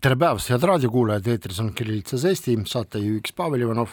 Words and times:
tere 0.00 0.16
päevast, 0.16 0.48
head 0.48 0.62
raadiokuulajad, 0.64 1.26
eetris 1.28 1.58
on 1.60 1.74
Kirillitsas 1.76 2.22
Eesti, 2.24 2.54
saatejuhiks 2.68 3.34
Pavel 3.36 3.66
Ivanov 3.66 3.90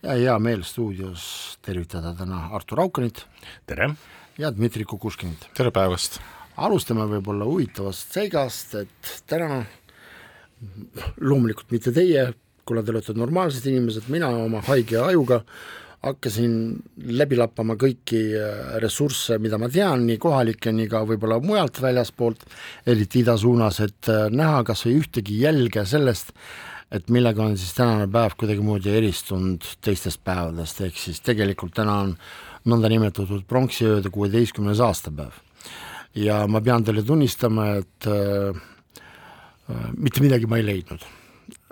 ja 0.00 0.14
hea 0.16 0.36
meel 0.40 0.62
stuudios 0.64 1.24
tervitada 1.60 2.14
täna 2.16 2.46
Artur 2.56 2.80
Aukanit. 2.80 3.26
tere! 3.66 3.90
ja 4.38 4.50
Dmitri 4.56 4.84
Kukuškinit. 4.84 5.50
tere 5.54 5.70
päevast! 5.70 6.16
alustame 6.56 7.04
võib-olla 7.10 7.44
huvitavast 7.44 8.16
seigast, 8.16 8.74
et 8.74 9.12
täna 9.28 9.66
loomulikult 11.20 11.76
mitte 11.76 11.92
teie, 11.92 12.30
kuna 12.64 12.82
te 12.82 12.94
olete 12.94 13.12
normaalsed 13.12 13.68
inimesed, 13.68 14.08
mina 14.08 14.32
oma 14.32 14.64
haige 14.64 14.96
ajuga 15.04 15.42
hakkasin 16.00 16.54
läbi 17.12 17.36
lappama 17.36 17.76
kõiki 17.80 18.20
äh, 18.38 18.74
ressursse, 18.80 19.36
mida 19.42 19.58
ma 19.60 19.68
tean, 19.72 20.06
nii 20.08 20.16
kohalikke, 20.20 20.72
nii 20.72 20.88
ka 20.90 21.02
võib-olla 21.08 21.40
mujalt 21.44 21.80
väljaspoolt, 21.82 22.46
eriti 22.88 23.20
ida 23.24 23.36
suunas, 23.40 23.82
et 23.84 24.08
äh, 24.08 24.28
näha 24.32 24.62
kas 24.68 24.86
või 24.86 24.96
ühtegi 25.02 25.40
jälge 25.42 25.84
sellest, 25.88 26.32
et 26.90 27.12
millega 27.12 27.44
on 27.44 27.58
siis 27.60 27.74
tänane 27.76 28.08
päev 28.10 28.34
kuidagimoodi 28.40 28.96
eristunud 28.96 29.66
teistest 29.84 30.24
päevadest, 30.24 30.80
ehk 30.88 30.96
siis 30.98 31.20
tegelikult 31.26 31.76
täna 31.76 32.00
on 32.06 32.16
nõndanimetatud 32.70 33.44
pronksiööde 33.48 34.10
kuueteistkümnes 34.12 34.80
aastapäev. 34.84 35.36
ja 36.14 36.46
ma 36.48 36.60
pean 36.60 36.84
teile 36.84 37.02
tunnistama, 37.02 37.74
et 37.84 38.08
äh, 38.08 38.56
äh, 39.68 39.88
mitte 39.96 40.24
midagi 40.24 40.48
ma 40.48 40.56
ei 40.56 40.66
leidnud 40.66 41.04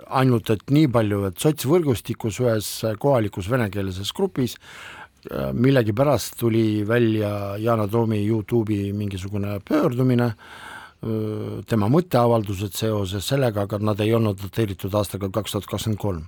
ainult 0.09 0.49
et 0.53 0.71
nii 0.73 0.87
palju, 0.91 1.23
et 1.29 1.41
sotsvõrgustikus 1.41 2.39
ühes 2.43 2.69
kohalikus 3.01 3.49
venekeelses 3.51 4.11
grupis 4.15 4.55
äh, 4.57 5.51
millegipärast 5.53 6.39
tuli 6.39 6.83
välja 6.87 7.57
Yana 7.61 7.87
Toomi 7.87 8.21
Youtube'i 8.25 8.93
mingisugune 8.93 9.59
pöördumine, 9.65 10.31
äh, 10.33 11.61
tema 11.69 11.89
mõtteavaldused 11.91 12.75
seoses 12.77 13.29
sellega, 13.29 13.67
aga 13.67 13.81
nad 13.83 14.01
ei 14.03 14.13
olnud 14.17 14.41
dateeritud 14.41 14.95
aastaga 14.95 15.31
kaks 15.33 15.55
tuhat 15.55 15.69
kakskümmend 15.69 16.01
kolm. 16.01 16.27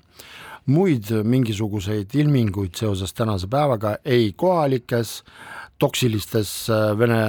muid 0.65 1.07
mingisuguseid 1.25 2.13
ilminguid 2.13 2.75
seoses 2.77 3.13
tänase 3.17 3.47
päevaga 3.49 3.95
ei 4.05 4.33
kohalikes 4.37 5.23
toksilistes 5.81 6.69
äh, 6.69 6.91
Vene 6.97 7.21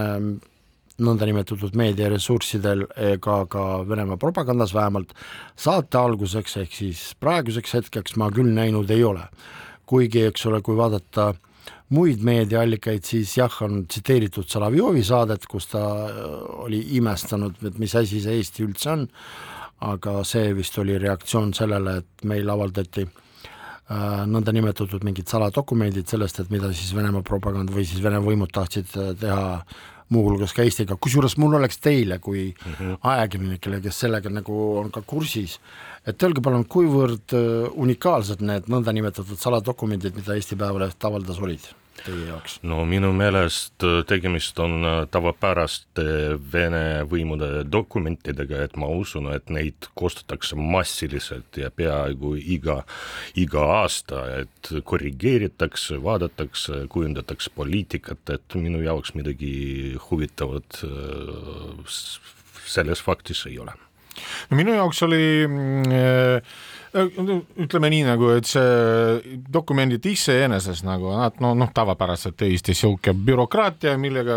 nõndanimetatud 1.00 1.76
meediaressurssidel 1.78 2.84
ega 3.12 3.38
ka 3.50 3.62
Venemaa 3.88 4.20
propagandas 4.20 4.74
vähemalt 4.74 5.14
saate 5.56 5.98
alguseks 5.98 6.58
ehk 6.64 6.76
siis 6.76 7.04
praeguseks 7.20 7.78
hetkeks 7.78 8.18
ma 8.20 8.30
küll 8.34 8.52
näinud 8.52 8.90
ei 8.90 9.04
ole. 9.04 9.28
kuigi, 9.86 10.22
eks 10.24 10.46
ole, 10.46 10.62
kui 10.64 10.76
vaadata 10.76 11.34
muid 11.92 12.22
meediaallikaid, 12.24 13.04
siis 13.04 13.34
jah, 13.36 13.56
on 13.66 13.82
tsiteeritud 13.86 14.48
Solovjovi 14.48 15.02
saadet, 15.04 15.44
kus 15.50 15.68
ta 15.72 15.82
äh, 16.06 16.20
oli 16.64 16.80
imestanud, 16.96 17.58
et 17.66 17.78
mis 17.82 17.94
asi 17.98 18.22
see 18.22 18.38
Eesti 18.38 18.64
üldse 18.64 18.92
on, 18.94 19.06
aga 19.92 20.22
see 20.24 20.54
vist 20.56 20.78
oli 20.80 20.96
reaktsioon 21.02 21.52
sellele, 21.56 21.98
et 22.00 22.26
meil 22.30 22.48
avaldati 22.48 23.04
äh, 23.04 24.22
nõndanimetatud 24.30 25.04
mingid 25.04 25.28
saladokumendid 25.28 26.08
sellest, 26.08 26.40
et 26.40 26.54
mida 26.54 26.72
siis 26.72 26.94
Venemaa 26.96 27.26
propaganda 27.26 27.74
või 27.74 27.84
siis 27.88 28.00
Vene 28.04 28.22
võimud 28.24 28.54
tahtsid 28.54 28.94
teha 29.20 29.44
muuhulgas 30.12 30.54
ka 30.56 30.66
Eestiga, 30.66 30.96
kusjuures 31.00 31.36
mul 31.40 31.58
oleks 31.58 31.80
teile 31.82 32.18
kui 32.22 32.48
mm 32.52 32.72
-hmm. 32.72 32.96
ajakirjanikele, 33.02 33.80
kes 33.80 34.00
sellega 34.04 34.30
nagu 34.30 34.58
on 34.78 34.90
ka 34.90 35.02
kursis, 35.02 35.58
et 36.06 36.22
öelge 36.22 36.40
palun, 36.40 36.64
kuivõrd 36.64 37.36
äh, 37.36 37.70
unikaalsed 37.74 38.40
need 38.40 38.68
nõndanimetatud 38.68 39.38
saladokumendid, 39.38 40.16
mida 40.16 40.34
Eesti 40.34 40.56
Päevaleht 40.56 41.04
avaldas, 41.04 41.40
olid? 41.40 41.81
Teie 42.00 42.26
jaoks? 42.28 42.58
no 42.66 42.82
minu 42.88 43.12
meelest 43.16 43.84
äh, 43.86 44.00
tegemist 44.08 44.58
on 44.62 44.86
äh, 44.86 44.96
tavapäraste 45.12 46.04
Vene 46.52 47.02
võimude 47.08 47.62
dokumentidega, 47.68 48.62
et 48.66 48.76
ma 48.80 48.88
usun, 48.92 49.30
et 49.34 49.52
neid 49.52 49.88
koostatakse 49.98 50.58
massiliselt 50.58 51.60
ja 51.60 51.70
peaaegu 51.74 52.34
iga, 52.40 52.82
iga 53.38 53.66
aasta, 53.82 54.24
et 54.42 54.72
korrigeeritakse, 54.88 56.00
vaadatakse, 56.02 56.84
kujundatakse 56.92 57.52
poliitikat, 57.56 58.36
et 58.36 58.58
minu 58.58 58.82
jaoks 58.84 59.14
midagi 59.18 59.96
huvitavat 60.10 60.82
äh, 60.88 61.96
selles 62.72 63.02
faktis 63.04 63.46
ei 63.50 63.58
ole. 63.62 63.74
no 64.50 64.56
minu 64.56 64.74
jaoks 64.76 65.02
oli 65.06 65.24
äh, 65.46 66.54
ütleme 66.92 67.88
nii 67.92 68.02
nagu, 68.04 68.28
et 68.36 68.48
see 68.48 69.38
dokumendid 69.52 70.04
iseenesest 70.10 70.84
nagu 70.84 71.12
nad 71.16 71.38
no 71.40 71.52
noh, 71.56 71.70
tavapäraselt 71.72 72.36
tõesti 72.40 72.74
sihuke 72.76 73.14
bürokraatia, 73.16 73.94
millega 74.00 74.36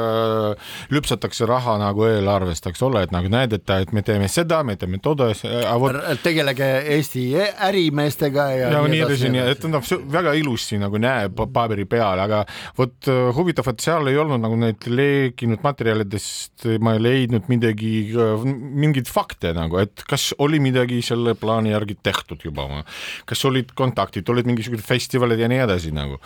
lüpsatakse 0.93 1.47
raha 1.49 1.75
nagu 1.81 2.05
eelarvest, 2.07 2.69
eks 2.71 2.83
ole, 2.87 3.03
et 3.05 3.13
nagu 3.15 3.31
näidata, 3.31 3.81
et 3.83 3.91
me 3.95 4.05
teeme 4.07 4.29
seda, 4.31 4.61
me 4.63 4.77
teeme 4.79 5.01
toda. 5.03 5.31
Võt... 5.35 5.99
tegelege 6.23 6.69
Eesti 6.95 7.25
ärimeestega 7.67 8.47
ja. 8.55 8.71
ja 8.77 8.83
nii 8.87 9.03
edasi, 9.03 9.31
nii 9.33 9.43
et 9.51 9.67
noh, 9.71 9.91
väga 10.15 10.35
ilusti 10.39 10.79
nagu 10.79 11.01
näeb 11.01 11.43
paberi 11.53 11.87
peal, 11.89 12.23
aga 12.23 12.45
vot 12.79 13.11
huvitav, 13.35 13.67
et 13.73 13.83
seal 13.83 14.07
ei 14.11 14.19
olnud 14.21 14.39
nagu 14.43 14.55
neid 14.59 14.87
leekinud 14.87 15.63
materjalidest, 15.65 16.69
ma 16.79 16.95
ei 16.95 17.03
leidnud 17.03 17.51
midagi, 17.51 17.93
mingeid 18.45 19.11
fakte 19.11 19.51
nagu, 19.57 19.81
et 19.83 20.07
kas 20.07 20.31
oli 20.39 20.61
midagi 20.63 21.01
selle 21.03 21.35
plaani 21.39 21.75
järgi 21.75 21.99
tehtud 22.05 22.44
juba, 22.45 22.83
kas 23.25 23.45
olid 23.49 23.73
kontaktid, 23.77 24.29
olid 24.29 24.47
mingisugused 24.49 24.85
festivalid 24.85 25.39
ja 25.39 25.51
nii 25.51 25.63
edasi 25.65 25.93
nagu 25.95 26.19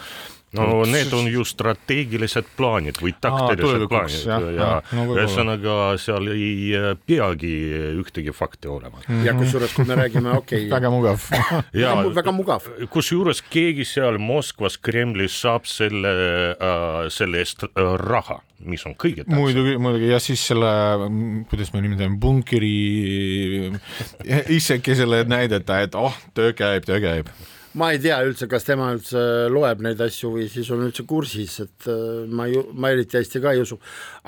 no 0.51 0.81
Uts. 0.81 0.91
need 0.91 1.13
on 1.13 1.27
ju 1.29 1.43
strateegilised 1.45 2.47
plaanid 2.57 2.97
või 3.01 3.13
taktilised 3.21 3.85
Aa, 3.85 3.89
plaanid 3.91 4.25
ja, 4.25 4.39
ja 4.55 4.69
no, 4.97 5.05
ühesõnaga 5.13 5.75
seal 6.01 6.31
ei 6.33 6.71
äh, 6.77 6.89
peagi 7.05 7.53
ühtegi 7.99 8.33
fakti 8.33 8.71
olema 8.71 8.97
mm. 8.97 9.05
-hmm. 9.05 9.25
ja 9.27 9.35
kusjuures, 9.37 9.75
kui 9.77 9.85
me 9.85 9.99
räägime, 9.99 10.33
okei 10.37 10.65
okay, 10.65 10.71
väga 10.75 10.89
mugav 10.93 11.29
ja 11.73 11.93
väga 12.15 12.33
mugav. 12.33 12.69
kusjuures 12.89 13.43
keegi 13.49 13.85
seal 13.85 14.17
Moskvas, 14.17 14.77
Kremlis 14.77 15.37
saab 15.41 15.69
selle 15.69 16.13
äh,, 16.57 17.09
selle 17.13 17.45
eest 17.45 17.63
äh, 17.63 17.93
raha, 17.97 18.41
mis 18.65 18.83
on 18.87 18.95
kõige 18.99 19.23
tähtsam. 19.23 19.39
muidugi, 19.39 19.77
muidugi 19.81 20.09
ja 20.11 20.19
siis 20.23 20.41
selle, 20.51 20.71
kuidas 21.51 21.71
me 21.73 21.83
nimetame, 21.85 22.19
bunkeri 22.19 22.73
isekesele 24.57 25.23
näidata, 25.29 25.79
et 25.85 25.95
oh, 25.99 26.15
töö 26.35 26.51
käib, 26.57 26.87
töö 26.87 26.99
käib 27.03 27.31
ma 27.77 27.91
ei 27.93 27.99
tea 28.01 28.17
üldse, 28.25 28.47
kas 28.49 28.65
tema 28.65 28.89
üldse 28.95 29.21
loeb 29.53 29.83
neid 29.85 29.99
asju 30.01 30.31
või 30.35 30.47
siis 30.51 30.69
on 30.73 30.87
üldse 30.87 31.05
kursis, 31.09 31.59
et 31.65 31.89
äh, 31.91 32.23
ma 32.25 32.47
ei, 32.49 32.61
ma 32.73 32.91
eriti 32.95 33.19
hästi 33.19 33.41
ka 33.43 33.53
ei 33.53 33.61
usu. 33.63 33.77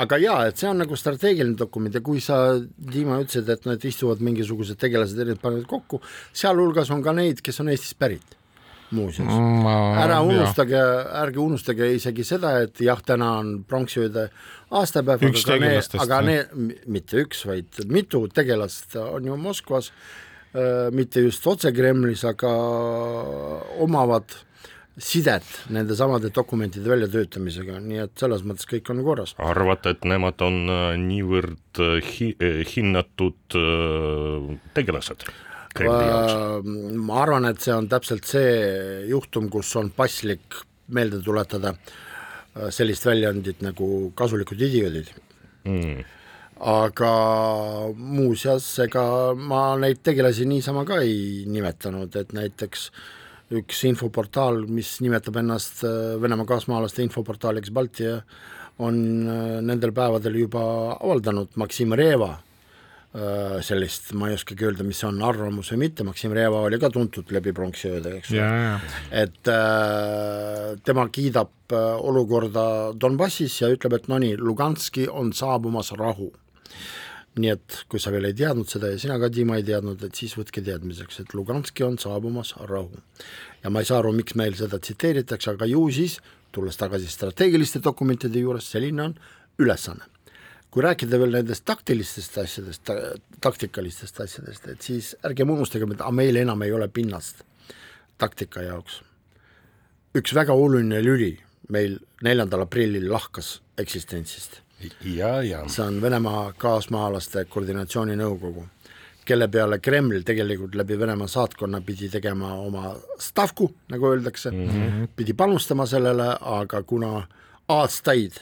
aga 0.03 0.19
jaa, 0.21 0.41
et 0.49 0.61
see 0.61 0.69
on 0.69 0.81
nagu 0.83 0.97
strateegiline 0.97 1.57
dokument 1.57 1.95
ja 1.95 2.03
kui 2.05 2.21
sa, 2.21 2.59
Dima, 2.61 3.19
ütlesid, 3.23 3.49
et 3.49 3.65
nad 3.69 3.87
istuvad 3.87 4.21
mingisugused 4.23 4.79
tegelased 4.81 5.17
erinevad 5.17 5.41
panevad 5.41 5.67
kokku, 5.69 6.01
sealhulgas 6.33 6.93
on 6.93 7.01
ka 7.03 7.15
neid, 7.17 7.41
kes 7.41 7.63
on 7.63 7.73
Eestist 7.73 7.97
pärit 8.01 8.37
muuseas 8.95 9.29
mm,. 9.31 9.67
ära 10.05 10.21
unustage, 10.25 10.81
ärge 11.21 11.39
unustage 11.43 11.91
isegi 11.97 12.25
seda, 12.27 12.57
et 12.65 12.81
jah, 12.83 12.99
täna 13.05 13.33
on 13.41 13.53
pronksiööde 13.67 14.29
aastapäev, 14.71 15.23
aga 15.27 15.61
need, 15.63 15.95
aga 16.05 16.19
need, 16.25 16.57
mitte 16.87 17.23
üks, 17.25 17.45
vaid 17.49 17.83
mitu 17.91 18.25
tegelast 18.31 18.95
on 19.01 19.31
ju 19.31 19.39
Moskvas 19.39 19.91
Äh, 20.51 20.91
mitte 20.91 21.21
just 21.23 21.45
otse 21.47 21.71
Kremlis, 21.71 22.25
aga 22.27 22.49
omavad 23.79 24.33
sidet 25.01 25.47
nende 25.71 25.95
samade 25.95 26.27
dokumentide 26.35 26.91
väljatöötamisega, 26.91 27.77
nii 27.79 28.01
et 28.03 28.19
selles 28.19 28.43
mõttes 28.43 28.67
kõik 28.67 28.91
on 28.91 28.99
korras. 29.05 29.31
arvate, 29.39 29.95
et 29.95 30.03
nemad 30.03 30.43
on 30.43 30.65
äh, 30.67 30.97
niivõrd 30.99 31.79
äh, 31.79 32.03
hi 32.03 32.33
hinnatud 32.73 33.55
tegelased? 34.75 35.23
Ma 35.79 37.21
arvan, 37.21 37.47
et 37.49 37.61
see 37.63 37.73
on 37.75 37.87
täpselt 37.91 38.27
see 38.27 39.05
juhtum, 39.09 39.49
kus 39.53 39.71
on 39.79 39.91
paslik 39.95 40.59
meelde 40.91 41.21
tuletada 41.23 41.73
sellist 42.75 43.05
väljaandit 43.07 43.61
nagu 43.63 44.11
Kasulikud 44.15 44.59
idioodid. 44.59 45.13
Mm. 45.63 46.01
Aga 46.61 47.13
muuseas, 47.95 48.67
ega 48.83 49.03
ma 49.33 49.63
neid 49.81 50.03
tegelasi 50.05 50.45
niisama 50.45 50.83
ka 50.85 50.99
ei 51.01 51.47
nimetanud, 51.49 52.13
et 52.19 52.35
näiteks 52.37 52.89
üks 53.57 53.81
infoportaal, 53.89 54.61
mis 54.69 54.93
nimetab 55.03 55.41
ennast 55.41 55.81
äh, 55.87 56.15
Venemaa 56.21 56.47
kaasmaalaste 56.47 57.03
infoportaaliks 57.03 57.73
Baltia, 57.73 58.21
on 58.79 59.01
äh, 59.27 59.57
nendel 59.65 59.91
päevadel 59.95 60.37
juba 60.43 60.63
avaldanud 60.99 61.57
Maksim 61.59 61.95
Reva 61.97 62.35
sellist, 63.11 64.13
ma 64.15 64.29
ei 64.29 64.37
oskagi 64.37 64.63
öelda, 64.69 64.85
mis 64.87 65.01
on, 65.03 65.17
arvamus 65.27 65.73
või 65.73 65.81
mitte, 65.81 66.05
Maksim 66.07 66.31
Reva 66.31 66.61
oli 66.63 66.77
ka 66.79 66.87
tuntud 66.93 67.33
läbi 67.35 67.51
pronksiööde, 67.51 68.13
eks 68.21 68.31
ole. 68.31 68.61
et 69.23 69.51
äh, 69.51 70.77
tema 70.87 71.09
kiidab 71.11 71.75
äh, 71.75 71.89
olukorda 72.07 72.63
Donbassis 72.95 73.57
ja 73.59 73.67
ütleb, 73.73 73.97
et 73.97 74.07
no 74.07 74.21
nii, 74.23 74.37
Luganski 74.39 75.09
on 75.11 75.33
saabumas 75.35 75.91
rahu 75.99 76.29
nii 77.39 77.51
et 77.53 77.77
kui 77.91 77.99
sa 78.03 78.11
veel 78.11 78.27
ei 78.27 78.35
teadnud 78.35 78.67
seda 78.67 78.89
ja 78.91 78.99
sina 78.99 79.17
ka, 79.19 79.29
Dima, 79.31 79.55
ei 79.59 79.63
teadnud, 79.67 80.01
et 80.03 80.17
siis 80.19 80.33
võtke 80.35 80.63
teadmiseks, 80.65 81.21
et 81.23 81.35
Luganski 81.35 81.85
on 81.87 81.95
saabumas 82.01 82.53
rahu. 82.67 82.99
ja 83.63 83.69
ma 83.69 83.83
ei 83.83 83.87
saa 83.87 83.99
aru, 84.01 84.11
miks 84.15 84.35
meil 84.35 84.55
seda 84.59 84.79
tsiteeritakse, 84.79 85.53
aga 85.55 85.67
ju 85.69 85.85
siis, 85.95 86.19
tulles 86.51 86.75
tagasi 86.79 87.07
strateegiliste 87.07 87.79
dokumentide 87.79 88.39
juures, 88.39 88.67
selline 88.67 89.03
on 89.03 89.15
ülesanne. 89.59 90.07
Kui 90.71 90.83
rääkida 90.83 91.19
veel 91.19 91.35
nendest 91.35 91.65
taktilistest 91.67 92.37
asjadest 92.37 92.83
ta,, 92.87 92.95
taktikalistest 93.43 94.21
asjadest, 94.23 94.67
et 94.67 94.81
siis 94.81 95.13
ärgem 95.27 95.49
unustagem, 95.51 95.91
et 95.91 96.03
meil 96.15 96.39
enam 96.41 96.61
ei 96.63 96.71
ole 96.71 96.87
pinnast 96.87 97.43
taktika 98.17 98.63
jaoks. 98.63 99.01
üks 100.15 100.33
väga 100.35 100.53
oluline 100.53 101.03
lüli 101.03 101.37
meil 101.69 101.99
neljandal 102.23 102.65
aprillil 102.67 103.07
lahkas 103.11 103.61
eksistentsist 103.77 104.61
ja, 105.05 105.41
ja. 105.43 105.63
see 105.69 105.83
on 105.85 106.01
Venemaa 106.01 106.53
kaasmaalaste 106.57 107.45
koordinatsiooninõukogu, 107.49 108.65
kelle 109.25 109.47
peale 109.51 109.79
Kreml 109.79 110.23
tegelikult 110.25 110.75
läbi 110.75 110.99
Venemaa 110.99 111.27
saatkonna 111.27 111.81
pidi 111.85 112.09
tegema 112.09 112.53
oma 112.59 112.95
stavku, 113.19 113.71
nagu 113.91 114.09
öeldakse 114.09 114.51
mm, 114.51 114.69
-hmm. 114.69 115.07
pidi 115.15 115.33
panustama 115.33 115.85
sellele, 115.85 116.35
aga 116.41 116.83
kuna 116.83 117.27
aastaid 117.67 118.39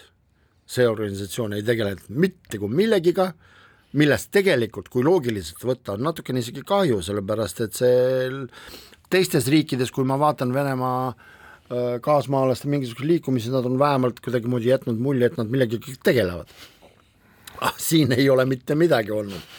see 0.70 0.86
organisatsioon 0.86 1.56
ei 1.58 1.66
tegelenud 1.66 2.12
mitte 2.22 2.60
kui 2.62 2.70
millegiga, 2.82 3.32
millest 3.98 4.30
tegelikult, 4.36 4.90
kui 4.94 5.04
loogiliselt 5.06 5.64
võtta, 5.66 5.96
on 5.96 6.06
natukene 6.06 6.44
isegi 6.44 6.62
kahju, 6.68 7.02
sellepärast 7.06 7.64
et 7.66 7.80
see 7.80 8.28
teistes 9.10 9.50
riikides, 9.50 9.90
kui 9.94 10.06
ma 10.06 10.20
vaatan 10.22 10.54
Venemaa 10.54 11.08
äh, 11.10 11.96
kaasmaalaste 12.06 12.70
mingisuguse 12.70 13.10
liikumise, 13.10 13.54
nad 13.54 13.66
on 13.66 13.80
vähemalt 13.82 14.22
kuidagimoodi 14.22 14.70
jätnud 14.70 15.02
mulje, 15.02 15.32
et 15.32 15.42
nad 15.42 15.50
millegagi 15.50 15.98
tegelevad 16.06 16.54
ah,. 17.62 17.74
siin 17.78 18.14
ei 18.14 18.30
ole 18.30 18.46
mitte 18.46 18.78
midagi 18.78 19.12
olnud. 19.12 19.58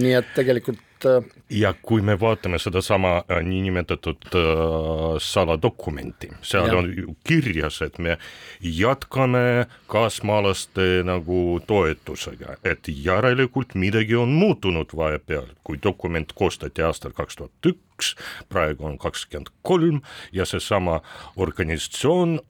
nii 0.00 0.12
et 0.12 0.32
tegelikult 0.36 0.80
äh, 1.04 1.24
ja 1.50 1.74
kui 1.82 2.02
me 2.02 2.16
vaatame 2.20 2.58
sedasama 2.58 3.16
äh, 3.16 3.42
niinimetatud 3.44 4.28
äh, 4.34 5.16
saladokumenti, 5.18 6.30
seal 6.42 6.68
ja. 6.68 6.76
on 6.78 6.92
ju 6.96 7.16
kirjas, 7.26 7.82
et 7.82 7.98
me 7.98 8.18
jätkame 8.60 9.66
kaasmaalaste 9.86 11.02
nagu 11.04 11.60
toetusega, 11.66 12.56
et 12.64 12.88
järelikult 12.88 13.74
midagi 13.74 14.16
on 14.16 14.28
muutunud 14.28 14.96
vahepeal, 14.96 15.50
kui 15.64 15.78
dokument 15.82 16.32
koostati 16.32 16.82
aastal 16.82 17.12
kaks 17.16 17.36
tuhat 17.36 17.70
üks, 17.72 18.14
praegu 18.48 18.86
on 18.86 18.98
kakskümmend 18.98 19.52
kolm 19.62 20.00
ja 20.32 20.44
seesama 20.46 21.00
organisatsioon 21.36 22.40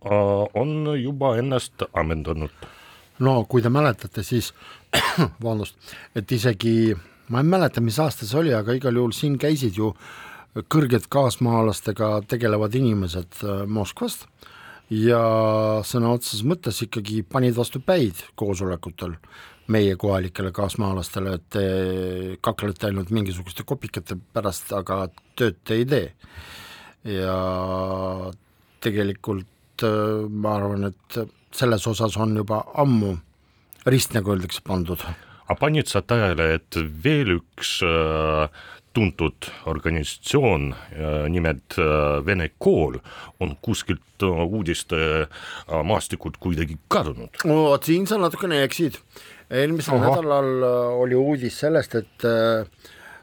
on 0.54 0.72
juba 1.02 1.36
ennast 1.36 1.82
ammendanud. 1.92 2.50
no 3.18 3.44
kui 3.44 3.62
te 3.62 3.68
mäletate, 3.68 4.22
siis 4.22 4.54
vabandust, 5.42 5.76
et 6.14 6.32
isegi 6.32 6.96
ma 7.28 7.42
ei 7.42 7.48
mäleta, 7.48 7.82
mis 7.82 7.98
aasta 8.02 8.26
see 8.26 8.38
oli, 8.40 8.54
aga 8.54 8.76
igal 8.76 8.96
juhul 8.96 9.14
siin 9.16 9.38
käisid 9.40 9.78
ju 9.78 9.92
kõrged 10.72 11.08
kaasmaalastega 11.12 12.22
tegelevad 12.30 12.76
inimesed 12.78 13.42
äh, 13.42 13.64
Moskvast 13.68 14.26
ja 14.92 15.20
sõna 15.84 16.14
otseses 16.14 16.44
mõttes 16.46 16.78
ikkagi 16.86 17.24
panid 17.26 17.56
vastu 17.56 17.82
päid 17.84 18.22
koosolekutel 18.38 19.16
meie 19.74 19.96
kohalikele 19.98 20.52
kaasmaalastele, 20.54 21.32
et 21.34 21.46
te 21.50 21.62
kaklete 22.40 22.86
ainult 22.86 23.10
mingisuguste 23.10 23.64
kopikate 23.66 24.14
pärast, 24.32 24.70
aga 24.76 25.08
tööd 25.34 25.58
te 25.66 25.80
ei 25.80 25.86
tee. 25.90 26.12
ja 27.06 27.36
tegelikult 28.82 29.82
äh, 29.82 30.26
ma 30.30 30.56
arvan, 30.60 30.92
et 30.92 31.20
selles 31.56 31.86
osas 31.86 32.16
on 32.22 32.36
juba 32.36 32.62
ammu 32.78 33.16
rist, 33.86 34.14
nagu 34.14 34.32
öeldakse, 34.34 34.62
pandud 34.66 35.02
aga 35.46 35.58
panid 35.60 35.90
sa 35.90 36.02
tähele, 36.02 36.56
et 36.58 36.78
veel 37.02 37.36
üks 37.38 37.78
äh, 37.86 38.48
tuntud 38.96 39.48
organisatsioon 39.68 40.70
äh,, 40.72 41.28
nimelt 41.32 41.76
äh, 41.78 42.24
Vene 42.26 42.48
kool, 42.58 42.98
on 43.40 43.56
kuskilt 43.62 44.24
äh, 44.24 44.42
uudiste 44.46 44.98
äh, 45.26 45.82
maastikult 45.84 46.40
kuidagi 46.42 46.78
kadunud? 46.92 47.42
vot 47.44 47.86
siin 47.86 48.08
sa 48.08 48.18
natukene 48.20 48.62
eksid. 48.66 48.98
eelmisel 49.50 50.00
Aha. 50.00 50.10
nädalal 50.10 50.52
äh, 50.66 51.00
oli 51.04 51.18
uudis 51.18 51.60
sellest, 51.62 51.94
et 51.94 52.24
äh, 52.24 52.66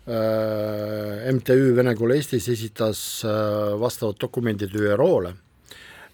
äh 0.04 1.32
MTÜ 1.34 1.76
Vene 1.76 1.96
Kool 1.96 2.12
Eestis 2.12 2.50
esitas 2.52 3.24
vastavad 3.80 4.18
dokumendid 4.20 4.76
ÜRO-le 4.76 5.32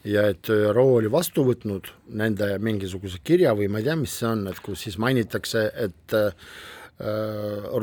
ja 0.07 0.30
et 0.31 0.50
ÜRO 0.50 0.86
oli 1.00 1.12
vastu 1.12 1.44
võtnud 1.48 1.90
nende 2.19 2.54
mingisuguse 2.63 3.19
kirja 3.24 3.54
või 3.57 3.68
ma 3.72 3.81
ei 3.81 3.90
tea, 3.90 3.98
mis 4.00 4.16
see 4.22 4.30
on, 4.30 4.46
et 4.51 4.60
kus 4.63 4.86
siis 4.86 4.98
mainitakse, 5.01 5.66
et 5.75 6.16
äh, 6.16 6.31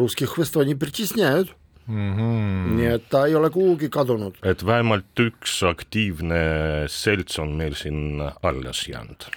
russkih 0.00 0.32
võstvani 0.38 0.76
pritisnejad 0.80 1.52
mm. 1.86 2.12
-hmm. 2.16 2.76
nii 2.78 2.92
et 2.94 3.08
ta 3.10 3.26
ei 3.26 3.34
ole 3.34 3.50
kuhugi 3.50 3.88
kadunud. 3.88 4.38
et 4.42 4.66
vähemalt 4.66 5.20
üks 5.20 5.62
aktiivne 5.68 6.40
selts 6.88 7.38
on 7.38 7.56
meil 7.56 7.74
siin 7.74 8.22
alles 8.42 8.88
jäänud. 8.88 9.28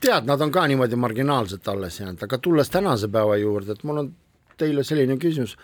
tead, 0.00 0.26
nad 0.26 0.40
on 0.40 0.50
ka 0.50 0.66
niimoodi 0.66 0.96
marginaalselt 0.96 1.68
alles 1.68 2.00
jäänud, 2.00 2.22
aga 2.22 2.38
tulles 2.38 2.70
tänase 2.70 3.08
päeva 3.08 3.36
juurde, 3.36 3.72
et 3.72 3.84
mul 3.84 4.04
on 4.04 4.14
teile 4.56 4.84
selline 4.84 5.16
küsimus, 5.16 5.56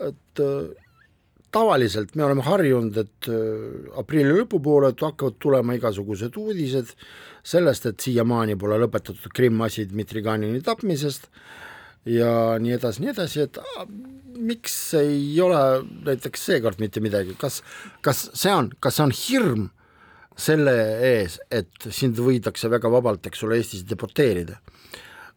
et 0.00 0.40
äh, 0.40 0.85
tavaliselt 1.56 2.16
me 2.16 2.26
oleme 2.26 2.44
harjunud, 2.44 2.98
et 3.00 3.30
äh, 3.32 3.92
aprilli 4.00 4.34
lõpupoole 4.42 4.92
hakkavad 4.92 5.38
tulema 5.42 5.76
igasugused 5.78 6.36
uudised 6.40 6.92
sellest, 7.46 7.88
et 7.88 8.02
siiamaani 8.02 8.58
pole 8.60 8.78
lõpetatud 8.82 9.32
Krimmi-asi 9.34 9.86
Dmitri 9.88 10.22
Ganini 10.26 10.60
tapmisest 10.64 11.30
ja 12.10 12.30
nii 12.62 12.76
edasi, 12.76 13.02
nii 13.02 13.12
edasi, 13.14 13.46
et 13.46 13.60
a, 13.62 13.86
miks 14.36 14.76
ei 15.00 15.40
ole 15.42 15.60
näiteks 16.06 16.46
seekord 16.50 16.82
mitte 16.82 17.02
midagi, 17.04 17.36
kas, 17.40 17.62
kas 18.04 18.26
see 18.36 18.52
on, 18.52 18.70
kas 18.82 18.98
see 18.98 19.06
on 19.06 19.16
hirm 19.16 19.68
selle 20.36 20.74
ees, 21.08 21.38
et 21.50 21.88
sind 21.88 22.18
võidakse 22.20 22.68
väga 22.68 22.90
vabalt, 22.92 23.26
eks 23.26 23.46
ole, 23.46 23.56
Eestis 23.62 23.86
deporteerida? 23.88 24.58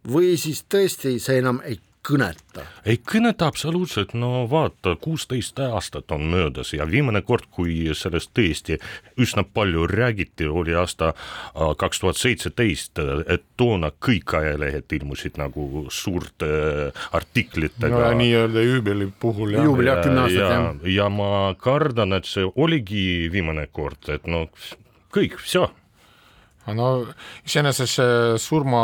Või 0.09 0.33
siis 0.39 0.65
tõesti 0.67 1.15
see 1.23 1.39
enam 1.39 1.61
ei 1.67 1.79
kõneta? 2.05 2.65
ei 2.85 2.99
kõneta 3.11 3.47
absoluutselt, 3.49 4.13
no 4.17 4.45
vaata, 4.49 4.95
kuusteist 5.01 5.59
aastat 5.59 6.11
on 6.15 6.25
möödas 6.31 6.73
ja 6.73 6.87
viimane 6.89 7.21
kord, 7.25 7.49
kui 7.51 7.91
sellest 7.97 8.31
tõesti 8.37 8.79
üsna 9.19 9.43
palju 9.43 9.87
räägiti, 9.89 10.47
oli 10.47 10.75
aasta 10.75 11.11
äh, 11.13 11.73
kaks 11.77 12.03
tuhat 12.03 12.19
seitseteist, 12.19 13.01
et 13.27 13.45
toona 13.57 13.91
kõik 13.91 14.35
ajalehed 14.39 14.97
ilmusid 14.99 15.39
nagu 15.41 15.87
suurte 15.93 16.49
artiklitega 17.11 17.95
no,. 18.09 18.13
nii-öelda 18.21 18.63
juubeli 18.65 19.11
puhul 19.19 19.55
jah. 19.57 19.67
juubeli 19.67 19.97
kümme 20.03 20.25
aastat 20.25 20.55
jah. 20.55 20.71
ja 20.95 21.09
ma 21.13 21.55
kardan, 21.59 22.15
et 22.17 22.29
see 22.29 22.47
oligi 22.55 23.29
viimane 23.31 23.67
kord, 23.71 24.09
et 24.13 24.27
no 24.27 24.47
kõik, 25.13 25.39
see 25.45 25.67
no 26.77 26.89
iseenesest 27.47 27.99
see 27.99 28.37
surma 28.41 28.81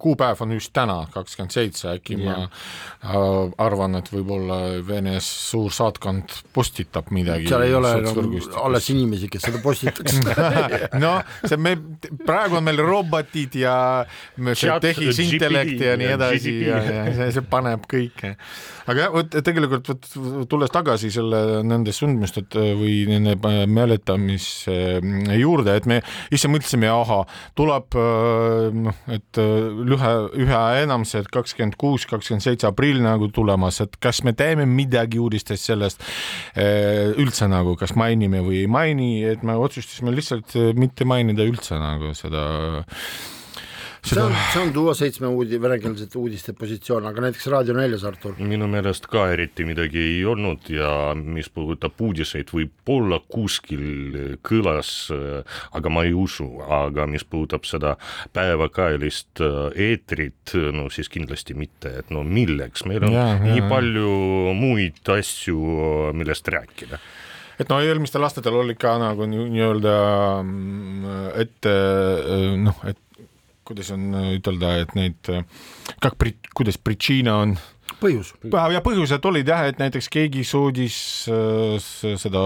kuupäev 0.00 0.42
on 0.44 0.54
just 0.56 0.72
täna, 0.76 1.02
kakskümmend 1.12 1.54
seitse, 1.54 1.96
äkki 1.96 2.16
yeah. 2.18 2.42
ma 2.42 2.48
äh, 2.48 3.54
arvan, 3.62 3.96
et 3.98 4.10
võib-olla 4.12 4.58
Venes 4.86 5.26
suur 5.50 5.72
saatkond 5.74 6.34
postitab 6.54 7.10
midagi. 7.14 7.48
seal 7.50 7.66
ei 7.66 7.74
ole 7.76 7.94
enam 8.00 8.36
alles 8.62 8.90
inimesi, 8.94 9.30
kes 9.32 9.48
seda 9.48 9.62
postitaks 9.64 10.20
noh, 11.02 11.20
see 11.44 11.60
me, 11.60 11.74
praegu 12.26 12.60
on 12.60 12.66
meil 12.68 12.82
robotid 12.82 13.58
ja 13.62 13.76
tehisintellekt 14.82 15.86
ja 15.88 15.96
nii 16.00 16.12
edasi 16.16 16.54
ja, 16.66 16.82
ja 16.82 17.06
see, 17.16 17.30
see 17.38 17.46
paneb 17.48 17.86
kõike. 17.90 18.34
aga 18.86 19.06
jah, 19.06 19.14
vot 19.14 19.38
tegelikult 19.44 19.92
vot 19.92 20.10
tulles 20.50 20.72
tagasi 20.72 21.12
selle 21.14 21.62
nende 21.66 21.94
sündmuste 21.96 22.44
või 22.78 23.02
nende 23.08 23.36
mäletamise 23.70 25.00
juurde, 25.38 25.76
et 25.78 25.88
me 25.90 26.00
ise 26.34 26.50
mõtlesime 26.50 26.91
ahah, 26.94 27.26
tuleb 27.58 27.96
äh, 27.98 28.68
noh, 28.86 29.02
et 29.12 29.40
äh, 29.40 29.82
ühe, 29.96 30.12
üha 30.44 30.62
enam 30.82 31.06
see 31.08 31.24
kakskümmend 31.32 31.78
kuus, 31.80 32.06
kakskümmend 32.10 32.44
seitse 32.44 32.68
aprill 32.70 33.02
nagu 33.04 33.30
tulemas, 33.34 33.80
et 33.84 33.98
kas 34.02 34.22
me 34.26 34.34
teeme 34.36 34.66
midagi 34.68 35.20
uudistest 35.22 35.70
sellest 35.72 36.02
äh, 36.56 37.12
üldse 37.20 37.48
nagu, 37.50 37.76
kas 37.80 37.96
mainime 37.98 38.42
või 38.44 38.62
ei 38.64 38.70
maini, 38.70 39.12
et 39.28 39.44
me 39.46 39.56
otsustasime 39.58 40.14
lihtsalt 40.14 40.56
mitte 40.78 41.06
mainida 41.08 41.46
üldse 41.48 41.78
nagu 41.80 42.12
seda 42.18 42.46
see 44.02 44.22
on, 44.22 44.34
see 44.52 44.60
on 44.62 44.72
tuua 44.74 44.94
seitsme 44.98 45.28
uudi-, 45.30 45.60
venekeelsete 45.62 46.18
uudiste 46.18 46.54
positsioon, 46.58 47.06
aga 47.06 47.22
näiteks 47.26 47.46
Raadio 47.52 47.76
neljas, 47.76 48.04
Artur? 48.08 48.34
minu 48.42 48.66
meelest 48.70 49.06
ka 49.10 49.28
eriti 49.32 49.66
midagi 49.68 50.00
ei 50.02 50.24
olnud 50.28 50.66
ja 50.72 50.90
mis 51.14 51.50
puudutab 51.52 52.00
uudiseid, 52.02 52.50
võib-olla 52.54 53.20
kuskil 53.32 54.38
kõlas, 54.46 54.92
aga 55.72 55.92
ma 55.94 56.04
ei 56.08 56.16
usu, 56.18 56.48
aga 56.66 57.06
mis 57.10 57.24
puudutab 57.24 57.68
seda 57.68 57.94
päevakajalist 58.34 59.44
eetrit, 59.76 60.56
no 60.74 60.88
siis 60.92 61.10
kindlasti 61.12 61.56
mitte, 61.58 61.94
et 62.02 62.10
no 62.14 62.26
milleks, 62.26 62.86
meil 62.90 63.06
on 63.06 63.14
ja, 63.14 63.26
nii 63.42 63.60
ja, 63.62 63.68
palju 63.70 64.56
muid 64.58 65.14
asju, 65.14 65.58
millest 66.18 66.50
rääkida. 66.50 66.98
Et 67.60 67.68
no 67.70 67.78
eelmistel 67.84 68.24
aastatel 68.26 68.56
oli 68.58 68.74
ka 68.80 68.96
nagu 68.98 69.26
nii-öelda 69.28 69.96
mm, 70.42 71.16
ette 71.38 71.74
noh, 72.58 72.80
et 72.88 72.98
kuidas 73.64 73.92
on 73.94 74.10
ütelda, 74.36 74.74
et 74.82 74.96
neid, 74.98 75.32
kuidas 76.54 76.80
Pritšiina 76.82 77.36
on 77.44 77.56
põhjus. 78.00 78.32
ja 78.72 78.80
põhjused 78.84 79.26
olid 79.28 79.48
jah, 79.48 79.64
et 79.70 79.80
näiteks 79.80 80.08
keegi 80.12 80.44
soodis 80.46 80.96
äh, 81.30 81.76
seda 82.20 82.42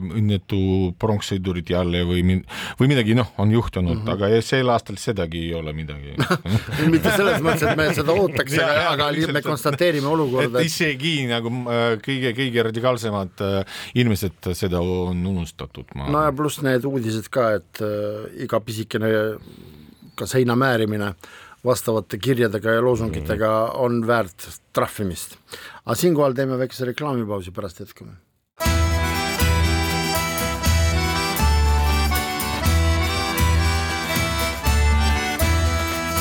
õnnetu 0.00 0.60
pronkssõidurit 1.00 1.72
jälle 1.72 2.02
või 2.08 2.22
min-, 2.26 2.42
või 2.80 2.90
midagi, 2.92 3.16
noh, 3.18 3.32
on 3.42 3.52
juhtunud 3.54 3.96
mm, 3.96 4.04
-hmm. 4.04 4.12
aga 4.14 4.42
sel 4.44 4.72
aastal 4.72 4.98
sedagi 5.00 5.44
ei 5.48 5.54
ole 5.56 5.74
midagi 5.76 6.14
mitte 6.94 7.14
selles 7.16 7.42
mõttes, 7.44 7.66
et 7.70 7.80
me 7.80 7.88
seda 7.96 8.16
ootaks, 8.16 8.58
aga, 8.58 8.86
aga 8.94 9.10
me 9.36 9.44
konstateerime 9.46 10.10
olukorda. 10.10 10.60
et 10.60 10.70
isegi 10.70 11.16
nagu 11.30 11.52
äh, 11.64 11.96
kõige, 12.04 12.34
kõige 12.36 12.68
radikaalsemad 12.70 13.44
äh, 13.46 13.82
inimesed 13.94 14.52
seda 14.54 14.82
on 14.82 15.26
unustatud. 15.26 15.96
no 15.96 16.24
ja 16.26 16.32
pluss 16.32 16.62
need 16.66 16.86
uudised 16.88 17.30
ka, 17.32 17.52
et 17.60 17.84
äh, 17.84 18.42
iga 18.46 18.62
pisikene 18.64 19.14
ka 20.20 20.28
seina 20.28 20.56
määrimine 20.56 21.14
vastavate 21.64 22.18
kirjadega 22.18 22.76
ja 22.76 22.84
loosungitega 22.84 23.50
on 23.80 24.02
väärt 24.06 24.48
trahvimist. 24.72 25.36
aga 25.84 25.94
siinkohal 25.94 26.36
teeme 26.36 26.58
väikese 26.58 26.92
reklaamipausi, 26.92 27.50
pärast 27.50 27.80
jätkame. 27.80 28.12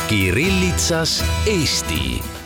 Kirillitsas 0.09 1.23
Eesti 1.45 2.38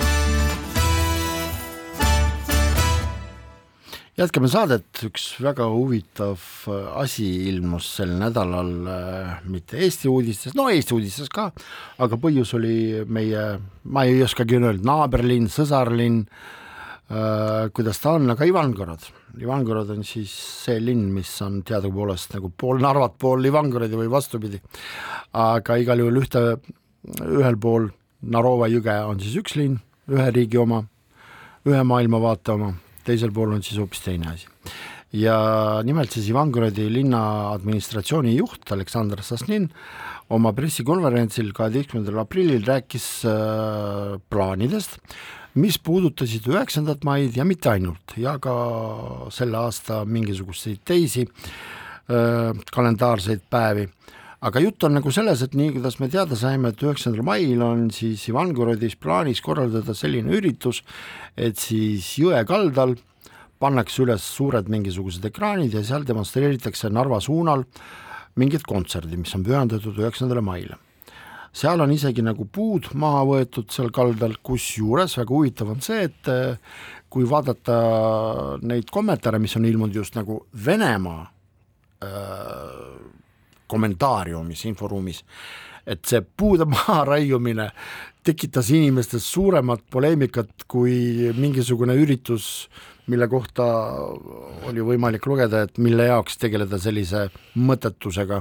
jätkame 4.20 4.50
saadet, 4.52 4.86
üks 5.08 5.32
väga 5.42 5.66
huvitav 5.74 6.42
äh, 6.70 6.90
asi 7.02 7.26
ilmus 7.50 7.88
sel 7.98 8.12
nädalal 8.20 8.74
äh, 8.86 9.32
mitte 9.50 9.80
Eesti 9.82 10.10
uudistes, 10.12 10.54
no 10.58 10.68
Eesti 10.70 10.94
uudistes 10.94 11.32
ka, 11.34 11.48
aga 12.04 12.20
põhjus 12.22 12.54
oli 12.60 12.76
meie, 13.10 13.46
ma 13.90 14.06
ei 14.06 14.22
oskagi 14.26 14.60
öelda, 14.60 14.86
naaberlinn, 14.86 15.50
sõsarlinn 15.54 16.22
äh,, 16.28 17.72
kuidas 17.74 18.04
ta 18.04 18.14
on, 18.20 18.30
aga 18.36 18.46
Ivangorod. 18.50 19.10
Ivangorod 19.42 19.90
on 19.96 20.06
siis 20.06 20.32
see 20.68 20.78
linn, 20.78 21.10
mis 21.16 21.34
on 21.42 21.64
teadupoolest 21.66 22.38
nagu 22.38 22.54
pool 22.54 22.86
Narvat, 22.86 23.18
pool 23.18 23.50
Ivangorodi 23.50 23.98
või 23.98 24.14
vastupidi. 24.14 24.62
aga 25.34 25.82
igal 25.82 26.06
juhul 26.06 26.22
ühte, 26.22 26.46
ühel 27.34 27.58
pool 27.58 27.90
Narova 28.30 28.70
jõge 28.70 29.02
on 29.10 29.18
siis 29.20 29.42
üks 29.42 29.58
linn, 29.58 29.82
ühe 30.14 30.32
riigi 30.32 30.62
oma, 30.62 30.84
ühe 31.66 31.82
maailmavaate 31.82 32.54
oma 32.54 32.76
teisel 33.08 33.34
pool 33.36 33.56
on 33.56 33.64
siis 33.66 33.80
hoopis 33.82 34.04
teine 34.06 34.32
asi. 34.34 34.48
ja 35.14 35.38
nimelt 35.86 36.12
siis 36.12 36.30
Ivangorodi 36.32 36.88
linna 36.90 37.52
administratsiooni 37.54 38.36
juht 38.36 38.72
Aleksandr 38.74 39.22
Sasnin 39.22 39.70
oma 40.34 40.54
pressikonverentsil 40.56 41.52
kaheteistkümnendal 41.56 42.24
aprillil 42.24 42.64
rääkis 42.66 43.08
äh, 43.30 44.16
plaanidest, 44.30 44.98
mis 45.60 45.78
puudutasid 45.78 46.48
üheksandat 46.50 47.04
maid 47.06 47.38
ja 47.38 47.46
mitte 47.46 47.70
ainult, 47.70 48.16
ja 48.18 48.40
ka 48.42 48.56
selle 49.34 49.60
aasta 49.62 50.02
mingisuguseid 50.10 50.82
teisi 50.88 51.28
äh, 51.28 52.64
kalendaarseid 52.74 53.46
päevi 53.54 53.90
aga 54.44 54.60
jutt 54.60 54.84
on 54.84 54.98
nagu 54.98 55.12
selles, 55.14 55.42
et 55.46 55.56
nii, 55.56 55.72
kuidas 55.78 56.00
me 56.02 56.10
teada 56.12 56.36
saime, 56.36 56.74
et 56.74 56.84
üheksandal 56.84 57.24
mail 57.26 57.62
on 57.64 57.88
siis 57.96 58.26
Ivangorodis 58.28 58.98
plaanis 59.00 59.40
korraldada 59.44 59.96
selline 59.96 60.36
üritus, 60.36 60.82
et 61.40 61.60
siis 61.62 62.10
jõe 62.20 62.42
kaldal 62.48 62.98
pannakse 63.64 64.04
üles 64.04 64.26
suured 64.36 64.68
mingisugused 64.72 65.24
ekraanid 65.30 65.76
ja 65.78 65.84
seal 65.88 66.04
demonstreeritakse 66.08 66.92
Narva 66.92 67.22
suunal 67.24 67.64
mingit 68.40 68.66
kontserdi, 68.68 69.16
mis 69.22 69.32
on 69.38 69.46
pühendatud 69.48 70.02
üheksandale 70.02 70.44
maile. 70.44 70.80
seal 71.54 71.80
on 71.80 71.92
isegi 71.94 72.24
nagu 72.26 72.48
puud 72.50 72.90
maha 72.98 73.24
võetud 73.30 73.70
seal 73.72 73.92
kaldal, 73.94 74.34
kusjuures 74.42 75.20
väga 75.20 75.36
huvitav 75.38 75.70
on 75.70 75.84
see, 75.86 76.08
et 76.10 76.30
eh, 76.34 76.58
kui 77.08 77.28
vaadata 77.30 78.58
neid 78.66 78.90
kommentaare, 78.92 79.40
mis 79.40 79.56
on 79.56 79.68
ilmunud 79.70 79.96
just 79.96 80.18
nagu 80.18 80.42
Venemaa 80.66 81.28
äh, 82.04 83.23
kommentaariumis, 83.68 84.66
inforuumis, 84.70 85.24
et 85.88 86.04
see 86.08 86.22
puude 86.22 86.68
maha 86.76 87.04
raiumine 87.14 87.70
tekitas 88.24 88.70
inimestes 88.72 89.26
suuremat 89.34 89.84
poleemikat 89.92 90.68
kui 90.72 91.32
mingisugune 91.36 91.96
üritus, 92.00 92.70
mille 93.12 93.28
kohta 93.28 93.66
oli 94.70 94.84
võimalik 94.86 95.26
lugeda, 95.28 95.66
et 95.66 95.78
mille 95.84 96.08
jaoks 96.08 96.40
tegeleda 96.40 96.80
sellise 96.80 97.26
mõttetusega, 97.60 98.40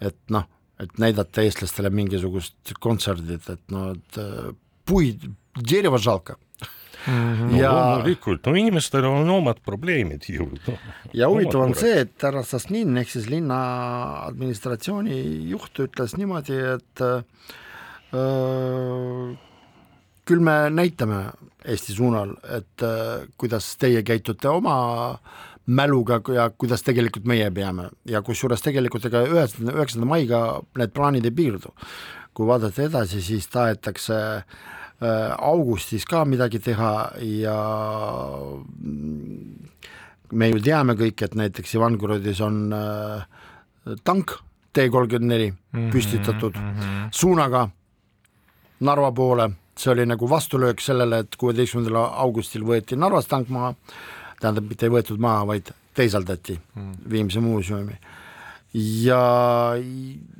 et 0.00 0.16
noh, 0.32 0.48
et 0.80 0.96
näidata 0.98 1.44
eestlastele 1.44 1.92
mingisugust 1.92 2.72
kontserdit, 2.80 3.44
et 3.52 3.74
noh, 3.74 3.92
et 3.92 4.56
puid, 4.88 5.28
derevo 5.60 6.00
žalka 6.00 6.38
-hmm. 7.06 7.56
ja 7.58 7.70
no, 7.70 7.78
loomulikult, 7.78 8.46
no 8.46 8.56
inimestel 8.58 9.04
on 9.08 9.30
omad 9.30 9.60
probleemid 9.64 10.28
ju 10.28 10.48
no,. 10.66 10.76
ja 11.12 11.28
huvitav 11.28 11.60
on 11.60 11.74
see, 11.74 12.00
et 12.04 12.22
härra 12.22 12.42
Sasnin 12.46 12.96
ehk 13.00 13.10
siis 13.10 13.28
linna 13.30 13.58
administratsiooni 14.28 15.18
juht 15.50 15.78
ütles 15.84 16.16
niimoodi, 16.16 16.58
et 16.74 17.04
öö, 17.04 17.18
äh, 18.14 19.36
küll 20.24 20.40
me 20.40 20.70
näitame 20.70 21.26
Eesti 21.64 21.96
suunal, 21.96 22.36
et 22.44 22.82
öö, 22.82 23.22
äh, 23.22 23.28
kuidas 23.38 23.76
teie 23.76 24.02
käitute 24.02 24.48
oma 24.48 25.18
mäluga 25.66 26.20
ja 26.34 26.50
kuidas 26.50 26.82
tegelikult 26.84 27.24
meie 27.24 27.50
peame 27.50 27.88
ja 28.04 28.20
kusjuures 28.22 28.60
tegelikult 28.62 29.04
ega 29.08 29.24
üheksanda, 29.24 29.72
üheksanda 29.72 30.08
maiga 30.08 30.40
need 30.76 30.92
plaanid 30.92 31.24
ei 31.24 31.32
piirdu. 31.32 31.72
kui 32.34 32.46
vaadata 32.46 32.82
edasi, 32.82 33.20
siis 33.22 33.46
tahetakse 33.46 34.14
Äh, 34.14 34.83
augustis 35.00 36.04
ka 36.06 36.24
midagi 36.24 36.60
teha 36.62 36.92
ja 37.20 37.56
me 40.32 40.48
ju 40.50 40.60
teame 40.62 40.96
kõik, 40.98 41.24
et 41.26 41.34
näiteks 41.38 41.74
Ivangorodis 41.76 42.40
on 42.44 42.72
äh, 42.72 43.26
tank 44.06 44.36
T 44.74 44.88
kolmkümmend 44.90 45.30
neli 45.30 45.50
mhm, 45.52 45.90
püstitatud 45.94 46.56
mm 46.56 46.70
-hmm. 46.70 47.08
suunaga 47.12 47.68
Narva 48.80 49.12
poole, 49.12 49.50
see 49.78 49.92
oli 49.92 50.06
nagu 50.06 50.30
vastulöök 50.30 50.80
sellele, 50.80 51.18
et 51.18 51.36
kuueteistkümnendal 51.36 52.10
augustil 52.24 52.62
võeti 52.62 52.96
Narvas 52.96 53.26
tank 53.26 53.48
maha, 53.48 53.74
tähendab, 54.40 54.64
mitte 54.68 54.86
ei 54.86 54.90
võetud 54.90 55.18
maha, 55.18 55.46
vaid 55.46 55.70
teisaldati 55.94 56.60
mm. 56.74 56.92
Viimsi 57.10 57.40
muuseumi 57.40 57.94
ja. 58.74 59.74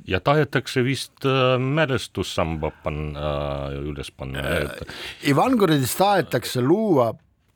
ja 0.07 0.19
tahetakse 0.19 0.83
vist 0.83 1.25
äh, 1.25 1.55
mälestussamba 1.59 2.71
panna, 2.83 3.29
üles 3.79 4.11
panna 4.11 4.39
äh,. 4.39 4.63
äh 4.63 5.29
Ivangorodides 5.31 5.95
tahetakse 5.95 6.61
luua 6.61 7.13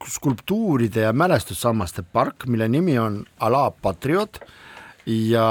skulptuuride 0.07 1.01
ja 1.01 1.13
mälestussammaste 1.13 2.03
park, 2.03 2.47
mille 2.47 2.67
nimi 2.67 2.99
on 2.99 3.25
Ala 3.39 3.71
Patriot 3.71 4.39
ja 5.05 5.47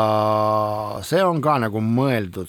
see 1.04 1.20
on 1.24 1.42
ka 1.44 1.58
nagu 1.60 1.82
mõeldud. 1.84 2.48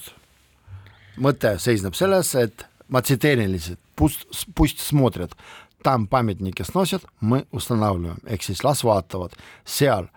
mõte 1.19 1.57
seisneb 1.59 1.98
selles, 2.00 2.31
et 2.39 2.63
ma 2.88 3.01
tsiteerin 3.03 3.51
lihtsalt, 3.51 3.79
pust, 3.95 4.24
pust 4.55 4.79
smotrят, 4.79 5.33
tam 5.83 6.05
pametnikes 6.07 6.71
nosjad, 6.71 7.03
me 7.19 7.41
ustanavljame, 7.51 8.21
ehk 8.27 8.43
siis 8.43 8.63
las 8.63 8.86
vaatavad 8.88 9.36
seal 9.67 10.07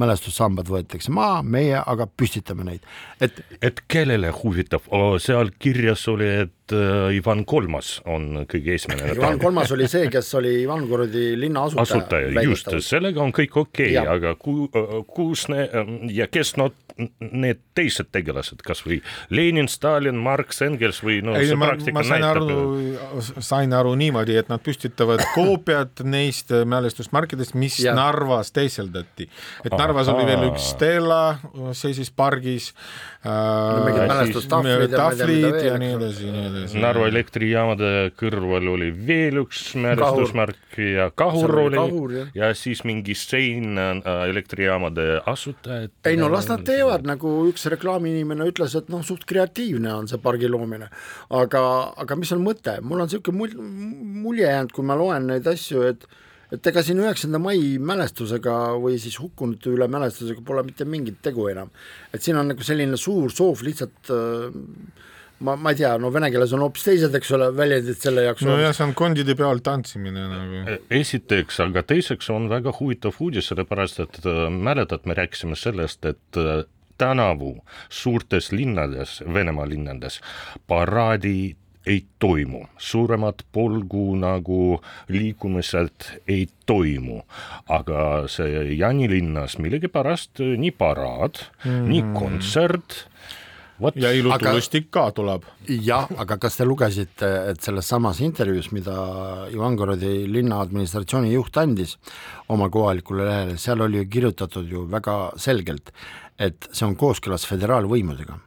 mälestussambad 0.00 0.70
võetakse 0.72 1.12
maha, 1.12 1.42
meie 1.44 1.76
aga 1.78 2.06
püstitame 2.06 2.64
neid, 2.68 2.86
et 3.20 3.42
et 3.60 3.82
kellele 3.92 4.32
huvitav, 4.42 4.88
seal 5.22 5.52
kirjas 5.58 6.06
oli, 6.08 6.28
et 6.46 6.54
äh, 6.76 7.10
Ivan 7.16 7.44
Kolmas 7.48 7.94
on 8.08 8.44
kõige 8.50 8.76
esimene 8.76 9.12
Ivan 9.16 9.38
Kolmas 9.42 9.72
oli 9.74 9.88
see, 9.90 10.08
kes 10.12 10.32
oli 10.38 10.54
Ivangorodi 10.62 11.32
linna 11.40 11.66
asutaja. 11.68 12.02
asutaja, 12.02 12.46
just, 12.48 12.72
sellega 12.86 13.22
on 13.22 13.34
kõik 13.36 13.58
okei 13.64 13.96
okay,, 13.96 14.14
aga 14.16 14.34
ku-, 14.40 14.68
kus 15.12 15.48
ne- 15.52 15.68
ja 16.12 16.28
kes 16.32 16.56
nad 16.60 16.76
need 17.18 17.60
teised 17.76 18.10
tegelased, 18.12 18.60
kas 18.64 18.82
või 18.84 18.98
Lenin, 19.32 19.68
Stalin, 19.70 20.18
Marx, 20.22 20.60
Engels 20.64 21.00
või 21.04 21.20
no 21.24 21.34
ei, 21.38 21.54
ma, 21.58 21.72
ma 21.94 22.04
sain 22.06 22.24
aru, 22.26 22.56
sain 23.40 23.72
aru 23.76 23.94
niimoodi, 23.98 24.36
et 24.40 24.50
nad 24.52 24.62
püstitavad 24.64 25.22
koopiad 25.36 26.04
neist 26.04 26.52
mälestusmärkidest, 26.52 27.56
mis 27.58 27.80
ja. 27.84 27.96
Narvas 27.96 28.52
teiseldati. 28.54 29.28
et 29.64 29.72
Narvas 29.72 30.10
Aha. 30.10 30.18
oli 30.18 30.28
veel 30.28 30.46
üks 30.50 30.72
Stella, 30.74 31.22
seisis 31.76 32.12
pargis 32.14 32.72
äh,. 33.24 33.32
mingid 33.86 34.06
mälestustahvlid 34.12 34.96
ja, 34.96 35.08
ja 35.72 35.80
nii 35.80 35.94
edasi, 35.96 36.30
nii 36.32 36.46
edasi 36.50 36.61
Narva 36.82 37.08
elektrijaamade 37.10 37.90
kõrval 38.18 38.70
oli 38.72 38.90
veel 38.94 39.42
üks 39.42 39.72
mälestusmärk 39.80 40.78
ja 40.78 41.08
kahur 41.16 41.54
oli 41.66 41.78
kahur, 41.78 42.14
jah. 42.16 42.32
ja 42.34 42.50
siis 42.58 42.84
mingi 42.88 43.16
sein 43.18 43.78
äh, 43.80 44.02
elektrijaamade 44.30 45.06
asutajad. 45.26 45.94
ei 46.08 46.18
no 46.20 46.30
las 46.32 46.48
nad 46.50 46.64
teevad, 46.66 47.06
nagu 47.08 47.34
üks 47.50 47.66
reklaamiinimene 47.72 48.48
ütles, 48.52 48.76
et 48.78 48.90
noh, 48.92 49.04
suht 49.06 49.26
kreatiivne 49.28 49.92
on 49.94 50.10
see 50.10 50.20
pargi 50.22 50.50
loomine, 50.50 50.90
aga, 51.42 51.62
aga 52.04 52.18
mis 52.18 52.32
on 52.36 52.44
mõte, 52.44 52.78
mul 52.82 53.04
on 53.04 53.10
niisugune 53.10 53.38
mul- 53.38 53.56
mulje 54.26 54.48
jäänud, 54.48 54.74
kui 54.74 54.86
ma 54.86 54.98
loen 54.98 55.30
neid 55.32 55.48
asju, 55.50 55.86
et 55.92 56.06
et 56.52 56.66
ega 56.68 56.82
siin 56.84 57.00
üheksanda 57.00 57.40
mai 57.40 57.78
mälestusega 57.80 58.54
või 58.80 58.98
siis 59.00 59.16
hukkunute 59.22 59.70
üle 59.72 59.86
mälestusega 59.88 60.42
pole 60.44 60.64
mitte 60.66 60.84
mingit 60.84 61.22
tegu 61.24 61.46
enam. 61.48 61.70
et 62.12 62.20
siin 62.20 62.36
on 62.36 62.52
nagu 62.52 62.66
selline 62.66 62.98
suur 63.00 63.32
soov 63.32 63.62
lihtsalt 63.64 64.12
äh, 64.12 64.52
ma, 65.42 65.56
ma 65.56 65.72
ei 65.72 65.80
tea, 65.82 65.92
no 66.00 66.10
vene 66.14 66.30
keeles 66.32 66.52
on 66.56 66.64
hoopis 66.66 66.86
teised, 66.86 67.14
eks 67.18 67.32
ole, 67.36 67.48
väljendid 67.56 68.00
selle 68.02 68.26
jaoks 68.26 68.44
nojah, 68.46 68.74
see 68.76 68.86
on 68.86 68.94
kondide 68.98 69.36
peal 69.38 69.62
tantsimine 69.64 70.26
nagu. 70.30 70.76
esiteks, 71.02 71.60
aga 71.66 71.84
teiseks 71.86 72.30
on 72.34 72.48
väga 72.52 72.74
huvitav 72.78 73.18
uudis, 73.22 73.50
sellepärast 73.52 74.04
et 74.06 74.20
äh, 74.26 74.44
mäletad, 74.52 75.06
me 75.08 75.18
rääkisime 75.18 75.58
sellest, 75.58 76.04
et 76.08 76.40
äh, 76.40 76.62
tänavu 77.00 77.56
suurtes 77.90 78.52
linnades, 78.52 79.20
Venemaa 79.34 79.66
linnades 79.68 80.20
paraadi 80.70 81.56
ei 81.86 82.04
toimu, 82.22 82.62
suuremad 82.78 83.42
polgu 83.52 84.12
nagu 84.14 84.78
liikumiselt 85.10 86.12
ei 86.30 86.46
toimu, 86.66 87.22
aga 87.66 88.28
see 88.30 88.76
Jaanilinnas 88.78 89.58
millegipärast 89.58 90.44
äh, 90.44 90.54
nii 90.58 90.70
paraad 90.78 91.42
mm, 91.42 91.70
-hmm. 91.70 91.88
nii 91.88 92.04
kontsert, 92.14 93.06
vot 93.82 93.96
ja 93.98 94.12
ilutulestik 94.14 94.88
ka 94.94 95.08
tuleb. 95.16 95.46
jah, 95.68 96.08
aga 96.22 96.38
kas 96.40 96.56
te 96.58 96.66
lugesite, 96.68 97.28
et 97.52 97.60
selles 97.62 97.88
samas 97.88 98.20
intervjuus, 98.24 98.70
mida 98.72 98.96
Ivangorodi 99.52 100.26
linna 100.30 100.60
administratsiooni 100.64 101.32
juht 101.32 101.56
andis 101.60 101.96
oma 102.52 102.70
kohalikule 102.72 103.26
lehele, 103.28 103.58
seal 103.58 103.84
oli 103.84 104.02
ju 104.02 104.08
kirjutatud 104.16 104.70
ju 104.70 104.86
väga 104.90 105.18
selgelt, 105.36 105.92
et 106.38 106.68
see 106.72 106.86
on 106.86 106.96
kooskõlas 106.96 107.46
föderaalvõimudega 107.48 108.38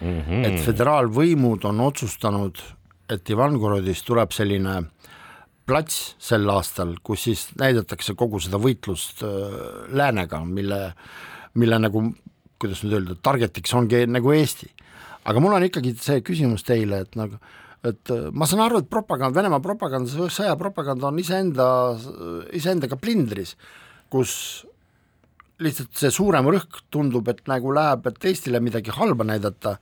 mm. 0.00 0.20
-hmm. 0.20 0.46
et 0.46 0.64
föderaalvõimud 0.66 1.64
on 1.68 1.80
otsustanud, 1.80 2.58
et 3.08 3.30
Ivangorodis 3.30 4.02
tuleb 4.02 4.32
selline 4.32 4.82
plats 5.66 6.16
sel 6.18 6.48
aastal, 6.50 6.96
kus 7.02 7.26
siis 7.28 7.46
näidatakse 7.58 8.14
kogu 8.18 8.40
seda 8.42 8.58
võitlust 8.58 9.22
äh, 9.22 9.56
läänega, 9.94 10.44
mille, 10.44 10.80
mille 11.54 11.78
nagu 11.78 12.04
kuidas 12.62 12.84
nüüd 12.84 13.00
öelda, 13.00 13.18
target'iks 13.18 13.74
ongi 13.78 14.04
nagu 14.10 14.32
Eesti. 14.36 14.70
aga 15.24 15.42
mul 15.42 15.58
on 15.58 15.66
ikkagi 15.66 15.94
see 15.98 16.22
küsimus 16.26 16.64
teile, 16.66 17.04
et 17.04 17.18
nagu 17.18 17.38
et 17.82 18.10
äh, 18.14 18.28
ma 18.30 18.46
saan 18.46 18.64
aru, 18.64 18.82
et 18.82 18.90
propaganda, 18.90 19.40
Venemaa 19.40 19.62
propaganda, 19.62 20.28
sõjapropaganda 20.30 21.08
on 21.10 21.18
iseenda, 21.18 21.66
iseendaga 22.54 22.98
plindris, 23.00 23.56
kus 24.12 24.34
lihtsalt 25.62 25.94
see 25.98 26.10
suurem 26.14 26.48
rõhk 26.50 26.82
tundub, 26.92 27.28
et 27.30 27.42
nagu 27.50 27.72
läheb, 27.74 28.06
et 28.10 28.28
Eestile 28.30 28.60
midagi 28.62 28.94
halba 28.94 29.26
näidata 29.26 29.76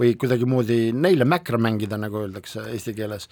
või 0.00 0.14
kuidagimoodi 0.18 0.92
neile 0.96 1.26
mäkra 1.28 1.60
mängida, 1.60 1.98
nagu 2.00 2.22
öeldakse 2.22 2.64
eesti 2.72 2.94
keeles, 2.96 3.28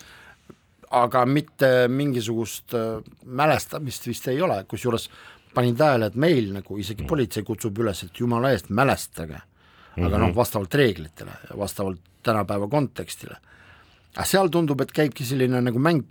aga 0.96 1.24
mitte 1.28 1.88
mingisugust 1.92 2.74
äh, 2.76 3.00
mälestamist 3.24 4.08
vist 4.08 4.28
ei 4.28 4.40
ole, 4.42 4.62
kusjuures 4.68 5.08
panin 5.54 5.76
tähele, 5.76 6.10
et 6.10 6.18
meil 6.20 6.52
nagu 6.54 6.78
isegi 6.78 7.06
politsei 7.08 7.44
kutsub 7.46 7.78
üles, 7.82 8.04
et 8.06 8.22
jumala 8.22 8.52
eest 8.54 8.70
mälestage, 8.70 9.40
aga 9.98 10.22
noh, 10.22 10.34
vastavalt 10.36 10.74
reeglitele 10.78 11.36
ja 11.50 11.58
vastavalt 11.58 12.00
tänapäeva 12.22 12.68
kontekstile. 12.70 13.36
aga 14.14 14.26
seal 14.26 14.50
tundub, 14.50 14.80
et 14.80 14.92
käibki 14.92 15.24
selline 15.24 15.60
nagu 15.62 15.78
mäng, 15.78 16.04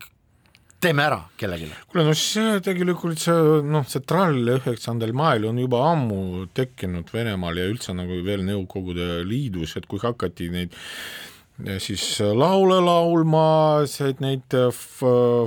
teeme 0.79 1.03
ära 1.03 1.19
kellelegi. 1.38 1.72
kuule, 1.91 2.05
no 2.08 2.13
see 2.15 2.60
tegelikult 2.63 3.19
see 3.19 3.63
noh, 3.67 3.88
see 3.88 4.03
trall 4.08 4.53
üheksandal 4.55 5.12
mail 5.13 5.50
on 5.50 5.60
juba 5.60 5.84
ammu 5.91 6.48
tekkinud 6.55 7.12
Venemaal 7.13 7.60
ja 7.60 7.67
üldse 7.72 7.96
nagu 7.96 8.22
veel 8.25 8.46
Nõukogude 8.48 9.24
Liidus, 9.27 9.75
et 9.75 9.88
kui 9.91 10.00
hakati 10.03 10.50
neid 10.53 10.75
ja 11.66 11.75
siis 11.80 12.04
äh, 12.24 12.32
laule 12.36 12.78
laulma, 12.84 13.84
neid 14.24 14.56
äh, 14.56 14.70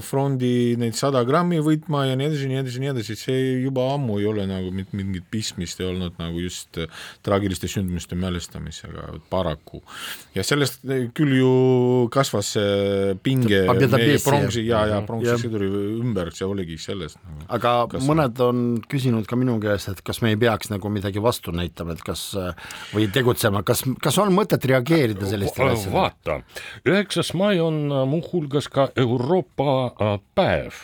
fondi, 0.04 0.74
neid 0.80 0.96
sada 0.98 1.22
grammi 1.24 1.60
võtma 1.64 2.04
ja 2.10 2.16
nii 2.18 2.28
edasi, 2.28 2.48
nii 2.50 2.58
edasi, 2.60 2.82
nii 2.82 2.90
edasi, 2.92 3.16
see 3.16 3.38
juba 3.62 3.86
ammu 3.94 4.18
ei 4.20 4.28
ole 4.28 4.44
nagu 4.48 4.72
mingit 4.72 5.24
pistmist 5.32 5.80
ei 5.80 5.88
olnud 5.88 6.18
nagu 6.20 6.42
just 6.42 6.76
äh, 6.82 6.90
traagiliste 7.24 7.70
sündmuste 7.70 8.18
mälestamisega 8.18 9.08
paraku. 9.32 9.80
ja 10.36 10.44
sellest 10.44 10.84
küll 11.16 11.36
ju 11.38 11.52
kasvas 12.12 12.52
see 12.58 13.16
pinge 13.24 13.62
meie 13.72 14.20
pronksi 14.20 14.66
ja, 14.66 14.84
ja 14.90 15.00
mhm. 15.00 15.08
pronkssõduri 15.08 15.70
ümber, 16.02 16.32
see 16.36 16.48
oligi 16.48 16.76
sellest 16.82 17.20
nagu,. 17.22 17.46
aga 17.56 17.74
kasvas. 17.94 18.10
mõned 18.10 18.44
on 18.44 18.62
küsinud 18.84 19.28
ka 19.28 19.40
minu 19.40 19.56
käest, 19.62 19.94
et 19.94 20.04
kas 20.04 20.20
me 20.24 20.34
ei 20.34 20.40
peaks 20.40 20.72
nagu 20.72 20.92
midagi 20.92 21.24
vastu 21.24 21.56
näitama, 21.56 21.96
et 21.96 22.04
kas 22.04 22.28
või 22.92 23.08
tegutsema, 23.12 23.64
kas, 23.64 23.86
kas 24.02 24.20
on 24.20 24.34
mõtet 24.36 24.68
reageerida 24.68 25.28
sellistele 25.30 25.72
asjadele? 25.72 26.01
vaata, 26.02 26.40
üheksas 26.88 27.32
mai 27.38 27.60
on 27.62 27.84
äh, 27.92 28.02
muuhulgas 28.08 28.68
ka 28.72 28.90
Euroopa 28.96 29.78
äh, 29.86 30.18
päev 30.34 30.82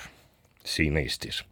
siin 0.69 0.97
Eestis. 0.97 1.45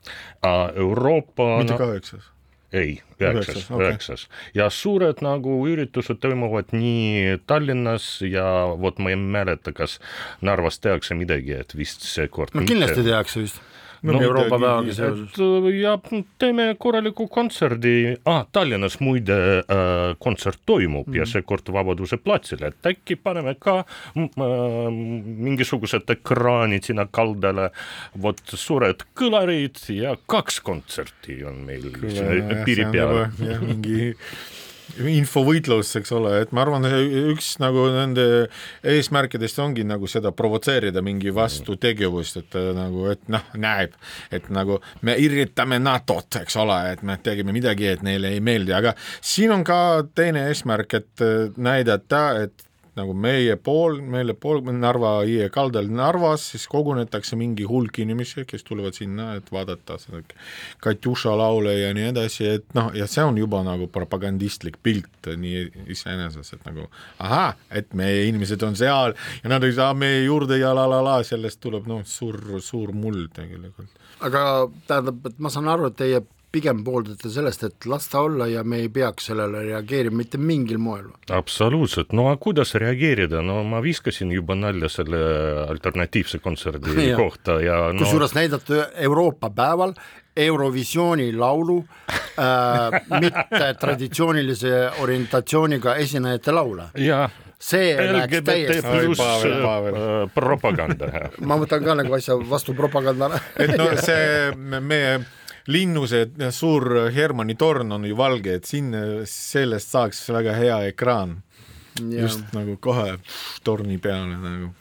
Euroopa 0.75 1.59
mitte 1.59 1.73
no, 1.73 1.79
kaheksas. 1.79 2.33
ei, 2.73 2.99
Üheksas, 3.21 3.47
üheksas, 3.49 3.71
üheksas 3.81 4.25
ja 4.55 4.67
suured 4.71 5.23
nagu 5.25 5.55
üritused 5.71 6.21
toimuvad 6.21 6.75
nii 6.77 7.39
Tallinnas 7.49 8.11
ja 8.27 8.45
vot 8.81 9.01
ma 9.01 9.15
ei 9.15 9.17
mäleta, 9.17 9.73
kas 9.73 9.97
Narvas 10.45 10.81
tehakse 10.85 11.17
midagi, 11.17 11.57
et 11.57 11.73
vist 11.79 12.05
seekord 12.05 12.53
no 12.55 12.67
kindlasti 12.69 13.07
tehakse 13.07 13.47
vist 13.47 13.63
no, 14.03 14.21
Euroopa 14.21 14.59
päevaga 14.59 14.95
seoses. 14.95 15.31
et 15.31 15.41
äh, 15.41 15.69
ja 15.81 15.95
teeme 16.39 16.69
korraliku 16.79 17.29
kontserdi 17.33 18.17
ah,, 18.25 18.45
Tallinnas 18.53 18.99
muide 19.01 19.39
äh, 19.61 20.17
kontsert 20.19 20.61
toimub 20.67 21.09
mm. 21.09 21.19
ja 21.21 21.27
seekord 21.29 21.73
Vabaduse 21.73 22.19
platsil, 22.23 22.63
et 22.69 22.91
äkki 22.91 23.17
paneme 23.17 23.57
ka 23.61 23.79
äh, 23.83 24.29
mingisugused 24.91 26.11
ekraanid 26.17 26.87
sinna 26.87 27.07
kaldale, 27.11 27.71
vot 28.23 28.43
suured 28.55 29.07
kõlarid 29.17 29.81
ja 29.95 30.17
kaks 30.29 30.61
kontserti 30.67 31.43
on 31.47 31.63
meil 31.67 31.89
siin 32.07 32.55
piiri 32.67 32.89
peal. 32.93 33.27
jah, 33.41 33.63
mingi 33.63 34.15
infovõitlus, 34.96 35.90
eks 35.99 36.12
ole, 36.16 36.33
et 36.44 36.53
ma 36.57 36.62
arvan, 36.62 36.87
üks 37.33 37.57
nagu 37.62 37.87
nende 37.92 38.27
eesmärkidest 38.87 39.59
ongi 39.62 39.85
nagu 39.87 40.09
seda 40.11 40.33
provotseerida 40.37 41.03
mingi 41.05 41.35
vastutegevust, 41.35 42.40
et 42.42 42.59
äh, 42.59 42.70
nagu, 42.77 43.07
et 43.12 43.27
noh, 43.33 43.44
näeb, 43.59 43.96
et 44.35 44.49
nagu 44.55 44.79
me 45.07 45.16
irritame 45.22 45.81
NATO-t, 45.83 46.42
eks 46.44 46.59
ole, 46.62 46.79
et 46.94 47.03
me 47.07 47.18
tegime 47.22 47.55
midagi, 47.57 47.90
et 47.92 48.07
neile 48.07 48.35
ei 48.37 48.44
meeldi, 48.44 48.75
aga 48.77 48.94
siin 49.20 49.55
on 49.57 49.66
ka 49.66 49.81
teine 50.16 50.46
eesmärk, 50.53 50.99
et 51.01 51.27
äh, 51.27 51.51
näidata, 51.57 52.29
et 52.46 52.66
nagu 52.97 53.15
meie 53.17 53.57
pool, 53.61 53.99
meile 54.01 54.35
pool 54.39 54.63
Narva 54.73 55.19
jõe 55.29 55.49
kaldal 55.53 55.89
Narvas, 55.93 56.47
siis 56.53 56.67
kogunetakse 56.71 57.37
mingi 57.39 57.67
hulk 57.69 58.01
inimesi, 58.03 58.47
kes 58.49 58.65
tulevad 58.67 58.97
sinna, 58.97 59.35
et 59.37 59.51
vaadata 59.53 59.99
seda 60.01 60.23
Katjuša 60.85 61.35
laule 61.37 61.75
ja 61.79 61.93
nii 61.97 62.09
edasi, 62.13 62.47
et 62.59 62.77
noh, 62.77 62.93
ja 62.97 63.09
see 63.11 63.25
on 63.25 63.37
juba 63.41 63.63
nagu 63.67 63.89
propagandistlik 63.93 64.79
pilt 64.83 65.31
nii 65.37 65.67
iseenesest, 65.93 66.57
et 66.57 66.69
nagu 66.69 66.87
ahah, 67.23 67.57
et 67.71 67.93
meie 67.97 68.27
inimesed 68.31 68.63
on 68.67 68.79
seal 68.79 69.17
ja 69.43 69.53
nad 69.53 69.65
ei 69.67 69.77
saa 69.77 69.93
meie 69.97 70.25
juurde 70.25 70.61
ja 70.61 70.73
la 70.77 70.89
la 70.91 71.03
la, 71.05 71.19
sellest 71.27 71.61
tuleb 71.61 71.89
noh, 71.91 72.05
suur, 72.09 72.41
suur 72.65 72.95
mull 72.97 73.27
tegelikult. 73.35 73.93
aga 74.25 74.43
tähendab, 74.89 75.21
et 75.29 75.39
ma 75.39 75.53
saan 75.53 75.69
aru, 75.69 75.91
et 75.91 76.01
teie 76.01 76.25
pigem 76.57 76.83
pooldate 76.87 77.31
sellest, 77.33 77.64
et 77.69 77.88
las 77.90 78.09
ta 78.12 78.25
olla 78.27 78.49
ja 78.51 78.64
me 78.64 78.81
ei 78.85 78.90
peaks 78.92 79.31
sellele 79.31 79.62
reageerima 79.69 80.23
mitte 80.23 80.40
mingil 80.40 80.81
moel. 80.83 81.11
absoluutselt, 81.31 82.14
no 82.16 82.29
aga 82.31 82.40
kuidas 82.42 82.75
reageerida, 82.81 83.42
no 83.45 83.62
ma 83.69 83.83
viskasin 83.85 84.33
juba 84.33 84.57
nalja 84.59 84.90
selle 84.92 85.23
alternatiivse 85.69 86.40
kontserdi 86.45 86.97
Jah. 87.11 87.19
kohta 87.21 87.61
ja 87.64 87.81
no, 87.92 88.01
kusjuures 88.03 88.37
näidata 88.37 88.87
Euroopa 89.09 89.51
päeval 89.51 89.97
Eurovisiooni 90.37 91.31
laulu 91.33 91.79
äh, 92.11 93.01
mitte 93.21 93.73
traditsioonilise 93.81 94.73
orientatsiooniga 95.01 95.97
esinejate 96.05 96.53
laule. 96.53 96.90
ja 97.01 97.29
see 97.61 97.95
läks 98.12 98.42
täiesti, 98.45 98.83
äh, 98.85 100.29
propaganda 100.35 101.09
ma 101.49 101.57
võtan 101.61 101.85
ka 101.85 101.97
nagu 102.03 102.19
asja 102.19 102.37
vastu 102.51 102.77
propagandana. 102.77 103.40
et 103.57 103.73
no 103.79 103.88
see 103.97 104.53
meie 104.81 105.19
linnuse 105.67 106.27
suur 106.55 107.11
Hermanni 107.15 107.57
torn 107.59 107.93
on 107.93 108.07
ju 108.07 108.17
valge, 108.19 108.57
et 108.59 108.65
siin 108.69 108.93
sellest 109.27 109.95
saaks 109.95 110.25
väga 110.35 110.57
hea 110.57 110.81
ekraan, 110.93 111.39
just 112.13 112.53
nagu 112.57 112.77
kohe 112.81 113.17
torni 113.65 113.99
peale 113.99 114.37
nagu. 114.41 114.75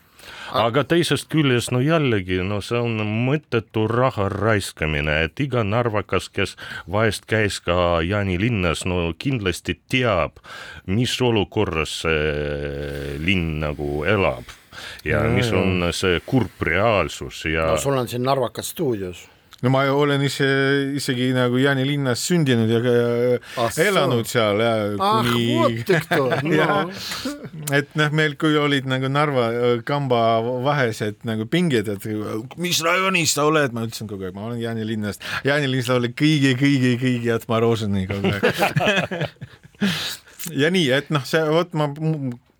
Aga 0.55 0.83
teisest 0.87 1.27
küljest 1.29 1.71
no 1.73 1.81
jällegi, 1.83 2.39
no 2.45 2.57
see 2.63 2.79
on 2.81 3.01
mõttetu 3.27 3.85
raha 3.89 4.27
raiskamine, 4.31 5.19
et 5.27 5.41
iga 5.41 5.61
narvakas, 5.65 6.29
kes 6.33 6.55
vahest 6.91 7.27
käis 7.29 7.59
ka 7.65 8.01
Jaanilinnas, 8.05 8.85
no 8.89 9.11
kindlasti 9.21 9.77
teab, 9.91 10.39
mis 10.89 11.13
olukorras 11.21 11.99
see 12.05 13.17
linn 13.21 13.59
nagu 13.61 14.05
elab. 14.09 14.49
Ja 15.07 15.21
mis 15.31 15.53
on 15.55 15.85
see 15.95 16.19
kurb 16.27 16.59
reaalsus 16.67 17.45
ja 17.47 17.69
no 17.71 17.77
sul 17.79 17.95
on 17.95 18.09
siin 18.11 18.25
narvakas 18.27 18.73
stuudios 18.73 19.21
no 19.65 19.71
ma 19.73 19.81
olen 19.89 20.21
ise 20.25 20.47
isegi 20.99 21.31
nagu 21.35 21.57
Jaanilinnas 21.59 22.21
sündinud 22.29 22.69
ja 22.69 22.81
Ah, 23.57 23.71
elanud 23.81 24.27
seal 24.29 24.61
ja 24.61 24.73
ah 25.01 25.25
kuni 25.25 26.55
Jaa. 26.55 26.83
no. 26.85 26.93
et 27.73 27.89
noh, 27.97 28.13
meil 28.15 28.35
kui 28.41 28.55
olid 28.59 28.87
nagu 28.89 29.09
Narva 29.11 29.47
öö, 29.55 29.81
kamba 29.87 30.21
vahesed 30.65 31.25
nagu 31.27 31.47
pinged, 31.49 31.89
et 31.89 32.07
mis 32.61 32.81
rajoonist 32.85 33.39
sa 33.39 33.47
oled, 33.49 33.73
ma 33.75 33.87
ütlesin 33.87 34.09
kogu 34.11 34.27
aeg, 34.27 34.37
ma 34.37 34.49
olen 34.51 34.61
Jaanilinnast. 34.61 35.23
Jaanilinnas 35.47 35.91
oli 35.95 36.13
kõige-kõige-kõige 36.13 37.33
Atmaroseni 37.35 38.05
kogu 38.11 38.35
aeg 38.35 38.45
ja 40.61 40.71
nii, 40.73 40.89
et 40.95 41.11
noh, 41.13 41.25
see 41.27 41.41
vot 41.49 41.73
ma, 41.77 41.89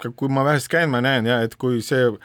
kui 0.09 0.31
ma 0.31 0.45
vähest 0.47 0.71
käin, 0.73 0.89
ma 0.91 1.03
näen 1.05 1.29
ja 1.29 1.41
et 1.45 1.57
kui 1.59 1.81
see 1.85 2.09
no, 2.09 2.17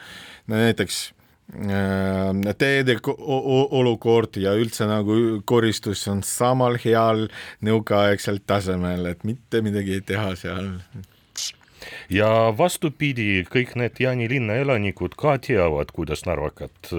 näiteks 0.57 1.03
äh, 1.11 1.20
teede 1.51 2.95
o- 3.11 3.15
o- 3.17 3.67
olukord 3.79 4.37
ja 4.39 4.53
üldse 4.55 4.87
nagu 4.87 5.41
koristus 5.45 6.07
on 6.07 6.21
samal 6.23 6.77
heal 6.79 7.27
nõukaaegsel 7.61 8.39
tasemel, 8.47 9.05
et 9.11 9.23
mitte 9.27 9.61
midagi 9.61 9.99
ei 9.99 10.01
teha 10.01 10.35
seal. 10.39 10.71
Ja 12.09 12.29
vastupidi, 12.57 13.43
kõik 13.49 13.75
need 13.79 13.99
Jaanilinna 13.99 14.59
elanikud 14.61 15.15
ka 15.19 15.37
teavad, 15.41 15.93
kuidas 15.95 16.25
narvakad, 16.27 16.93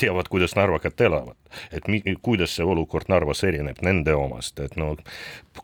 teavad, 0.00 0.30
kuidas 0.32 0.56
narvakad 0.58 1.00
elavad. 1.00 1.36
et 1.72 1.88
mi, 1.88 2.00
kuidas 2.22 2.56
see 2.56 2.64
olukord 2.64 3.10
Narvas 3.12 3.42
erineb 3.44 3.80
nende 3.84 4.14
omast, 4.16 4.60
et 4.64 4.76
no 4.80 4.94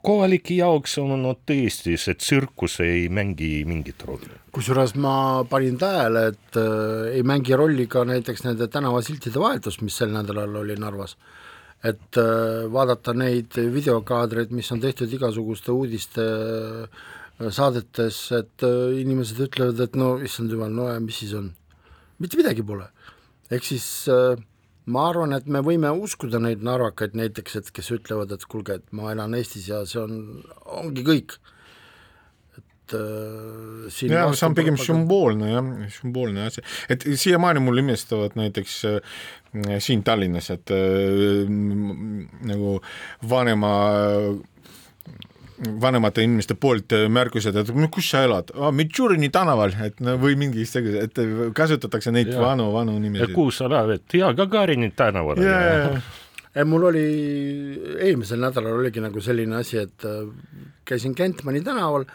kohalike 0.05 0.59
jaoks 0.59 0.99
on 1.03 1.15
no 1.23 1.35
tõesti 1.49 1.97
see 2.01 2.17
tsirkus 2.19 2.79
ei 2.85 3.09
mängi 3.09 3.65
mingit 3.69 4.05
rolli. 4.09 4.31
kusjuures 4.53 4.95
ma 5.01 5.45
panin 5.49 5.79
tähele, 5.81 6.27
et 6.35 6.61
äh, 6.61 7.17
ei 7.17 7.25
mängi 7.27 7.57
rolli 7.57 7.89
ka 7.91 8.05
näiteks 8.09 8.45
nende 8.45 8.69
tänavasiltide 8.69 9.41
vahetus, 9.41 9.81
mis 9.81 9.97
sel 9.97 10.13
nädalal 10.15 10.61
oli 10.63 10.77
Narvas. 10.77 11.17
et 11.85 12.19
äh, 12.19 12.67
vaadata 12.73 13.15
neid 13.15 13.57
videokaadreid, 13.57 14.51
mis 14.51 14.73
on 14.73 14.81
tehtud 14.81 15.13
igasuguste 15.13 15.73
uudiste 15.73 16.25
äh, 16.25 17.07
saadetes, 17.39 18.21
et 18.35 18.67
äh, 18.67 18.99
inimesed 18.99 19.41
ütlevad, 19.47 19.81
et 19.85 19.97
no 19.99 20.17
issand 20.25 20.53
jumal, 20.53 20.73
no 20.75 20.89
ja 20.91 20.99
mis 21.03 21.21
siis 21.23 21.35
on. 21.39 21.53
mitte 22.19 22.39
midagi 22.41 22.65
pole. 22.67 22.89
ehk 23.55 23.65
siis 23.65 23.87
äh, 24.13 24.41
ma 24.89 25.05
arvan, 25.11 25.37
et 25.37 25.47
me 25.47 25.63
võime 25.65 25.93
uskuda 25.95 26.41
neid 26.43 26.65
narvakaid 26.67 27.15
näiteks, 27.19 27.61
et 27.61 27.71
kes 27.75 27.93
ütlevad, 27.99 28.33
et 28.35 28.49
kuulge, 28.51 28.81
et 28.81 28.91
ma 28.97 29.13
elan 29.13 29.37
Eestis 29.39 29.69
ja 29.71 29.85
see 29.89 30.03
on, 30.03 30.43
ongi 30.81 31.05
kõik. 31.07 31.39
et 32.59 32.97
äh, 32.97 33.89
siin 33.93 34.15
ja 34.17 34.27
see 34.33 34.49
on 34.49 34.59
pigem 34.59 34.79
sümboolne 34.81 35.53
jah, 35.53 35.73
sümboolne 36.01 36.47
asi, 36.49 36.65
et 36.91 37.05
siiamaani 37.07 37.63
mul 37.63 37.85
imestavad 37.85 38.35
näiteks 38.41 38.79
äh, 38.89 39.19
siin 39.85 40.03
Tallinnas, 40.03 40.51
et 40.57 40.73
äh, 40.75 41.47
nagu 42.49 42.79
vanema 43.29 43.75
vanemate 45.59 46.23
inimeste 46.23 46.55
poolt 46.55 46.93
äh, 46.95 47.09
märkused, 47.11 47.57
et 47.59 47.73
no 47.75 47.89
kus 47.93 48.13
sa 48.13 48.23
elad 48.27 48.53
ah,, 48.55 48.71
Mitšurini 48.75 49.31
tänaval, 49.35 49.75
et 49.85 49.99
no 50.05 50.15
või 50.21 50.39
mingi 50.39 50.67
sellise, 50.69 51.09
et 51.09 51.19
kasutatakse 51.57 52.13
neid 52.15 52.31
Jaa. 52.33 52.45
vanu, 52.51 52.71
vanu 52.75 52.95
ja 52.99 53.03
nimesid. 53.03 53.35
kus 53.35 53.61
sa 53.61 53.67
elad, 53.71 54.07
jaa, 54.15 54.33
Gagarini 54.39 54.93
tänaval. 54.97 55.43
jaa, 55.43 55.99
ei, 56.55 56.65
mul 56.69 56.89
oli, 56.93 57.05
eelmisel 58.07 58.43
nädalal 58.43 58.79
oligi 58.81 59.03
nagu 59.03 59.23
selline 59.25 59.59
asi, 59.59 59.83
et 59.83 60.07
äh, 60.07 60.25
käisin 60.89 61.17
Kentmani 61.19 61.63
tänaval, 61.67 62.07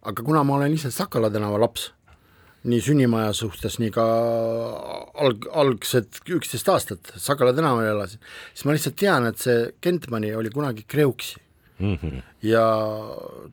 aga 0.00 0.24
kuna 0.24 0.44
ma 0.44 0.56
olen 0.56 0.76
ise 0.76 0.92
Sakala 0.94 1.30
tänava 1.32 1.60
laps, 1.60 1.90
nii 2.64 2.80
sünnimaja 2.84 3.32
suhtes, 3.36 3.78
nii 3.80 3.92
ka 3.92 4.06
alg, 5.20 5.46
algsed 5.52 6.24
üksteist 6.32 6.72
aastat 6.72 7.12
Sakala 7.20 7.52
tänaval 7.56 7.92
elasin, 7.92 8.24
siis 8.54 8.64
ma 8.64 8.76
lihtsalt 8.76 8.98
tean, 9.00 9.28
et 9.28 9.40
see 9.40 9.68
Kentmani 9.84 10.32
oli 10.36 10.52
kunagi 10.52 10.88
Kreuksi 10.88 11.49
Mm 11.80 11.96
-hmm. 11.96 12.22
ja 12.42 12.64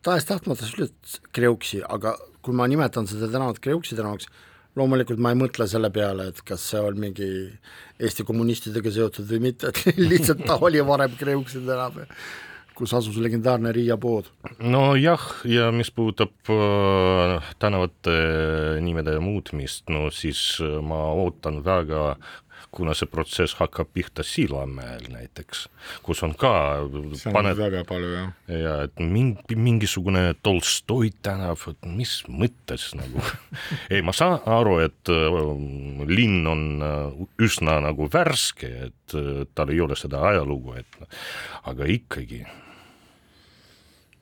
tahes-tahtmata 0.04 0.66
sa 0.66 0.76
ütled 0.76 1.20
Kreuksi, 1.32 1.82
aga 1.88 2.18
kui 2.42 2.56
ma 2.56 2.68
nimetan 2.68 3.08
seda 3.08 3.28
tänavat 3.32 3.60
Kreuksi 3.60 3.96
tänavaks, 3.96 4.28
loomulikult 4.76 5.20
ma 5.20 5.34
ei 5.34 5.40
mõtle 5.40 5.68
selle 5.68 5.90
peale, 5.94 6.30
et 6.32 6.42
kas 6.46 6.70
see 6.72 6.82
on 6.82 7.00
mingi 7.00 7.30
Eesti 8.00 8.24
kommunistidega 8.28 8.92
seotud 8.94 9.30
või 9.32 9.40
mitte, 9.50 9.72
et 9.72 9.98
lihtsalt 10.12 10.46
ta 10.46 10.60
oli 10.62 10.84
varem 10.86 11.16
Kreuksi 11.18 11.63
tänav, 11.66 11.98
kus 12.78 12.94
asus 12.94 13.18
legendaarne 13.18 13.72
Riia 13.74 13.98
pood. 13.98 14.30
nojah, 14.60 15.24
ja 15.50 15.72
mis 15.72 15.92
puudutab 15.92 16.52
äh, 16.54 17.54
tänavate 17.60 18.18
nimede 18.86 19.18
muutmist, 19.20 19.88
no 19.90 20.12
siis 20.13 20.62
äh, 20.62 20.78
ma 20.82 21.08
ootan 21.13 21.63
väga 21.66 22.18
kuna 22.72 22.93
see 22.98 23.10
protsess 23.10 23.58
hakkab 23.60 23.89
pihta 23.93 24.24
Sillamäel 24.26 25.08
näiteks, 25.12 25.67
kus 26.06 26.24
on 26.26 26.36
ka, 26.38 26.54
paned 27.34 27.58
väga 27.58 27.84
palju 27.88 28.12
jah. 28.13 28.30
ja 28.52 28.76
et 28.88 29.00
mingi, 29.00 29.56
mingisugune 29.56 30.36
Tolstoi 30.43 31.12
tänav, 31.26 31.63
et 31.72 31.89
mis 31.89 32.20
mõttes 32.28 32.89
nagu 32.98 33.24
ei, 33.93 34.04
ma 34.06 34.15
saan 34.15 34.39
aru, 34.46 34.78
et 34.86 35.13
äh, 35.13 35.41
linn 36.12 36.48
on 36.48 36.63
äh, 36.84 37.26
üsna 37.48 37.80
nagu 37.88 38.10
värske, 38.13 38.72
et 38.89 39.17
äh, 39.17 39.43
tal 39.56 39.74
ei 39.74 39.82
ole 39.84 39.98
seda 40.00 40.24
ajalugu, 40.32 40.78
et 40.82 41.04
aga 41.67 41.89
ikkagi 41.98 42.43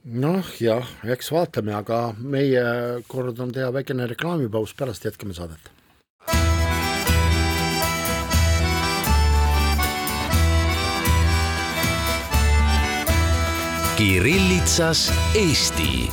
noh 0.06 0.52
jah, 0.62 0.86
eks 1.10 1.32
vaatame, 1.34 1.74
aga 1.74 2.12
meie 2.19 2.65
kord 3.10 3.39
on 3.41 3.54
teha 3.54 3.71
väikene 3.74 4.06
reklaamipaus, 4.12 4.76
pärast 4.78 5.06
jätkame 5.08 5.34
saadet. 5.34 5.74
Kirillitsas 13.95 15.08
Eesti 15.39 16.10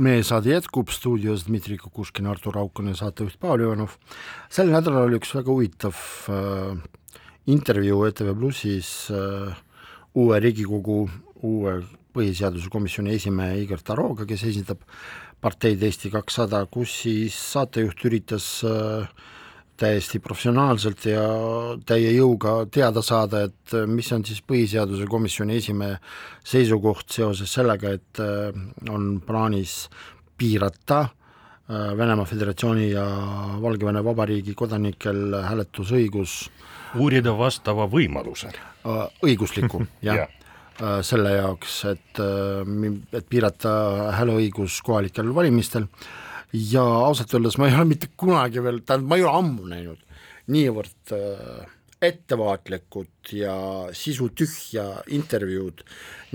meie 0.00 0.22
saade 0.24 0.54
jätkub 0.54 0.88
stuudios 0.88 1.44
Dmitri 1.44 1.76
Kukushkin, 1.76 2.24
Artur 2.30 2.56
Auken 2.56 2.88
ja 2.88 2.96
saatejuht 2.96 3.36
Paul 3.40 3.66
Ivanov. 3.66 3.98
sel 4.48 4.72
nädalal 4.72 5.10
oli 5.10 5.20
üks 5.20 5.34
väga 5.36 5.52
huvitav 5.52 6.00
äh, 6.32 6.80
intervjuu 7.52 8.06
ETV 8.08 8.32
Plussis 8.38 9.10
äh, 9.12 9.52
uue 10.14 10.40
Riigikogu, 10.40 11.02
uue 11.44 11.76
põhiseaduse 12.16 12.72
komisjoni 12.72 13.12
esimehe 13.20 13.60
Igor 13.60 13.84
Taroga, 13.84 14.24
kes 14.24 14.48
esindab 14.54 14.88
parteid 15.44 15.84
Eesti 15.84 16.08
kakssada, 16.16 16.64
kus 16.64 16.96
siis 17.04 17.36
saatejuht 17.52 18.08
üritas 18.08 18.48
äh, 18.64 19.04
täiesti 19.76 20.20
professionaalselt 20.24 21.06
ja 21.10 21.26
täie 21.86 22.12
jõuga 22.16 22.58
teada 22.72 23.02
saada, 23.04 23.44
et 23.48 23.74
äh, 23.74 23.86
mis 23.90 24.10
on 24.12 24.24
siis 24.26 24.42
põhiseaduse 24.46 25.08
komisjoni 25.10 25.58
esimehe 25.60 25.98
seisukoht 26.44 27.10
seoses 27.18 27.52
sellega, 27.58 27.96
et 27.96 28.22
äh, 28.22 28.50
on 28.90 29.16
plaanis 29.26 29.86
piirata 30.38 31.02
äh, 31.06 31.92
Venemaa 31.96 32.28
Föderatsiooni 32.28 32.90
ja 32.90 33.06
Valgevene 33.62 34.04
Vabariigi 34.04 34.54
kodanikel 34.54 35.40
hääletusõigus 35.46 36.40
uurida 37.00 37.34
vastava 37.36 37.86
võimaluse. 37.90 38.50
äh, 38.52 39.06
õiguslikku 39.24 39.84
jah. 40.06 40.26
Äh, 40.76 41.00
selle 41.06 41.32
jaoks, 41.38 41.78
et, 41.92 42.20
äh, 42.20 42.86
et 43.16 43.28
piirata 43.28 43.72
hääleõigus 44.18 44.80
kohalikel 44.84 45.32
valimistel 45.34 45.88
ja 46.56 46.82
ausalt 46.82 47.34
öeldes 47.36 47.58
ma 47.60 47.68
ei 47.68 47.76
ole 47.76 47.90
mitte 47.92 48.12
kunagi 48.16 48.62
veel, 48.64 48.82
tähendab, 48.84 49.08
ma 49.10 49.18
ei 49.18 49.24
ole 49.26 49.40
ammu 49.40 49.70
näinud 49.70 50.02
niivõrd 50.52 51.14
äh, 51.16 51.64
ettevaatlikut 52.06 53.32
ja 53.32 53.54
sisutühja 53.96 54.84
intervjuud 55.16 55.80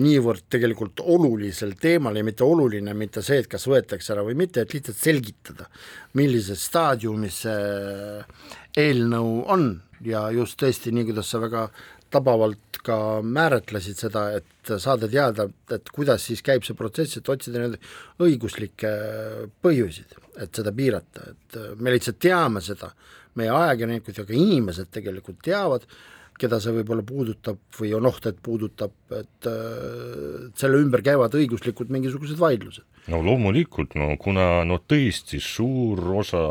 niivõrd 0.02 0.48
tegelikult 0.50 1.04
olulisel 1.04 1.76
teemal 1.80 2.18
ja 2.18 2.26
mitte 2.26 2.44
oluline 2.44 2.96
mitte 2.98 3.22
see, 3.26 3.44
et 3.44 3.50
kas 3.52 3.68
võetakse 3.70 4.16
ära 4.16 4.26
või 4.26 4.38
mitte, 4.40 4.64
et 4.64 4.74
lihtsalt 4.74 4.98
selgitada, 4.98 5.70
millises 6.18 6.66
staadiumis 6.66 7.44
see 7.46 8.22
eelnõu 8.82 9.42
on. 9.52 9.72
Ja 10.02 10.26
just 10.34 10.58
tõesti 10.58 10.90
nii, 10.96 11.06
kuidas 11.12 11.30
sa 11.30 11.42
väga 11.44 11.68
tabavalt 12.12 12.82
ka 12.86 12.98
määratlesid 13.24 14.00
seda, 14.00 14.26
et 14.40 14.74
saada 14.82 15.10
teada, 15.12 15.48
et 15.74 15.92
kuidas 15.94 16.26
siis 16.28 16.42
käib 16.46 16.66
see 16.66 16.78
protsess, 16.78 17.20
et 17.20 17.30
otsida 17.30 17.62
neid 17.62 17.78
õiguslikke 18.22 18.92
põhjuseid, 19.64 20.16
et 20.42 20.62
seda 20.62 20.74
piirata, 20.76 21.32
et 21.34 21.60
me 21.80 21.94
lihtsalt 21.94 22.20
teame 22.22 22.64
seda, 22.66 22.92
meie 23.40 23.52
ajakirjanikud 23.54 24.18
ja 24.18 24.26
ka 24.28 24.36
inimesed 24.36 24.90
tegelikult 24.92 25.40
teavad, 25.46 25.86
keda 26.42 26.58
see 26.62 26.74
võib-olla 26.74 27.04
puudutab 27.06 27.60
või 27.78 27.92
on 27.94 28.08
oht, 28.10 28.26
et 28.26 28.40
puudutab, 28.42 28.96
et 29.14 29.50
selle 30.58 30.80
ümber 30.82 31.04
käivad 31.06 31.36
õiguslikud 31.38 31.92
mingisugused 31.94 32.40
vaidlused. 32.42 32.86
no 33.14 33.22
loomulikult, 33.26 33.94
no 34.00 34.16
kuna 34.22 34.64
no 34.66 34.80
tõesti 34.82 35.42
suur 35.42 36.02
osa 36.24 36.42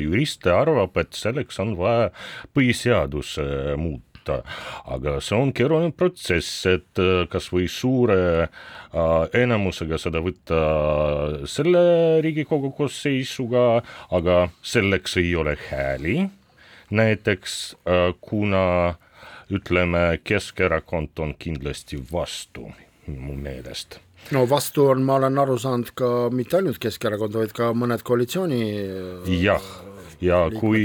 juriste 0.00 0.52
arvab, 0.52 0.96
et 1.00 1.16
selleks 1.16 1.60
on 1.64 1.76
vaja 1.80 2.10
põhiseaduse 2.52 3.76
muuta 3.80 4.11
muuta, 4.22 4.42
aga 4.84 5.20
see 5.20 5.36
on 5.36 5.52
keeruline 5.52 5.92
protsess, 5.92 6.66
et 6.66 6.98
äh, 6.98 7.26
kasvõi 7.28 7.68
suure 7.68 8.46
äh, 8.46 9.42
enamusega 9.42 9.98
seda 9.98 10.20
võtta 10.22 11.46
selle 11.46 12.20
Riigikogu 12.22 12.72
koosseisuga, 12.72 13.82
aga 14.10 14.48
selleks 14.62 15.16
ei 15.16 15.34
ole 15.36 15.56
hääli. 15.70 16.28
näiteks 16.90 17.76
äh, 17.88 18.14
kuna 18.20 18.94
ütleme, 19.50 20.18
Keskerakond 20.24 21.18
on 21.18 21.34
kindlasti 21.38 21.98
vastu 22.12 22.70
mu 23.06 23.34
meelest. 23.34 23.98
No 24.30 24.46
vastu 24.48 24.86
on, 24.86 25.02
ma 25.02 25.16
olen 25.16 25.38
aru 25.38 25.58
saanud 25.58 25.90
ka 25.94 26.30
mitte 26.30 26.56
ainult 26.56 26.78
Keskerakond, 26.78 27.34
vaid 27.34 27.52
ka 27.52 27.72
mõned 27.74 28.04
koalitsiooni 28.04 28.60
jah, 29.40 29.64
ja 30.22 30.38
kui, 30.54 30.84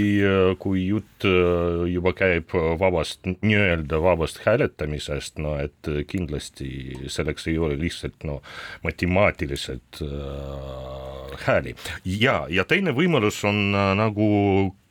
kui 0.59 0.87
jutt 0.87 1.25
äh, 1.27 1.85
juba 1.91 2.13
käib 2.17 2.53
vabast, 2.79 3.21
nii-öelda 3.25 3.99
vabast 4.03 4.41
hääletamisest, 4.45 5.37
no 5.43 5.55
et 5.61 5.91
kindlasti 6.09 6.97
selleks 7.11 7.47
ei 7.51 7.57
ole 7.61 7.77
lihtsalt 7.79 8.25
no 8.27 8.41
matemaatilised 8.85 10.01
äh, 10.01 11.37
hääli. 11.45 11.75
Ja, 12.05 12.45
ja 12.49 12.65
teine 12.67 12.95
võimalus 12.97 13.43
on 13.47 13.71
äh, 13.75 13.93
nagu 13.99 14.27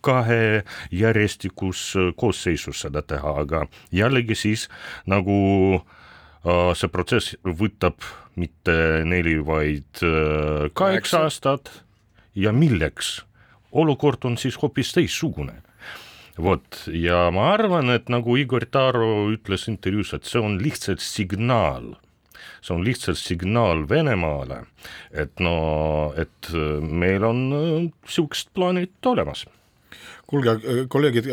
kahe 0.07 0.63
järjestikus 0.95 1.89
koosseisus 2.17 2.85
seda 2.85 3.03
teha, 3.03 3.33
aga 3.43 3.65
jällegi 3.95 4.37
siis 4.39 4.69
nagu 5.11 5.39
äh, 5.81 6.71
see 6.79 6.93
protsess 6.93 7.35
võtab 7.43 8.07
mitte 8.37 8.77
neli, 9.09 9.39
vaid 9.45 10.05
äh, 10.05 10.69
kaheksa. 10.77 11.27
aastat. 11.27 11.73
Ja 12.37 12.53
milleks? 12.53 13.23
Olukord 13.77 14.25
on 14.29 14.39
siis 14.41 14.57
hoopis 14.63 14.95
teistsugune. 14.97 15.61
Vot, 16.37 16.83
ja 16.93 17.31
ma 17.33 17.51
arvan, 17.55 17.89
et 17.95 18.11
nagu 18.13 18.37
Igor 18.37 18.67
Taro 18.69 19.31
ütles 19.33 19.65
intervjuus, 19.71 20.13
et 20.17 20.29
see 20.29 20.43
on 20.43 20.59
lihtsalt 20.61 21.01
signaal. 21.01 21.95
See 22.61 22.75
on 22.75 22.85
lihtsalt 22.85 23.21
signaal 23.21 23.87
Venemaale, 23.89 24.65
et 25.17 25.33
no, 25.41 26.13
et 26.19 26.51
meil 26.83 27.25
on 27.25 27.41
niisugused 27.53 28.53
plaanid 28.57 29.09
olemas. 29.09 29.47
Kuulge, 30.27 30.59
kolleegid, 30.91 31.29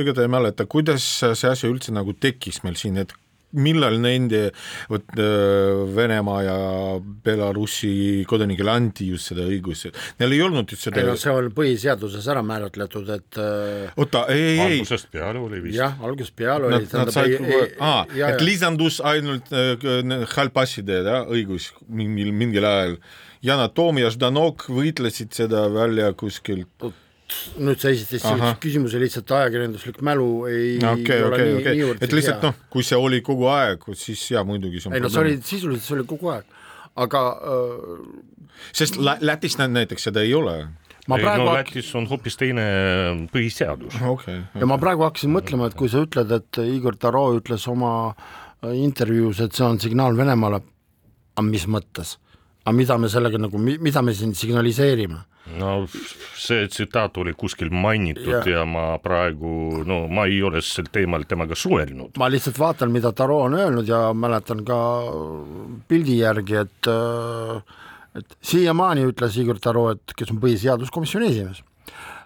ega 0.00 0.14
te 0.16 0.24
ei 0.24 0.32
mäleta, 0.32 0.66
kuidas 0.66 1.04
see 1.20 1.50
asi 1.52 1.68
üldse 1.68 1.92
nagu 1.94 2.14
tekkis 2.16 2.62
meil 2.64 2.78
siin, 2.80 2.96
et 3.04 3.12
millal 3.56 3.96
nende 4.02 4.48
vot 4.90 5.20
Venemaa 5.94 6.42
ja 6.44 6.56
Belarusi 7.00 8.24
kodanikele 8.28 8.74
anti 8.74 9.08
just 9.12 9.32
seda 9.32 9.46
õigust, 9.48 9.88
neil 10.20 10.36
ei 10.36 10.42
olnud 10.44 10.74
just 10.74 10.88
seda 10.88 11.00
ei 11.00 11.08
no 11.08 11.16
see 11.20 11.32
on 11.32 11.48
põhiseaduses 11.56 12.28
ära 12.28 12.42
määratletud, 12.46 13.08
et 13.14 13.40
oota, 13.96 14.26
ei, 14.34 14.42
ei, 14.42 14.52
ei. 14.58 14.76
algusest 14.78 15.10
peale 15.14 15.40
oli 15.40 15.62
vist. 15.64 15.78
jah, 15.80 15.96
algusest 16.04 16.36
peale 16.36 16.68
oli. 16.68 16.82
Nad, 16.82 16.92
nad 17.00 17.14
said, 17.14 17.40
aa, 17.80 18.04
et 18.28 18.44
lisandus 18.44 19.00
ainult 19.06 19.52
hallpasside 20.36 21.00
õigus 21.28 21.72
mingil, 21.88 22.32
mingil 22.36 22.68
ajal. 22.68 22.96
Yana 23.44 23.68
Toom 23.70 24.00
ja 24.02 24.10
Ždanok 24.10 24.66
võitlesid 24.74 25.36
seda 25.36 25.68
välja 25.70 26.10
kuskilt 26.18 26.88
nüüd 27.60 27.80
sa 27.80 27.92
esitasid 27.92 28.24
sellise 28.24 28.54
küsimuse, 28.62 29.00
lihtsalt 29.02 29.32
ajakirjanduslik 29.38 30.00
mälu 30.06 30.28
ei 30.48 30.76
okay, 30.78 31.20
ole 31.22 31.36
okay, 31.36 31.46
nii 31.50 31.60
okay., 31.60 31.76
niivõrd 31.76 32.04
et 32.06 32.16
lihtsalt 32.16 32.46
noh, 32.48 32.56
kui 32.72 32.86
see 32.86 32.98
oli 32.98 33.20
kogu 33.24 33.48
aeg, 33.52 33.84
siis 33.98 34.22
jaa, 34.32 34.44
muidugi 34.48 34.80
see 34.80 34.90
on 34.90 34.96
ei 34.96 35.04
no 35.04 35.12
see 35.12 35.22
oli, 35.24 35.36
sisuliselt 35.44 35.84
see 35.84 35.96
oli 35.98 36.06
kogu 36.08 36.32
aeg, 36.32 36.58
aga 37.04 37.24
äh, 37.52 38.02
sest 38.80 39.00
Lätis 39.00 39.58
näiteks 39.60 40.08
seda 40.08 40.24
ei 40.24 40.34
ole 40.38 40.56
ma 41.08 41.20
praegu 41.20 41.44
no, 41.44 41.56
Lätis 41.58 41.90
on 41.98 42.08
hoopis 42.10 42.38
teine 42.40 42.66
põhiseadus 43.34 43.98
okay,. 44.00 44.40
Okay. 44.44 44.62
ja 44.62 44.70
ma 44.70 44.80
praegu 44.80 45.04
hakkasin 45.06 45.32
mõtlema, 45.34 45.68
et 45.68 45.78
kui 45.78 45.92
sa 45.92 46.04
ütled, 46.06 46.32
et 46.32 46.62
Igor 46.64 46.96
Taro 47.00 47.26
ütles 47.36 47.68
oma 47.70 47.92
äh, 48.08 48.72
intervjuus, 48.78 49.42
et 49.44 49.56
see 49.56 49.66
on 49.68 49.80
signaal 49.82 50.16
Venemaale, 50.18 50.62
aga 51.36 51.48
mis 51.48 51.68
mõttes? 51.68 52.16
aga 52.64 52.76
mida 52.76 52.98
me 53.00 53.08
sellega 53.08 53.40
nagu, 53.40 53.60
mida 53.60 54.02
me 54.04 54.16
siin 54.16 54.34
signaliseerime? 54.36 55.24
No 55.56 55.86
see 56.36 56.66
tsitaat 56.68 57.16
oli 57.22 57.32
kuskil 57.38 57.70
mainitud 57.72 58.28
ja. 58.28 58.42
ja 58.58 58.64
ma 58.68 58.98
praegu, 59.02 59.82
no 59.88 60.00
ma 60.12 60.26
ei 60.28 60.42
ole 60.44 60.60
sel 60.64 60.90
teemal 60.92 61.24
temaga 61.28 61.56
suhelnud. 61.58 62.18
ma 62.20 62.28
lihtsalt 62.30 62.58
vaatan, 62.58 62.92
mida 62.94 63.12
Taro 63.16 63.40
on 63.46 63.56
öelnud 63.58 63.88
ja 63.88 64.08
mäletan 64.14 64.64
ka 64.68 64.78
pildi 65.88 66.20
järgi, 66.20 66.60
et 66.64 66.92
et 68.18 68.38
siiamaani 68.42 69.06
ütles 69.08 69.36
Igor 69.40 69.60
Taro, 69.62 69.88
et 69.94 70.16
kes 70.16 70.32
on 70.34 70.40
põhiseaduskomisjoni 70.42 71.30
esimees, 71.32 71.62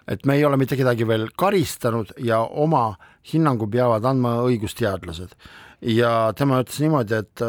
et 0.09 0.25
me 0.25 0.37
ei 0.39 0.45
ole 0.45 0.57
mitte 0.59 0.77
kedagi 0.79 1.07
veel 1.07 1.29
karistanud 1.37 2.15
ja 2.23 2.41
oma 2.43 2.93
hinnangu 3.33 3.69
peavad 3.71 4.03
andma 4.09 4.39
õigusteadlased 4.47 5.37
ja 5.93 6.11
tema 6.35 6.61
ütles 6.63 6.79
niimoodi, 6.79 7.19
et 7.19 7.43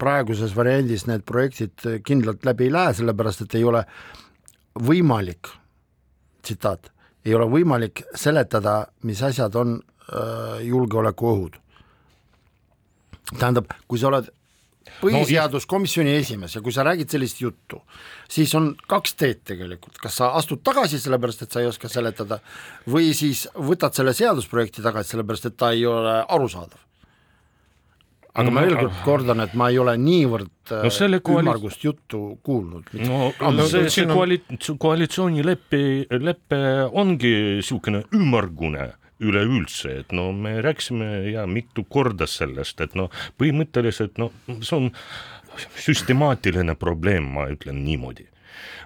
praeguses 0.00 0.52
variandis 0.56 1.06
need 1.08 1.24
projektid 1.28 2.04
kindlalt 2.04 2.44
läbi 2.48 2.68
ei 2.68 2.72
lähe, 2.72 2.94
sellepärast 2.96 3.44
et 3.44 3.56
ei 3.58 3.64
ole 3.68 3.82
äh, 3.84 4.22
võimalik, 4.82 5.50
tsitaat, 6.42 6.90
ei 7.26 7.34
ole 7.34 7.48
võimalik 7.50 8.04
seletada, 8.14 8.86
mis 9.02 9.22
asjad 9.22 9.54
on 9.56 9.78
äh, 9.80 10.64
julgeolekuohud. 10.66 11.62
tähendab, 13.38 13.72
kui 13.88 13.98
sa 13.98 14.06
oled 14.08 14.28
põhiseaduskomisjoni 15.00 16.12
esimees 16.16 16.54
ja 16.54 16.62
kui 16.62 16.72
sa 16.72 16.84
räägid 16.86 17.10
sellist 17.10 17.40
juttu, 17.40 17.80
siis 18.30 18.54
on 18.54 18.70
kaks 18.88 19.16
teed 19.18 19.42
tegelikult, 19.44 19.98
kas 19.98 20.20
sa 20.20 20.30
astud 20.38 20.62
tagasi, 20.64 21.00
sellepärast 21.02 21.42
et 21.42 21.52
sa 21.52 21.60
ei 21.60 21.66
oska 21.66 21.90
seletada, 21.90 22.38
või 22.86 23.10
siis 23.14 23.48
võtad 23.54 23.96
selle 23.96 24.14
seadusprojekti 24.14 24.84
tagasi, 24.84 25.16
sellepärast 25.16 25.50
et 25.50 25.56
ta 25.58 25.72
ei 25.74 25.86
ole 25.90 26.20
arusaadav 26.22 26.86
aga 28.36 28.52
ma 28.52 28.64
veel 28.66 28.76
kord 28.78 29.00
kordan, 29.04 29.40
et 29.46 29.54
ma 29.58 29.70
ei 29.72 29.78
ole 29.80 29.96
niivõrd 30.00 30.72
no 30.72 30.90
äh, 30.90 31.16
ümmargust 31.40 31.84
juttu 31.84 32.20
kuulnud. 32.44 32.92
no, 33.00 33.30
no 33.40 33.66
see, 33.70 33.88
see 33.92 34.06
koali-, 34.10 34.42
koalitsioonilepe, 34.82 35.82
lepe 36.20 36.60
ongi 36.92 37.32
niisugune 37.56 38.04
ümmargune 38.16 38.90
üleüldse, 39.24 39.94
et 40.02 40.12
no 40.12 40.28
me 40.36 40.58
rääkisime 40.64 41.08
ja 41.32 41.46
mitu 41.48 41.86
korda 41.88 42.28
sellest, 42.28 42.82
et 42.84 42.96
no 42.98 43.08
põhimõtteliselt 43.40 44.20
no 44.20 44.30
see 44.60 44.76
on 44.76 44.90
süstemaatiline 45.80 46.76
probleem, 46.76 47.30
ma 47.36 47.46
ütlen 47.52 47.80
niimoodi. 47.84 48.28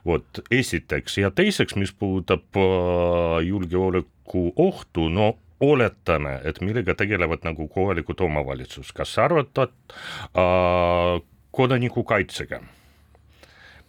Vot 0.07 0.41
esiteks 0.55 1.19
ja 1.21 1.31
teiseks, 1.35 1.75
mis 1.77 1.91
puudutab 1.93 2.57
äh, 2.57 3.41
julgeolekuohtu, 3.47 5.09
no 5.13 5.35
oletame, 5.61 6.39
et 6.45 6.61
millega 6.65 6.95
tegelevad 6.99 7.45
nagu 7.45 7.69
kohalikud 7.69 8.21
omavalitsus, 8.25 8.93
kas 8.97 9.15
sa 9.17 9.27
arvad, 9.29 9.53
et 9.63 9.97
äh, 10.41 11.21
kodanikukaitsega, 11.57 12.61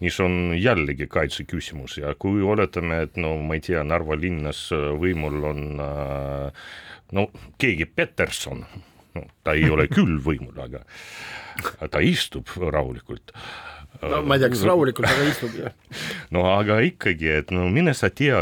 mis 0.02 0.20
on 0.20 0.56
jällegi 0.58 1.08
kaitse 1.08 1.46
küsimus 1.48 2.00
ja 2.02 2.16
kui 2.20 2.42
oletame, 2.42 3.04
et 3.08 3.20
no 3.22 3.36
ma 3.42 3.58
ei 3.58 3.66
tea, 3.66 3.84
Narva 3.88 4.18
linnas 4.20 4.68
võimul 4.74 5.44
on 5.52 5.84
äh, 5.86 6.72
no 7.18 7.28
keegi 7.62 7.86
Peterson, 7.86 8.66
no 9.16 9.28
ta 9.44 9.56
ei 9.58 9.70
ole 9.70 9.88
küll 9.96 10.20
võimul, 10.24 10.58
aga 10.64 10.84
ta 11.92 12.02
istub 12.04 12.52
rahulikult 12.58 13.36
no 14.02 14.22
ma 14.26 14.38
ei 14.38 14.42
tea, 14.44 14.52
kas 14.54 14.64
rahulikult, 14.66 15.08
aga 15.10 15.28
istub 15.32 15.58
jah. 15.58 15.74
no 16.34 16.46
aga 16.52 16.80
ikkagi, 16.86 17.30
et 17.42 17.52
no 17.56 17.68
mine 17.74 17.94
sa 17.98 18.10
tea, 18.10 18.42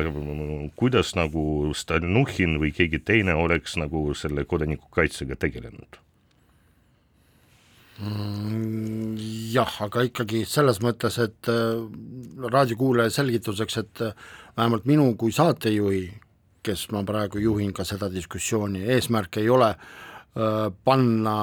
kuidas 0.80 1.16
nagu 1.20 1.72
Stalnuhhin 1.76 2.60
või 2.62 2.72
keegi 2.76 3.02
teine 3.04 3.36
oleks 3.38 3.76
nagu 3.82 4.10
selle 4.18 4.46
kodanikukaitsega 4.50 5.40
tegelenud 5.40 6.00
mm,? 8.00 9.16
jah, 9.54 9.80
aga 9.88 10.06
ikkagi 10.08 10.46
selles 10.48 10.80
mõttes, 10.86 11.20
et 11.24 11.52
äh, 11.52 11.80
raadiokuulaja 12.48 13.12
selgituseks, 13.20 13.80
et 13.84 14.04
äh, 14.06 14.28
vähemalt 14.58 14.86
minu 14.90 15.12
kui 15.20 15.34
saatejuhi, 15.36 16.06
kes 16.64 16.90
ma 16.94 17.02
praegu 17.08 17.42
juhin 17.42 17.74
ka 17.74 17.86
seda 17.88 18.12
diskussiooni, 18.12 18.84
eesmärk 18.94 19.40
ei 19.42 19.50
ole 19.52 19.74
äh, 19.74 19.90
Äh, 19.90 20.09
panna 20.34 21.36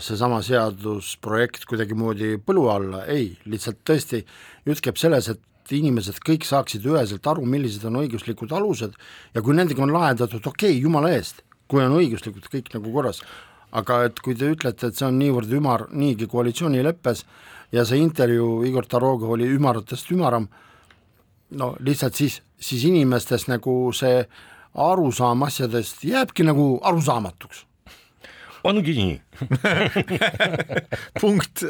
seesama 0.00 0.38
seadusprojekt 0.46 1.64
kuidagimoodi 1.68 2.36
põlu 2.46 2.68
alla, 2.70 3.04
ei, 3.10 3.32
lihtsalt 3.50 3.82
tõesti, 3.88 4.22
jutt 4.68 4.82
käib 4.84 5.00
selles, 5.00 5.28
et 5.32 5.72
inimesed 5.74 6.20
kõik 6.24 6.46
saaksid 6.46 6.86
üheselt 6.86 7.26
aru, 7.26 7.44
millised 7.48 7.84
on 7.88 8.00
õiguslikud 8.02 8.52
alused 8.54 8.94
ja 9.34 9.42
kui 9.42 9.56
nendega 9.56 9.82
on 9.82 9.94
lahendatud, 9.94 10.44
okei 10.44 10.76
okay,, 10.76 10.82
jumala 10.82 11.12
eest, 11.16 11.42
kui 11.70 11.82
on 11.82 11.96
õiguslikult 11.98 12.46
kõik 12.52 12.70
nagu 12.76 12.92
korras, 12.94 13.22
aga 13.72 14.02
et 14.06 14.20
kui 14.22 14.36
te 14.38 14.50
ütlete, 14.52 14.90
et 14.90 14.98
see 14.98 15.08
on 15.08 15.18
niivõrd 15.18 15.52
ümar 15.58 15.86
niigi 15.90 16.28
koalitsioonileppes 16.30 17.24
ja 17.74 17.86
see 17.88 18.02
intervjuu 18.04 18.62
Igor 18.68 18.86
Taroga 18.86 19.30
oli 19.34 19.48
ümaratest 19.50 20.12
ümaram, 20.14 20.46
no 21.58 21.74
lihtsalt 21.80 22.16
siis, 22.16 22.38
siis 22.60 22.86
inimestes 22.86 23.48
nagu 23.50 23.74
see 23.96 24.22
arusaam 24.72 25.42
asjadest 25.48 26.04
jääbki 26.06 26.46
nagu 26.48 26.78
arusaamatuks 26.86 27.66
ongi 28.64 28.92
nii 28.94 29.18
punkt, 31.22 31.64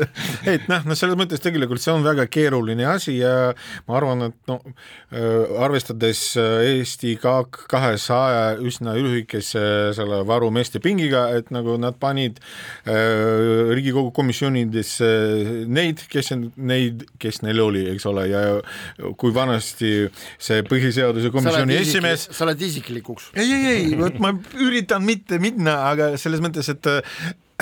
et 0.49 0.67
noh, 0.71 0.83
no 0.89 0.97
selles 0.99 1.17
mõttes 1.19 1.43
tegelikult 1.43 1.83
see 1.83 1.93
on 1.95 2.03
väga 2.05 2.27
keeruline 2.33 2.85
asi 2.91 3.19
ja 3.21 3.53
ma 3.87 3.97
arvan, 3.99 4.27
et 4.29 4.51
no 4.51 4.59
arvestades 5.63 6.21
Eesti 6.43 7.15
kahesaja 7.23 8.59
üsna 8.63 8.95
lühikese 8.99 9.65
selle 9.97 10.23
varumeeste 10.29 10.83
pingiga, 10.83 11.29
et 11.37 11.53
nagu 11.55 11.77
nad 11.81 11.99
panid 12.03 12.41
äh, 12.41 13.71
Riigikogu 13.73 14.11
komisjonidesse 14.17 15.11
neid, 15.71 16.03
kes 16.13 16.33
on 16.35 16.49
neid, 16.57 17.07
kes 17.23 17.43
neil 17.47 17.63
oli, 17.63 17.85
eks 17.95 18.09
ole, 18.11 18.27
ja 18.33 18.43
kui 19.21 19.35
vanasti 19.35 19.93
see 20.43 20.65
põhiseaduse 20.67 21.33
komisjoni 21.35 21.79
esimees 21.79 22.29
sa 22.31 22.47
oled 22.47 22.67
isiklikuks. 22.67 23.31
ei, 23.37 23.49
ei, 23.53 23.71
ei, 23.77 23.87
vot 23.99 24.19
ma 24.23 24.35
üritan 24.59 25.07
mitte 25.07 25.39
minna, 25.43 25.79
aga 25.93 26.13
selles 26.21 26.43
mõttes, 26.45 26.69
et 26.73 26.91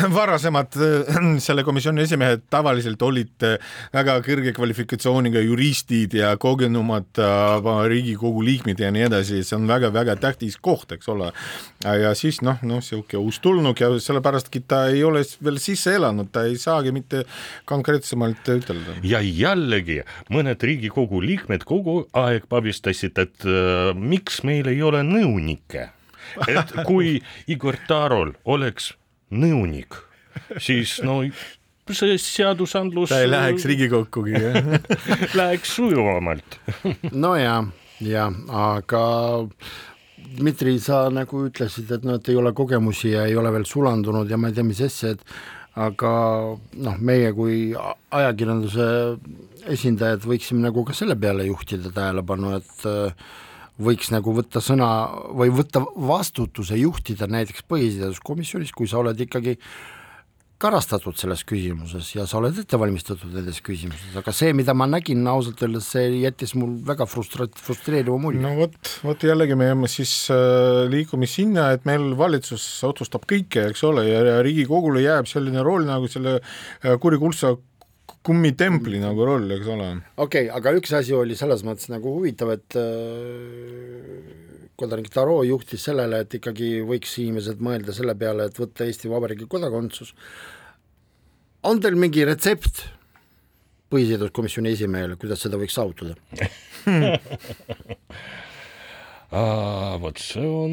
varasemad 0.21 0.77
äh, 0.77 1.19
selle 1.43 1.65
komisjoni 1.67 2.05
esimehed 2.05 2.45
tavaliselt 2.53 3.03
olid 3.03 3.45
äh, 3.47 3.57
väga 3.95 4.19
kõrge 4.25 4.53
kvalifikatsiooniga 4.57 5.43
juristid 5.45 6.15
ja 6.19 6.33
kogenumad 6.41 7.21
äh, 7.21 7.69
Riigikogu 7.91 8.43
liikmed 8.45 8.81
ja 8.81 8.91
nii 8.95 9.07
edasi, 9.09 9.43
see 9.47 9.57
on 9.59 9.69
väga-väga 9.71 10.17
tähtis 10.21 10.59
koht, 10.61 10.93
eks 10.97 11.09
ole. 11.13 11.31
ja 11.85 12.15
siis 12.19 12.41
noh, 12.45 12.61
noh, 12.63 12.81
niisugune 12.81 13.25
uus 13.25 13.41
tulnuk 13.43 13.81
ja 13.81 13.91
sellepärastki 14.01 14.65
ta 14.69 14.85
ei 14.93 15.05
ole 15.05 15.23
veel 15.45 15.61
sisse 15.63 15.95
elanud, 15.97 16.31
ta 16.33 16.45
ei 16.49 16.59
saagi 16.61 16.93
mitte 16.95 17.25
konkreetsemalt 17.69 18.49
ütelda. 18.57 18.99
ja 19.05 19.23
jällegi 19.25 20.01
mõned 20.33 20.63
Riigikogu 20.63 21.23
liikmed 21.25 21.65
kogu 21.69 22.05
aeg 22.17 22.49
pabistasid, 22.51 23.19
et 23.19 23.49
äh, 23.49 23.95
miks 23.97 24.45
meil 24.47 24.71
ei 24.71 24.83
ole 24.83 25.03
nõunikke 25.07 25.91
et 26.49 26.75
kui 26.87 27.19
Igor 27.53 27.79
Tarol 27.89 28.35
oleks 28.45 28.93
nõunik, 29.31 29.99
siis 30.59 30.99
no 31.07 31.21
see 31.91 32.19
seadusandlus. 32.23 33.11
ta 33.11 33.21
ei 33.25 33.31
läheks 33.31 33.67
Riigikokkugi 33.67 34.39
Läheks 35.41 35.77
sujuvamalt. 35.77 36.59
no 37.13 37.35
ja, 37.39 37.61
ja 38.05 38.29
aga 38.49 39.05
Dmitri, 40.31 40.77
sa 40.79 41.09
nagu 41.11 41.47
ütlesid, 41.49 41.91
et 41.91 42.05
noh, 42.07 42.21
et 42.21 42.29
ei 42.31 42.37
ole 42.39 42.53
kogemusi 42.55 43.15
ja 43.17 43.25
ei 43.27 43.35
ole 43.39 43.51
veel 43.55 43.67
sulandunud 43.67 44.31
ja 44.31 44.39
ma 44.39 44.51
ei 44.51 44.55
tea, 44.55 44.67
mis 44.67 44.83
asja, 44.85 45.17
et 45.17 45.25
aga 45.81 46.13
noh, 46.87 46.99
meie 47.03 47.33
kui 47.35 47.73
ajakirjanduse 47.75 48.87
esindajad 49.71 50.27
võiksime 50.27 50.63
nagu 50.69 50.85
ka 50.87 50.95
selle 50.97 51.17
peale 51.21 51.47
juhtida 51.49 51.91
tähelepanu, 51.95 52.55
et 52.59 52.87
äh, 52.89 53.31
võiks 53.81 54.11
nagu 54.15 54.35
võtta 54.37 54.63
sõna 54.65 54.89
või 55.37 55.53
võtta 55.55 55.83
vastutuse 55.97 56.79
juhtida 56.81 57.29
näiteks 57.31 57.65
põhiseaduskomisjonis, 57.71 58.75
kui 58.77 58.91
sa 58.91 59.01
oled 59.01 59.21
ikkagi 59.21 59.57
karastatud 60.61 61.17
selles 61.17 61.41
küsimuses 61.49 62.11
ja 62.13 62.27
sa 62.29 62.37
oled 62.37 62.59
ette 62.61 62.77
valmistatud 62.81 63.33
nendes 63.33 63.63
küsimustes, 63.65 64.13
aga 64.21 64.33
see, 64.37 64.53
mida 64.57 64.75
ma 64.77 64.85
nägin 64.91 65.25
ausalt 65.31 65.63
öeldes, 65.65 65.89
see 65.95 66.21
jättis 66.21 66.53
mul 66.59 66.75
väga 66.85 67.07
frustra-, 67.09 67.49
frustreeriva 67.57 68.19
mulje. 68.21 68.43
no 68.45 68.53
vot, 68.59 68.77
vot 69.07 69.25
jällegi 69.25 69.57
me 69.57 69.71
jääme 69.71 69.89
siis 69.89 70.13
äh, 70.35 70.85
liigume 70.93 71.29
sinna, 71.31 71.71
et 71.77 71.89
meil 71.89 72.11
valitsus 72.19 72.67
otsustab 72.91 73.25
kõike, 73.31 73.71
eks 73.73 73.87
ole, 73.89 74.05
ja 74.11 74.41
Riigikogule 74.45 75.01
jääb 75.07 75.31
selline 75.31 75.65
roll 75.65 75.89
nagu 75.89 76.13
selle 76.13 76.37
äh, 76.43 76.99
kurikuldse 77.01 77.55
kummitempli 78.27 78.99
nagu 79.01 79.25
roll, 79.25 79.49
eks 79.57 79.69
ole. 79.73 79.89
okei 80.17 80.49
okay,, 80.49 80.57
aga 80.57 80.75
üks 80.77 80.93
asi 80.97 81.15
oli 81.17 81.37
selles 81.39 81.63
mõttes 81.67 81.89
nagu 81.93 82.13
huvitav, 82.19 82.49
et 82.53 82.77
äh, 82.79 82.85
kodanik 84.81 85.09
Taro 85.13 85.37
juhtis 85.47 85.83
sellele, 85.89 86.17
et 86.25 86.33
ikkagi 86.41 86.69
võiks 86.87 87.13
inimesed 87.23 87.59
mõelda 87.65 87.91
selle 87.97 88.15
peale, 88.21 88.43
et 88.49 88.57
võtta 88.61 88.87
Eesti 88.87 89.07
Vabariigi 89.13 89.47
kodakondsus. 89.51 90.11
on 91.69 91.77
teil 91.81 91.97
mingi 92.01 92.23
retsept 92.29 92.75
põhiseaduskomisjoni 93.91 94.69
esimehele, 94.77 95.15
kuidas 95.21 95.41
seda 95.43 95.57
võiks 95.61 95.75
saavutada 95.77 96.15
vot 100.05 100.17
see 100.21 100.47
on 100.47 100.73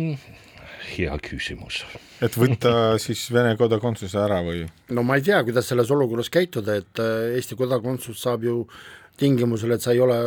hea 0.88 1.18
küsimus. 1.24 1.84
et 2.24 2.38
võtta 2.38 2.74
siis 3.04 3.28
Vene 3.34 3.56
kodakondsuse 3.60 4.20
ära 4.22 4.42
või? 4.46 4.66
no 4.94 5.04
ma 5.08 5.20
ei 5.20 5.26
tea, 5.26 5.42
kuidas 5.48 5.70
selles 5.72 5.92
olukorras 5.94 6.32
käituda, 6.34 6.80
et 6.82 7.04
äh, 7.04 7.36
Eesti 7.38 7.60
kodakondsus 7.60 8.22
saab 8.24 8.46
ju 8.48 8.64
tingimusel, 9.18 9.74
et 9.74 9.84
sa 9.84 9.96
ei 9.96 10.02
ole 10.04 10.18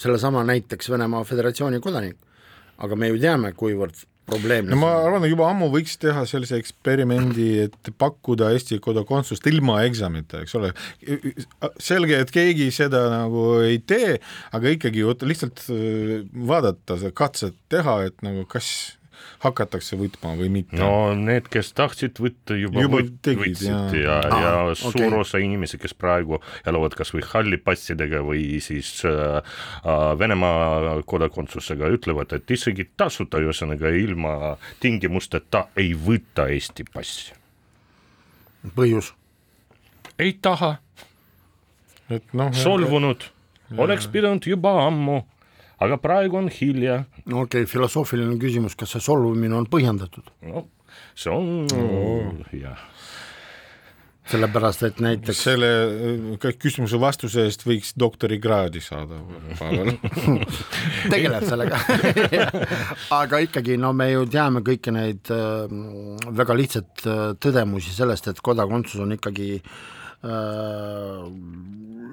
sellesama 0.00 0.44
näiteks 0.48 0.90
Venemaa 0.90 1.24
Föderatsiooni 1.28 1.80
kodanik. 1.84 2.16
aga 2.78 2.96
me 2.96 3.08
ju 3.10 3.18
teame, 3.18 3.52
kuivõrd 3.58 4.06
probleemne 4.28 4.72
no 4.72 4.80
ma 4.82 4.90
arvan, 5.02 5.24
juba 5.28 5.48
ammu 5.50 5.70
võiks 5.72 5.96
teha 6.00 6.24
sellise 6.28 6.58
eksperimendi, 6.60 7.48
et 7.66 7.90
pakkuda 7.98 8.52
Eesti 8.54 8.78
kodakondsust 8.84 9.46
ilma 9.50 9.80
eksamita, 9.88 10.42
eks 10.44 10.54
ole. 10.58 10.72
selge, 11.82 12.20
et 12.22 12.32
keegi 12.34 12.68
seda 12.74 13.06
nagu 13.12 13.46
ei 13.64 13.80
tee, 13.80 14.18
aga 14.56 14.74
ikkagi 14.76 15.06
lihtsalt 15.28 15.64
äh, 15.72 16.14
vaadata, 16.52 17.00
katset 17.16 17.56
teha, 17.72 18.00
et 18.10 18.22
nagu 18.26 18.44
kas 18.50 18.97
hakatakse 19.42 19.96
võtma 19.98 20.32
või 20.38 20.48
mitte? 20.52 20.78
no 20.80 21.14
need, 21.18 21.46
kes 21.52 21.70
tahtsid 21.78 22.18
võtta, 22.22 22.56
juba, 22.58 22.82
juba 22.82 23.02
tegid, 23.22 23.54
võtsid 23.54 23.70
ja, 24.00 24.16
ja, 24.18 24.18
ja 24.26 24.50
ah, 24.64 24.72
suur 24.78 25.06
okay. 25.06 25.20
osa 25.20 25.42
inimesi, 25.42 25.78
kes 25.80 25.94
praegu 25.98 26.40
elavad 26.68 26.96
kas 26.98 27.12
või 27.14 27.24
halli 27.28 27.60
passidega 27.62 28.22
või 28.26 28.58
siis 28.64 28.90
äh, 29.06 29.38
äh, 29.38 30.08
Venemaa 30.18 30.98
kodakondsusega, 31.08 31.90
ütlevad, 31.94 32.34
et 32.34 32.50
isegi 32.54 32.88
tasuta, 32.98 33.40
ühesõnaga 33.42 33.92
ilma 33.94 34.56
tingimusteta 34.82 35.68
ei 35.78 35.94
võta 35.94 36.48
Eesti 36.50 36.86
passi. 36.92 37.32
põhjus? 38.74 39.14
ei 40.18 40.34
taha. 40.42 40.76
et 42.10 42.34
noh. 42.34 42.54
solvunud, 42.56 43.30
oleks 43.78 44.10
pidanud 44.10 44.46
juba 44.50 44.80
ammu 44.88 45.22
aga 45.84 46.00
praegu 46.02 46.40
on 46.40 46.50
hilja. 46.52 47.04
no 47.26 47.44
okei 47.44 47.64
okay,, 47.64 47.70
filosoofiline 47.70 48.38
küsimus, 48.40 48.76
kas 48.78 48.96
see 48.96 49.04
solvumine 49.04 49.56
on 49.58 49.68
põhjendatud? 49.70 50.32
no 50.48 50.66
see 51.14 51.32
on 51.34 51.66
no. 51.70 52.44
jah 52.54 52.86
sellepärast, 54.28 54.82
et 54.88 54.98
näiteks 55.00 55.42
selle 55.46 55.68
küsimuse 56.60 56.98
vastuse 57.00 57.46
eest 57.48 57.64
võiks 57.66 57.94
doktorikraadi 57.98 58.82
saada 58.84 59.20
tegeleb 61.12 61.46
sellega 61.48 61.80
aga 63.20 63.42
ikkagi, 63.46 63.78
no 63.80 63.94
me 63.96 64.10
ju 64.12 64.26
teame 64.30 64.60
kõiki 64.66 64.94
neid 64.94 65.32
äh, 65.34 65.64
väga 66.40 66.58
lihtsat 66.58 67.06
äh, 67.06 67.22
tõdemusi 67.40 67.94
sellest, 67.96 68.28
et 68.28 68.42
kodakondsus 68.44 69.00
on 69.04 69.16
ikkagi 69.16 69.50
äh, 69.58 71.24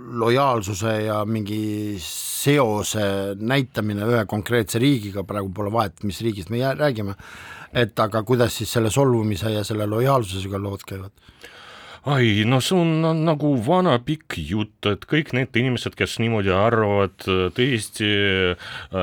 lojaalsuse 0.06 0.94
ja 1.06 1.20
mingi 1.26 1.98
seose 2.02 3.36
näitamine 3.40 4.06
ühe 4.06 4.26
konkreetse 4.30 4.80
riigiga, 4.82 5.24
praegu 5.28 5.50
pole 5.56 5.72
vahet, 5.74 6.04
mis 6.04 6.22
riigist 6.22 6.52
me 6.54 6.62
räägime, 6.62 7.16
et 7.74 8.00
aga 8.00 8.24
kuidas 8.24 8.58
siis 8.60 8.72
selle 8.78 8.92
solvumise 8.94 9.52
ja 9.52 9.64
selle 9.68 9.88
lojaalsusega 9.90 10.62
lood 10.62 10.86
käivad? 10.88 11.12
Ai, 12.06 12.44
no 12.46 12.60
see 12.62 12.78
on, 12.78 13.00
on 13.10 13.24
nagu 13.26 13.50
vana 13.66 13.96
pikk 14.06 14.36
jutt, 14.46 14.86
et 14.86 15.06
kõik 15.10 15.32
need 15.34 15.58
inimesed, 15.58 15.96
kes 15.98 16.20
niimoodi 16.22 16.52
arvavad, 16.54 17.16
tõesti 17.58 18.10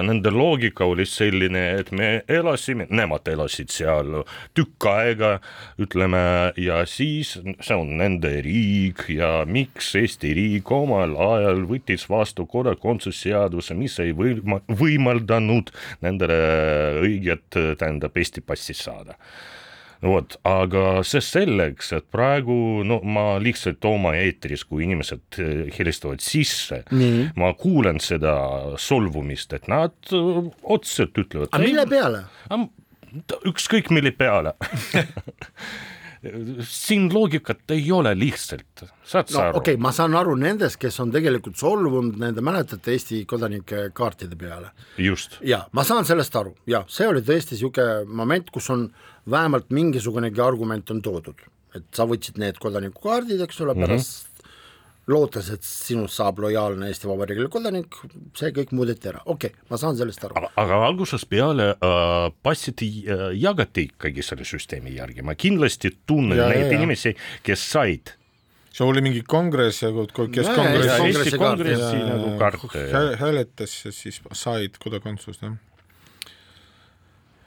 nende 0.07 0.31
loogika 0.31 0.87
oli 0.87 1.07
selline, 1.09 1.65
et 1.81 1.91
me 1.91 2.11
elasime, 2.31 2.87
nemad 2.95 3.27
elasid 3.33 3.73
seal 3.75 4.21
tükk 4.55 4.87
aega, 4.93 5.33
ütleme, 5.83 6.23
ja 6.63 6.83
siis 6.87 7.35
see 7.43 7.75
on 7.75 7.97
nende 7.99 8.37
riik 8.47 9.09
ja 9.11 9.33
miks 9.51 9.91
Eesti 9.99 10.31
riik 10.39 10.71
omal 10.75 11.17
ajal 11.19 11.65
võttis 11.71 12.07
vastu 12.11 12.47
kodakondsusseaduse, 12.51 13.75
mis 13.79 13.99
ei 14.03 14.15
võima-, 14.15 14.63
võimaldanud 14.71 15.75
nendele 16.07 16.39
õiget, 17.03 17.51
tähendab 17.83 18.15
Eesti 18.23 18.47
passi 18.47 18.79
saada 18.79 19.19
vot, 20.03 20.37
aga 20.49 20.85
see 21.07 21.23
selleks, 21.25 21.93
et 21.97 22.09
praegu 22.13 22.57
no 22.87 22.99
ma 23.07 23.37
lihtsalt 23.43 23.85
oma 23.89 24.15
eetris, 24.19 24.67
kui 24.69 24.87
inimesed 24.87 25.41
eh, 25.43 25.65
helistavad 25.77 26.23
sisse, 26.25 26.83
ma 27.39 27.53
kuulen 27.59 28.03
seda 28.03 28.35
solvumist, 28.83 29.55
et 29.59 29.71
nad 29.71 29.95
eh, 30.11 30.43
otseselt 30.63 31.23
ütlevad. 31.25 31.53
aga 31.53 31.65
mille 31.65 31.89
peale? 31.91 32.27
ükskõik 33.45 33.91
mille 33.93 34.09
peale 34.17 34.55
siin 36.63 37.09
loogikat 37.15 37.71
ei 37.75 37.93
ole 37.93 38.13
lihtsalt, 38.19 38.85
saad 39.05 39.29
sa 39.29 39.39
no, 39.39 39.45
aru? 39.49 39.59
okei 39.59 39.75
okay,, 39.75 39.83
ma 39.83 39.91
saan 39.95 40.15
aru 40.15 40.37
nendest, 40.39 40.79
kes 40.81 41.01
on 41.03 41.11
tegelikult 41.15 41.59
solvunud 41.59 42.19
nende, 42.23 42.45
mäletate, 42.45 42.95
Eesti 42.95 43.25
kodanike 43.29 43.89
kaartide 43.97 44.39
peale. 44.39 44.71
just. 44.99 45.39
ja 45.43 45.65
ma 45.73 45.85
saan 45.85 46.07
sellest 46.07 46.37
aru 46.39 46.55
ja 46.71 46.85
see 46.89 47.09
oli 47.11 47.25
tõesti 47.27 47.57
niisugune 47.57 48.05
moment, 48.07 48.53
kus 48.55 48.71
on 48.71 48.87
vähemalt 49.31 49.71
mingisugunegi 49.71 50.41
argument 50.43 50.91
on 50.91 51.03
toodud, 51.03 51.41
et 51.77 51.89
sa 51.95 52.07
võtsid 52.09 52.41
need 52.43 52.61
kodanikukaardid, 52.63 53.41
eks 53.45 53.61
ole, 53.65 53.75
pärast 53.79 54.29
mm 54.29 54.29
-hmm. 54.29 55.13
lootes, 55.15 55.51
et 55.51 55.63
sinust 55.63 56.15
saab 56.15 56.39
lojaalne 56.39 56.87
Eesti 56.87 57.09
Vabariigile 57.09 57.49
kodanik, 57.49 57.95
see 58.39 58.51
kõik 58.51 58.73
muudeti 58.73 59.09
ära, 59.09 59.23
okei 59.27 59.51
okay,, 59.51 59.67
ma 59.71 59.77
saan 59.77 59.97
sellest 59.97 60.25
aru. 60.25 60.49
aga 60.57 60.87
algusest 60.87 61.29
peale 61.29 61.71
äh, 61.71 62.33
passid 62.43 62.83
äh, 62.83 63.31
jagati 63.35 63.89
ikkagi 63.91 64.23
selle 64.23 64.45
süsteemi 64.45 64.97
järgi, 64.97 65.23
ma 65.23 65.35
kindlasti 65.35 65.97
tunnen 66.07 66.39
ja, 66.39 66.49
neid 66.49 66.73
ja, 66.73 66.79
inimesi, 66.79 67.17
kes 67.43 67.71
said 67.71 68.17
see 68.73 68.87
oli 68.89 69.03
mingi 69.05 69.23
kongress 69.29 69.83
ja 69.83 69.91
kes 70.33 70.49
kongressi 70.57 71.39
Kongressi 71.39 71.97
ja- 71.97 72.07
nagu 72.09 72.69
hä- 72.73 73.17
hääletas 73.21 73.85
ja 73.85 73.93
siis 73.93 74.23
said 74.33 74.79
kodakondsust 74.79 75.43
jah. 75.43 75.53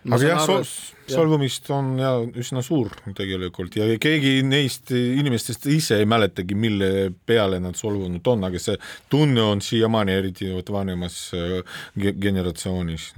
Ma 0.06 0.20
aga 0.20 0.28
jah 0.30 0.44
sol, 0.46 0.64
solvumist 1.10 1.70
on 1.74 1.96
ja 1.98 2.12
üsna 2.22 2.62
suur 2.66 2.92
tegelikult. 3.18 3.78
Ja 3.80 3.88
keegi 4.02 4.38
neist 4.46 4.94
inimestest 4.94 5.66
ise 5.74 6.00
ei 6.02 6.10
mäletagi, 6.10 6.58
mille 6.58 7.10
peale 7.26 7.60
nad 7.64 7.78
solvunud 7.80 8.26
on, 8.30 8.46
aga 8.46 8.62
see 8.62 8.78
tunne 9.10 9.42
on 9.42 9.62
siiamaani, 9.66 10.18
eriti 10.22 10.52
vot 10.54 10.70
vanemas 10.78 11.20
äh, 11.34 11.62
ge- 11.98 12.18
generatsioonis 12.22 13.12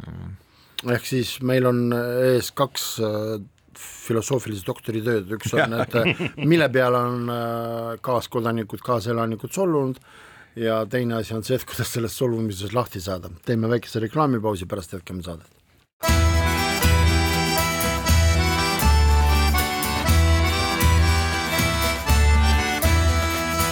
ehk 0.85 1.07
siis 1.09 1.37
meil 1.45 1.65
on 1.69 1.87
ees 1.95 2.51
kaks 2.57 2.85
äh, 3.01 3.37
filosoofilist 3.77 4.67
doktoritööd, 4.67 5.29
üks 5.37 5.53
on, 5.57 5.75
et 5.81 5.97
äh, 5.97 6.23
mille 6.45 6.69
peale 6.73 7.01
on 7.09 7.33
äh, 7.33 7.91
kaaskodanikud, 8.05 8.83
kaaselanikud 8.85 9.53
solvunud 9.53 10.01
ja 10.57 10.81
teine 10.89 11.19
asi 11.19 11.35
on 11.37 11.45
see, 11.45 11.57
et 11.57 11.67
kuidas 11.67 11.93
sellest 11.93 12.17
solvumisest 12.17 12.73
lahti 12.77 13.01
saada. 13.03 13.31
teeme 13.45 13.69
väikese 13.69 14.01
reklaamipausi, 14.05 14.69
pärast 14.69 14.97
jätkame 14.97 15.25
saadet. 15.25 16.36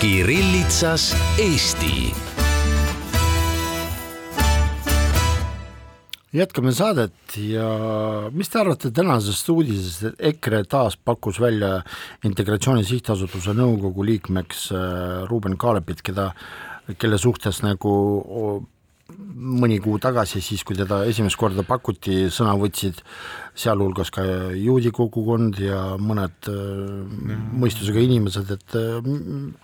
Kirillitsas 0.06 1.16
Eesti. 1.42 2.14
Jätkame 6.34 6.70
saadet 6.78 7.38
ja 7.42 7.66
mis 8.30 8.54
te 8.54 8.60
arvate 8.62 8.92
tänasest 8.94 9.50
uudisest, 9.50 10.04
et 10.12 10.22
EKRE 10.30 10.60
taas 10.70 10.94
pakkus 10.94 11.40
välja 11.42 11.80
Integratsiooni 12.30 12.86
Sihtasutuse 12.86 13.58
nõukogu 13.58 14.06
liikmeks 14.06 14.68
äh, 14.78 14.86
Ruuben 15.26 15.58
Kaalepit, 15.58 16.06
keda, 16.06 16.28
kelle 17.02 17.18
suhtes 17.18 17.64
nagu 17.66 17.98
mõni 19.16 19.78
kuu 19.84 20.00
tagasi, 20.02 20.40
siis 20.42 20.64
kui 20.66 20.74
teda 20.78 21.04
esimest 21.06 21.38
korda 21.38 21.62
pakuti, 21.68 22.24
sõna 22.34 22.56
võtsid 22.58 23.04
sealhulgas 23.56 24.10
ka 24.12 24.24
juudi 24.58 24.90
kogukond 24.96 25.60
ja 25.62 25.82
mõned 26.02 26.50
äh, 26.50 26.56
mõistusega 27.62 28.02
inimesed, 28.02 28.50
et 28.56 28.78
äh, 28.80 28.98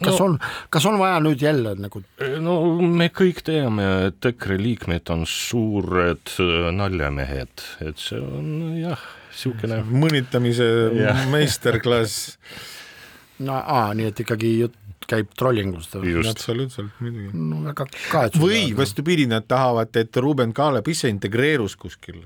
kas 0.04 0.20
No- 0.20 0.28
on, 0.28 0.38
kas 0.70 0.86
on 0.86 1.00
vaja 1.02 1.18
nüüd 1.26 1.42
jälle 1.42 1.74
nagu 1.82 2.04
no 2.46 2.60
me 2.82 3.10
kõik 3.10 3.42
teame, 3.48 3.88
et 4.12 4.30
EKRE 4.32 4.60
liikmed 4.62 5.10
on 5.16 5.26
suured 5.26 6.36
äh, 6.38 6.70
naljamehed, 6.78 7.66
et 7.88 7.98
see 8.02 8.22
on 8.22 8.78
jah, 8.78 9.02
niisugune 9.32 9.82
mõnitamise 9.90 10.70
meisterklass, 11.34 12.36
no 13.48 13.58
aa, 13.58 13.90
nii 13.98 14.12
et 14.12 14.22
ikkagi 14.22 14.54
jutt 14.62 14.78
käib 15.12 15.32
trollingust. 15.38 15.96
absoluutselt 16.30 17.00
muidugi. 17.04 17.30
no 17.34 17.62
väga 17.66 17.86
kahetsusväärne. 17.88 18.40
või 18.42 18.78
vastupidi, 18.78 19.28
nad 19.32 19.48
tahavad, 19.50 19.94
et 20.00 20.18
Ruuben 20.24 20.54
Kaalep 20.56 20.88
ise 20.92 21.12
integreerus 21.12 21.76
kuskil, 21.80 22.22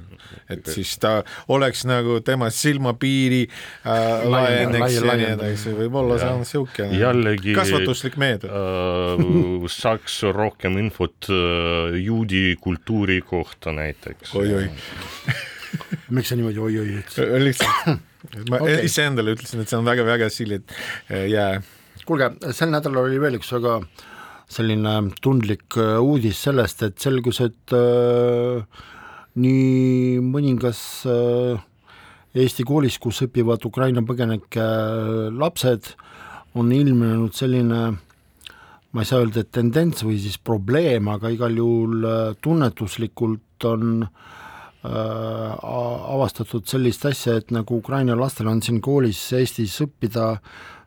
et 0.51 0.65
siis 0.71 0.95
ta 1.01 1.17
oleks 1.53 1.85
nagu 1.89 2.19
tema 2.25 2.49
silmapiiri 2.53 3.43
äh, 3.47 4.25
laieneks 4.29 4.99
ja 4.99 5.17
nii 5.21 5.29
edasi, 5.33 5.75
võib-olla 5.79 6.19
see 6.21 6.33
on 6.39 6.45
siukene 6.49 6.99
jällegi 7.01 7.55
kasvatuslik 7.57 8.19
meede. 8.21 8.51
äh, 8.51 9.69
saaks 9.71 10.21
rohkem 10.35 10.79
infot 10.81 11.31
äh, 11.31 11.97
juudi 12.01 12.47
kultuuri 12.61 13.21
kohta 13.25 13.73
näiteks. 13.75 14.35
oi-oi, 14.35 14.69
miks 16.09 16.31
sa 16.31 16.37
niimoodi 16.39 16.61
oi-oi 16.69 16.99
ütlesid? 17.01 17.39
lihtsalt 17.43 18.13
ma 18.49 18.59
okay. 18.63 18.85
iseendale 18.87 19.35
ütlesin, 19.35 19.63
et 19.63 19.71
see 19.71 19.79
on 19.79 19.87
väga-väga 19.87 20.29
sild 20.33 20.75
jää. 21.09 21.61
kuulge, 22.05 22.31
sel 22.55 22.71
nädalal 22.73 23.09
oli 23.09 23.21
veel 23.21 23.39
üks 23.39 23.51
väga 23.55 23.79
selline 24.51 24.95
tundlik 25.25 25.77
äh, 25.81 25.97
uudis 26.01 26.43
sellest, 26.45 26.83
et 26.85 27.01
selgus, 27.01 27.41
et 27.41 27.73
äh, 27.73 28.61
nii 29.41 30.19
mõningas 30.25 30.81
äh, 31.09 31.63
Eesti 32.35 32.65
koolis, 32.67 32.97
kus 32.99 33.21
õpivad 33.23 33.63
Ukraina 33.65 34.03
põgenike 34.05 34.63
äh, 34.63 35.27
lapsed, 35.33 35.93
on 36.55 36.71
ilmnenud 36.71 37.35
selline 37.35 37.81
ma 38.95 39.03
ei 39.03 39.07
saa 39.09 39.23
öelda, 39.23 39.41
et 39.43 39.51
tendents 39.51 40.05
või 40.07 40.19
siis 40.23 40.37
probleem, 40.39 41.09
aga 41.11 41.33
igal 41.33 41.57
juhul 41.57 42.05
äh, 42.07 42.33
tunnetuslikult 42.43 43.65
on 43.67 44.05
äh, 44.05 44.35
avastatud 44.85 46.67
sellist 46.69 47.05
asja, 47.09 47.39
et 47.39 47.51
nagu 47.55 47.79
Ukraina 47.79 48.15
lastel 48.19 48.47
on 48.51 48.61
siin 48.61 48.81
koolis 48.83 49.21
Eestis 49.33 49.79
õppida 49.81 50.35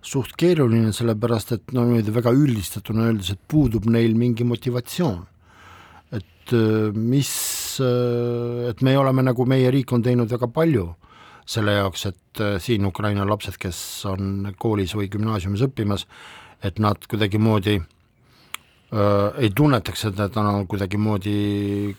suht 0.04 0.36
keeruline, 0.38 0.92
sellepärast 0.94 1.52
et 1.56 1.74
no 1.74 1.84
niimoodi 1.86 2.14
väga 2.14 2.32
üldistatuna 2.36 3.08
öeldes, 3.08 3.32
et 3.34 3.42
puudub 3.50 3.88
neil 3.90 4.14
mingi 4.18 4.46
motivatsioon. 4.46 5.26
et 6.12 6.52
äh, 6.56 6.94
mis, 6.94 7.30
et 7.80 8.80
me 8.82 8.96
oleme 8.96 9.22
nagu, 9.22 9.44
meie 9.44 9.70
riik 9.70 9.92
on 9.92 10.02
teinud 10.02 10.30
väga 10.30 10.48
palju 10.48 10.86
selle 11.48 11.74
jaoks, 11.76 12.06
et 12.08 12.40
äh, 12.40 12.56
siin 12.60 12.86
Ukraina 12.88 13.26
lapsed, 13.28 13.58
kes 13.60 13.78
on 14.08 14.52
koolis 14.58 14.94
või 14.96 15.10
gümnaasiumis 15.12 15.64
õppimas, 15.68 16.06
et 16.64 16.80
nad 16.80 17.04
kuidagimoodi 17.08 17.76
äh, 17.76 19.40
ei 19.44 19.50
tunnetaks, 19.50 20.08
et 20.08 20.20
nad 20.20 20.36
on 20.40 20.66
kuidagimoodi 20.70 21.96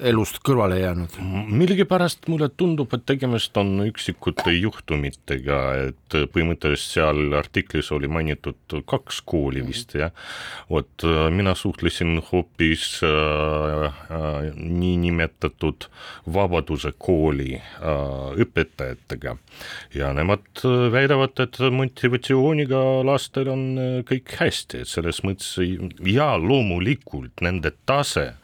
elust 0.00 0.40
kõrvale 0.44 0.78
jäänud. 0.80 1.14
millegipärast 1.48 2.28
mulle 2.28 2.48
tundub, 2.48 2.92
et 2.94 3.06
tegemist 3.08 3.56
on 3.56 3.80
üksikute 3.86 4.52
juhtumitega, 4.52 5.60
et 5.88 6.16
põhimõtteliselt 6.32 6.92
seal 6.96 7.36
artiklis 7.38 7.88
oli 7.96 8.08
mainitud 8.08 8.76
kaks 8.86 9.22
kooli 9.24 9.64
vist 9.66 9.94
jah, 9.96 10.12
vot 10.70 11.06
äh, 11.06 11.30
mina 11.32 11.54
suhtlesin 11.56 12.20
hoopis 12.30 13.00
äh, 13.06 13.86
äh, 13.86 14.52
niinimetatud 14.56 15.88
Vabaduse 16.34 16.92
kooli 16.98 17.54
äh, 17.56 18.36
õpetajatega 18.44 19.36
ja 19.96 20.12
nemad 20.16 20.44
äh, 20.64 20.86
väidavad, 20.92 21.40
et 21.40 21.60
motivatsiooniga 21.72 22.84
lastel 23.06 23.52
on 23.54 23.66
äh, 23.80 23.98
kõik 24.08 24.36
hästi, 24.42 24.84
et 24.84 24.92
selles 24.92 25.24
mõttes 25.24 25.56
ja 26.04 26.34
loomulikult 26.36 27.44
nende 27.44 27.72
tase 27.88 28.34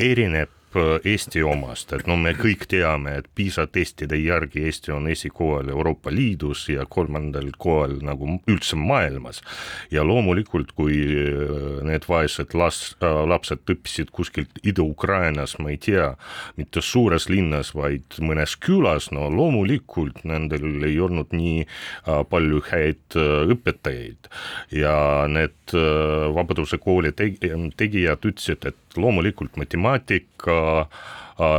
erineb 0.00 0.59
Eesti 1.04 1.42
omast, 1.42 1.92
et 1.96 2.06
no 2.06 2.14
me 2.20 2.30
kõik 2.38 2.66
teame, 2.70 3.16
et 3.18 3.26
PISA 3.34 3.66
testide 3.66 4.18
järgi 4.20 4.64
Eesti 4.68 4.92
on 4.94 5.08
esikohal 5.10 5.72
Euroopa 5.72 6.12
Liidus 6.14 6.68
ja 6.70 6.84
kolmandal 6.88 7.48
kohal 7.58 7.98
nagu 8.06 8.38
üldse 8.46 8.76
maailmas. 8.78 9.42
ja 9.90 10.04
loomulikult, 10.04 10.72
kui 10.72 10.96
äh, 11.00 11.82
need 11.86 12.06
vaesed 12.08 12.54
las-, 12.54 12.94
lapsed 13.00 13.64
õppisid 13.70 14.10
kuskilt 14.14 14.60
Ida-Ukrainas, 14.62 15.56
ma 15.58 15.70
ei 15.70 15.78
tea, 15.78 16.12
mitte 16.56 16.82
suures 16.84 17.28
linnas, 17.28 17.74
vaid 17.74 18.18
mõnes 18.22 18.56
külas, 18.60 19.10
no 19.14 19.28
loomulikult 19.32 20.24
nendel 20.28 20.84
ei 20.86 20.98
olnud 21.00 21.34
nii 21.34 21.64
äh, 21.64 22.22
palju 22.30 22.62
häid 22.70 23.18
äh, 23.18 23.50
õpetajaid 23.54 24.30
ja 24.76 24.94
need 25.30 25.74
äh, 25.74 26.28
Vabaduse 26.34 26.78
kooli 26.82 27.12
teg- 27.16 27.40
tegijad 27.76 28.24
ütlesid, 28.26 28.66
et 28.70 28.89
loomulikult 28.98 29.58
matemaatika, 29.60 30.86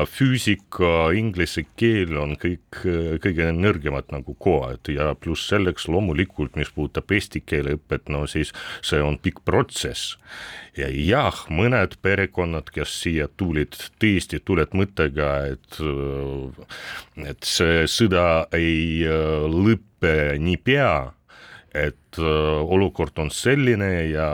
füüsika, 0.05 1.09
inglise 1.17 1.63
keel 1.79 2.13
on 2.21 2.35
kõik 2.37 2.83
äh, 2.85 3.15
kõige 3.23 3.47
nõrgemad 3.55 4.11
nagu 4.13 4.35
kohad 4.37 4.91
ja 4.93 5.15
pluss 5.17 5.47
selleks 5.49 5.87
loomulikult, 5.89 6.53
mis 6.59 6.69
puudutab 6.75 7.09
eesti 7.09 7.41
keele 7.41 7.73
õpet, 7.79 8.11
no 8.13 8.27
siis 8.29 8.53
see 8.85 9.01
on 9.01 9.17
pikk 9.17 9.41
protsess. 9.47 10.17
ja 10.77 10.87
jah, 10.87 11.39
mõned 11.49 11.97
perekonnad, 12.01 12.69
kes 12.71 12.93
siia 13.01 13.27
tulid, 13.37 13.73
tõesti 13.99 14.39
tulid 14.45 14.75
mõttega, 14.77 15.31
et, 15.55 15.81
et 17.25 17.41
see 17.43 17.87
sõda 17.89 18.45
ei 18.53 19.01
äh, 19.07 19.49
lõpe 19.49 20.37
niipea 20.37 20.93
et 21.73 22.19
äh, 22.19 22.61
olukord 22.67 23.17
on 23.23 23.31
selline 23.31 23.91
ja 24.11 24.29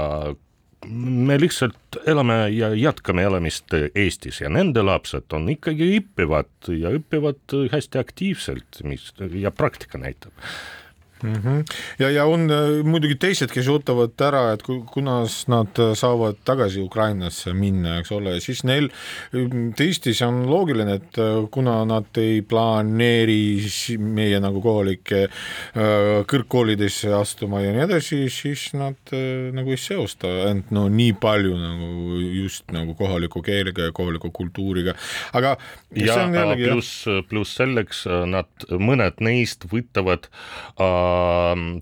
me 0.86 1.38
lihtsalt 1.39 1.97
elame 2.05 2.49
ja 2.53 2.69
jätkame 2.75 3.23
elamist 3.25 3.73
Eestis 3.95 4.41
ja 4.41 4.49
nende 4.53 4.84
lapsed 4.86 5.34
on 5.34 5.49
ikkagi 5.49 5.89
õpivad 5.99 6.69
ja 6.73 6.91
õpivad 6.95 7.55
hästi 7.73 8.01
aktiivselt, 8.01 8.82
mis 8.88 9.09
ja 9.34 9.51
praktika 9.51 9.99
näitab. 10.01 10.34
Mm. 11.24 11.34
-hmm. 11.34 11.65
ja, 11.99 12.09
ja 12.11 12.26
on 12.26 12.49
äh, 12.51 12.84
muidugi 12.84 13.15
teised, 13.15 13.51
kes 13.51 13.68
ootavad 13.68 14.22
ära, 14.22 14.53
et 14.53 14.63
kunas 14.63 15.47
nad 15.47 15.80
äh, 15.80 15.93
saavad 15.95 16.39
tagasi 16.45 16.82
Ukrainasse 16.82 17.53
minna, 17.53 17.97
eks 17.99 18.11
ole, 18.11 18.39
siis 18.43 18.63
neil 18.63 18.89
tõesti, 19.34 20.13
see 20.13 20.28
on 20.28 20.45
loogiline, 20.49 20.97
et 20.99 21.20
äh, 21.22 21.39
kuna 21.51 21.80
nad 21.86 22.18
ei 22.22 22.41
planeeri 22.41 23.65
meie 23.99 24.39
nagu 24.43 24.61
kohalike 24.61 25.28
kõrgkoolidesse 26.28 27.11
astuma 27.13 27.61
ja 27.61 27.72
nii 27.74 27.84
edasi, 27.86 28.20
siis 28.34 28.70
nad 28.78 29.13
nagu 29.53 29.72
ei 29.74 29.80
seosta 29.82 30.30
end 30.49 30.72
no 30.76 30.88
nii 30.89 31.13
palju 31.22 31.55
nagu 31.57 32.20
just 32.22 32.72
nagu 32.74 32.95
kohaliku 32.97 33.41
keelega 33.45 33.89
ja 33.89 33.95
kohaliku 33.95 34.32
kultuuriga, 34.32 34.95
aga 35.38 35.55
ja 35.95 36.18
pluss, 36.57 37.05
pluss 37.30 37.57
selleks 37.59 38.05
nad, 38.28 38.49
mõned 38.70 39.22
neist 39.24 39.68
võtavad 39.72 40.28
äh, 40.28 41.07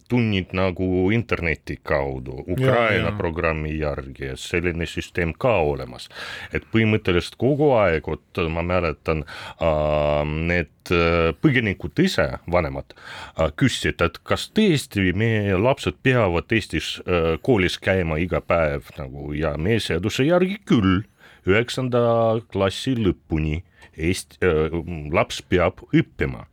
tunnid 0.10 0.54
nagu 0.58 1.10
interneti 1.16 1.80
kaudu 1.84 2.44
Ukraina 2.48 2.94
ja, 2.94 3.10
ja. 3.10 3.16
programmi 3.18 3.74
järgi, 3.80 4.34
selline 4.40 4.88
süsteem 4.90 5.34
ka 5.38 5.58
olemas. 5.66 6.10
et 6.54 6.66
põhimõtteliselt 6.74 7.38
kogu 7.42 7.72
aeg, 7.80 8.08
vot 8.08 8.44
ma 8.52 8.64
mäletan 8.66 9.24
need 10.48 10.94
äh, 10.94 11.32
põgenikud 11.42 12.00
ise, 12.04 12.28
vanemad 12.52 12.96
küsisid, 13.60 14.02
et 14.06 14.20
kas 14.24 14.50
tõesti 14.56 15.12
meie 15.18 15.58
lapsed 15.60 16.00
peavad 16.04 16.52
Eestis 16.56 16.96
äh, 17.06 17.36
koolis 17.42 17.78
käima 17.82 18.20
iga 18.22 18.42
päev 18.42 18.92
nagu 19.00 19.34
ja 19.36 19.56
meie 19.58 19.82
seaduse 19.84 20.28
järgi 20.28 20.60
küll, 20.66 21.04
üheksanda 21.46 22.02
klassi 22.52 22.96
lõpuni 22.98 23.62
Eesti 23.96 24.42
äh,, 24.44 24.76
laps 25.14 25.42
peab 25.48 25.86
õppima 25.94 26.46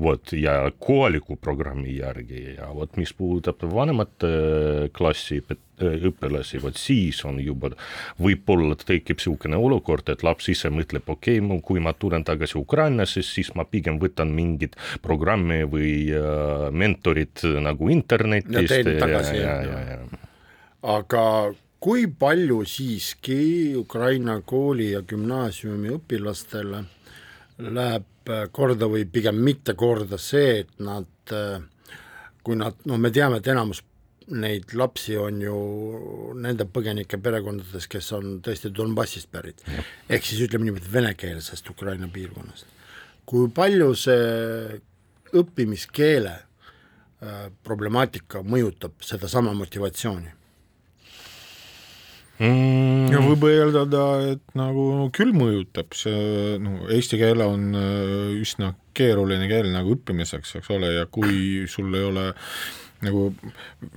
vot 0.00 0.32
ja 0.32 0.70
kohaliku 0.78 1.36
programmi 1.36 1.96
järgi 1.96 2.56
ja 2.56 2.68
vot 2.74 2.96
mis 3.00 3.12
puudutab 3.16 3.62
vanemate 3.72 4.30
klassi 4.96 5.40
õpilasi, 5.76 6.60
vot 6.62 6.76
siis 6.80 7.18
on 7.28 7.40
juba, 7.42 7.70
võib-olla 8.22 8.76
tekib 8.80 9.18
niisugune 9.20 9.58
olukord, 9.60 10.08
et 10.12 10.24
laps 10.24 10.48
ise 10.52 10.70
mõtleb, 10.72 11.04
okei 11.08 11.40
okay,, 11.40 11.60
kui 11.64 11.82
ma 11.84 11.92
tulen 11.92 12.24
tagasi 12.24 12.58
Ukrainasse, 12.58 13.22
siis 13.26 13.52
ma 13.56 13.66
pigem 13.68 14.00
võtan 14.00 14.32
mingit 14.36 14.76
programmi 15.04 15.62
või 15.68 15.92
äh, 16.16 16.68
mentorit 16.72 17.44
nagu 17.60 17.90
internetist. 17.92 18.88
aga 20.82 21.24
kui 21.80 22.06
palju 22.06 22.64
siiski 22.64 23.76
Ukraina 23.76 24.40
kooli 24.40 24.92
ja 24.92 25.02
gümnaasiumi 25.02 25.92
õpilastele 25.96 26.84
läheb 27.58 28.30
äh, 28.30 28.46
korda 28.52 28.88
või 28.90 29.06
pigem 29.10 29.38
mitte 29.42 29.74
korda 29.78 30.18
see, 30.20 30.62
et 30.62 30.72
nad, 30.82 31.08
äh, 31.32 31.60
kui 32.44 32.58
nad, 32.58 32.78
no 32.84 32.98
me 33.00 33.12
teame, 33.14 33.40
et 33.40 33.52
enamus 33.52 33.82
neid 34.26 34.72
lapsi 34.74 35.14
on 35.18 35.38
ju 35.40 35.56
nende 36.42 36.66
põgenike 36.66 37.18
perekondades, 37.22 37.86
kes 37.90 38.10
on 38.16 38.40
tõesti 38.42 38.72
Donbassist 38.74 39.30
pärit. 39.30 39.62
ehk 40.08 40.24
siis 40.24 40.40
ütleme 40.48 40.66
niimoodi, 40.66 40.90
venekeelsest 40.92 41.70
Ukraina 41.70 42.08
piirkonnast. 42.12 42.66
kui 43.26 43.48
palju 43.50 43.94
see 43.94 44.80
õppimiskeele 45.34 46.34
äh, 46.34 47.46
problemaatika 47.62 48.42
mõjutab 48.42 48.98
sedasama 49.00 49.54
motivatsiooni? 49.54 50.34
Mm.. 52.38 53.12
ja 53.12 53.20
võib 53.24 53.46
eeldada, 53.50 54.06
et 54.32 54.56
nagu 54.58 55.10
küll 55.16 55.34
mõjutab 55.36 55.94
see, 55.96 56.56
no 56.62 56.88
eesti 56.92 57.20
keel 57.20 57.44
on 57.44 57.70
äh, 57.76 58.34
üsna 58.40 58.74
keeruline 58.96 59.48
keel 59.50 59.70
nagu 59.74 59.96
õppimiseks, 59.96 60.56
eks 60.60 60.72
ole, 60.74 60.94
ja 60.96 61.06
kui 61.12 61.66
sul 61.70 61.94
ei 61.96 62.06
ole 62.06 62.30
nagu 63.04 63.26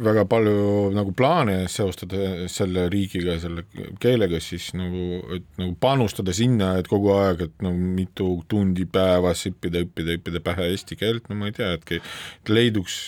väga 0.03 0.25
palju 0.27 0.89
nagu 0.91 1.13
plaane 1.15 1.61
seostada 1.71 2.49
selle 2.51 2.87
riigiga, 2.91 3.37
selle 3.39 3.63
keelega, 4.01 4.41
siis 4.43 4.73
nagu, 4.77 5.21
et 5.37 5.47
nagu 5.61 5.71
panustada 5.79 6.35
sinna, 6.35 6.73
et 6.79 6.89
kogu 6.91 7.13
aeg, 7.15 7.45
et 7.47 7.63
no 7.65 7.71
mitu 7.73 8.33
tundi 8.51 8.85
päevas 8.91 9.45
õppida, 9.49 9.85
õppida, 9.87 10.17
õppida 10.19 10.43
pähe 10.43 10.67
eesti 10.73 10.99
keelt, 10.99 11.31
no 11.31 11.39
ma 11.39 11.49
ei 11.51 11.55
tea, 11.55 11.71
et 11.77 12.51
leiduks 12.51 12.99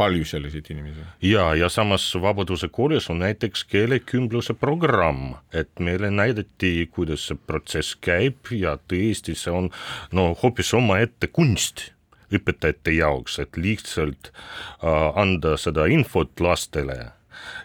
palju 0.00 0.24
selliseid 0.24 0.72
inimesi. 0.72 1.04
ja, 1.28 1.50
ja 1.54 1.68
samas 1.68 2.08
Vabaduse 2.22 2.68
koolis 2.72 3.10
on 3.12 3.20
näiteks 3.20 3.64
keelekümbluse 3.68 4.54
programm, 4.56 5.34
et 5.52 5.70
meile 5.78 6.10
näidati, 6.10 6.88
kuidas 6.94 7.28
see 7.28 7.38
protsess 7.46 7.98
käib 8.00 8.52
ja 8.56 8.78
tõesti, 8.88 9.36
see 9.36 9.52
on 9.52 9.70
no 10.16 10.30
hoopis 10.42 10.72
omaette 10.78 11.28
kunst 11.28 11.90
õpetajate 12.30 12.94
jaoks, 12.94 13.38
et 13.42 13.56
lihtsalt 13.58 14.30
äh, 14.30 15.08
anda 15.18 15.56
seda 15.60 15.88
infot 15.90 16.40
lastele. 16.40 17.12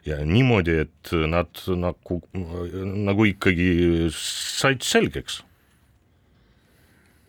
Ja 0.05 0.21
niimoodi, 0.23 0.77
et 0.85 1.11
nad 1.27 1.59
nagu, 1.81 2.21
nagu 2.33 3.25
ikkagi 3.27 3.67
said 4.15 4.85
selgeks. 4.85 5.41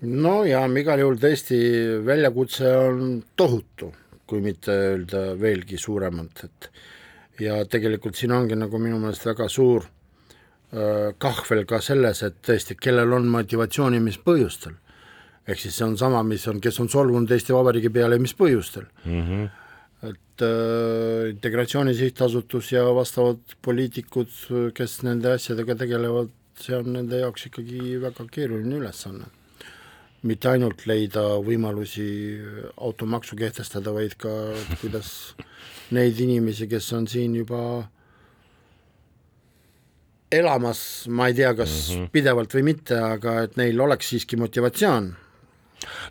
No 0.06 0.42
ja 0.46 0.60
igal 0.78 1.00
juhul 1.00 1.16
tõesti 1.20 1.58
väljakutse 2.06 2.70
on 2.76 3.00
tohutu 3.36 3.90
kui 4.26 4.42
mitte 4.44 4.74
öelda 4.74 5.22
veelgi 5.40 5.78
suuremalt, 5.78 6.44
et 6.44 6.70
ja 7.42 7.60
tegelikult 7.68 8.16
siin 8.18 8.34
ongi 8.36 8.56
nagu 8.58 8.80
minu 8.80 8.98
meelest 9.02 9.26
väga 9.28 9.48
suur 9.52 9.84
äh, 9.86 11.12
kahvel 11.22 11.64
ka 11.68 11.80
selles, 11.84 12.22
et 12.26 12.40
tõesti, 12.46 12.78
kellel 12.80 13.12
on 13.16 13.28
motivatsiooni, 13.32 14.00
mis 14.02 14.18
põhjustel. 14.18 14.74
ehk 15.46 15.60
siis 15.62 15.76
see 15.78 15.86
on 15.86 15.96
sama, 15.98 16.22
mis 16.26 16.46
on, 16.50 16.60
kes 16.60 16.80
on 16.82 16.88
solvunud 16.90 17.30
Eesti 17.30 17.54
Vabariigi 17.54 17.92
peale, 17.94 18.18
mis 18.18 18.34
põhjustel 18.34 18.88
mm. 19.04 19.22
-hmm. 19.22 19.48
et 20.10 20.42
äh, 20.42 21.30
Integratsiooni 21.30 21.94
Sihtasutus 21.94 22.72
ja 22.72 22.84
vastavad 22.94 23.38
poliitikud, 23.62 24.28
kes 24.74 25.02
nende 25.02 25.32
asjadega 25.32 25.74
tegelevad, 25.84 26.30
see 26.60 26.76
on 26.76 26.92
nende 26.92 27.20
jaoks 27.22 27.46
ikkagi 27.46 28.00
väga 28.02 28.26
keeruline 28.32 28.80
ülesanne 28.82 29.30
mitte 30.26 30.50
ainult 30.50 30.86
leida 30.86 31.22
võimalusi 31.44 32.06
automaksu 32.76 33.36
kehtestada, 33.38 33.94
vaid 33.94 34.16
ka 34.20 34.32
kuidas 34.80 35.34
neid 35.94 36.18
inimesi, 36.20 36.66
kes 36.70 36.92
on 36.96 37.06
siin 37.10 37.36
juba 37.38 37.60
elamas, 40.32 41.06
ma 41.08 41.28
ei 41.30 41.34
tea, 41.38 41.54
kas 41.54 41.90
mm 41.90 41.96
-hmm. 41.96 42.08
pidevalt 42.12 42.54
või 42.54 42.62
mitte, 42.72 42.98
aga 42.98 43.42
et 43.42 43.56
neil 43.56 43.80
oleks 43.80 44.08
siiski 44.10 44.36
motivatsioon. 44.36 45.14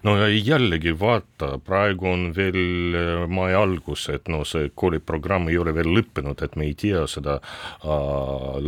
no 0.03 0.27
jällegi 0.27 0.93
vaata, 0.99 1.57
praegu 1.57 2.07
on 2.07 2.33
veel 2.35 2.95
äh, 2.95 3.27
mai 3.27 3.53
algus, 3.53 4.09
et 4.09 4.27
no 4.27 4.43
see 4.45 4.69
kooliprogramm 4.75 5.49
ei 5.49 5.57
ole 5.57 5.73
veel 5.75 5.87
lõppenud, 5.97 6.43
et 6.43 6.55
me 6.55 6.65
ei 6.65 6.73
tea 6.73 7.07
seda 7.07 7.39
äh, 7.41 7.89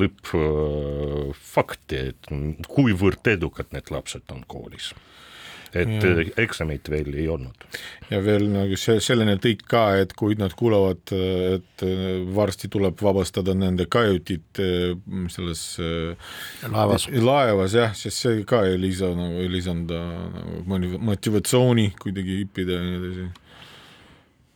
lõppfakti 0.01 1.95
äh,, 1.95 2.07
et 2.07 2.67
kuivõrd 2.67 3.27
edukad 3.27 3.65
need 3.71 3.91
lapsed 3.91 4.23
on 4.29 4.43
koolis 4.47 4.93
et 5.73 5.91
ja. 5.97 6.11
Äh, 6.11 6.31
eksamit 6.43 6.89
veel 6.91 7.13
ei 7.15 7.27
olnud. 7.31 7.65
ja 8.11 8.19
veel 8.23 8.47
nagu 8.51 8.77
see, 8.79 9.01
selline 9.03 9.37
tõik 9.43 9.65
ka, 9.69 9.83
et 10.01 10.13
kui 10.17 10.37
nad 10.39 10.53
kuulevad, 10.57 11.13
et 11.13 11.85
äh, 11.85 12.05
varsti 12.35 12.69
tuleb 12.73 12.99
vabastada 13.03 13.55
nende 13.57 13.87
kajutid 13.91 14.61
äh, 14.63 14.93
selles 15.33 15.65
laevas, 16.67 17.09
laevas 17.11 17.77
jah, 17.77 17.97
sest 17.97 18.23
see 18.23 18.45
ka 18.47 18.63
ei 18.67 18.79
lisa 18.81 19.11
nagu, 19.17 19.41
ei 19.43 19.51
lisanda 19.51 20.03
nagu 20.67 21.01
motivatsiooni 21.11 21.91
kuidagi 21.99 22.41
õppida 22.45 22.79
ja 22.79 22.85
nii 22.85 23.01
edasi 23.01 23.29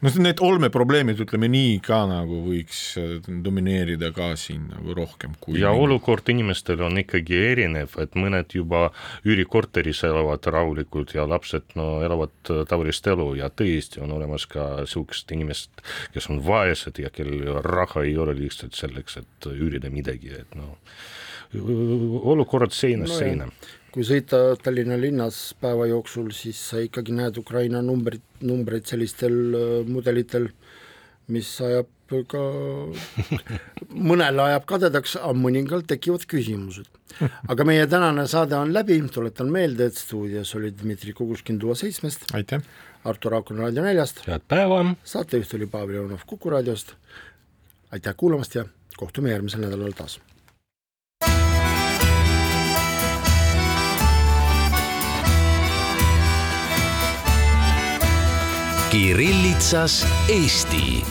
no 0.01 0.11
need 0.25 0.41
olmeprobleemid, 0.41 1.19
ütleme 1.23 1.49
nii, 1.51 1.75
ka 1.85 2.01
nagu 2.09 2.41
võiks 2.45 2.81
äh, 2.99 3.29
domineerida 3.45 4.11
ka 4.15 4.31
siin 4.39 4.67
nagu 4.71 4.95
rohkem 4.97 5.35
kui 5.43 5.59
ja 5.61 5.71
mingi. 5.71 5.85
olukord 5.85 6.31
inimestel 6.33 6.81
on 6.87 6.97
ikkagi 7.01 7.37
erinev, 7.51 7.95
et 8.01 8.17
mõned 8.17 8.55
juba 8.55 8.87
üürikorteris 9.27 10.03
elavad 10.07 10.45
rahulikult 10.55 11.15
ja 11.17 11.27
lapsed 11.29 11.75
no 11.79 11.89
elavad 12.05 12.33
äh, 12.53 12.63
tavalist 12.69 13.07
elu 13.13 13.29
ja 13.41 13.51
tõesti 13.53 14.01
on 14.03 14.15
olemas 14.17 14.47
ka 14.49 14.67
niisugused 14.81 15.35
inimesed, 15.37 15.85
kes 16.15 16.31
on 16.33 16.41
vaesed 16.45 17.01
ja 17.01 17.13
kellel 17.13 17.61
raha 17.65 18.05
ei 18.07 18.17
ole 18.17 18.35
lihtsalt 18.37 18.77
selleks, 18.77 19.21
et 19.21 19.51
üürida 19.53 19.91
midagi, 19.93 20.33
et 20.41 20.57
noh, 20.57 20.77
olukorrad 22.31 22.73
seinast 22.73 23.17
no 23.17 23.19
seina 23.19 23.47
kui 23.91 24.05
sõita 24.07 24.39
Tallinna 24.63 24.97
linnas 24.99 25.51
päeva 25.59 25.87
jooksul, 25.89 26.31
siis 26.35 26.59
sa 26.71 26.79
ikkagi 26.83 27.15
näed 27.15 27.39
Ukraina 27.41 27.81
numbrit, 27.83 28.23
numbreid 28.43 28.87
sellistel 28.87 29.35
äh, 29.51 29.73
mudelitel, 29.87 30.47
mis 31.31 31.49
ajab 31.63 31.89
ka, 32.27 32.41
mõnele 34.09 34.43
ajab 34.47 34.65
kadedaks, 34.67 35.15
aga 35.19 35.35
mõningal 35.37 35.85
tekivad 35.87 36.25
küsimused. 36.27 36.89
aga 37.51 37.67
meie 37.67 37.87
tänane 37.91 38.25
saade 38.27 38.55
on 38.57 38.73
läbi, 38.73 38.99
tuletan 39.11 39.51
meelde, 39.51 39.91
et 39.91 39.99
stuudios 39.99 40.55
oli 40.55 40.71
Dmitri 40.71 41.13
Kukuškin 41.13 41.59
Duo 41.59 41.75
seitsmest. 41.75 42.31
aitäh! 42.35 42.63
Artur 43.03 43.33
Aakon 43.33 43.57
Raadio 43.57 43.83
neljast. 43.83 44.25
head 44.27 44.43
päeva! 44.47 44.83
saatejuht 45.03 45.55
oli 45.59 45.67
Pavel 45.67 45.95
Jonov 46.01 46.27
Kuku 46.27 46.49
raadiost. 46.49 46.95
aitäh 47.91 48.15
kuulamast 48.15 48.55
ja 48.55 48.65
kohtume 48.97 49.31
järgmisel 49.31 49.67
nädalal 49.67 49.95
taas 49.97 50.19
Kirillitsas 58.91 60.03
Eesti 60.27 61.03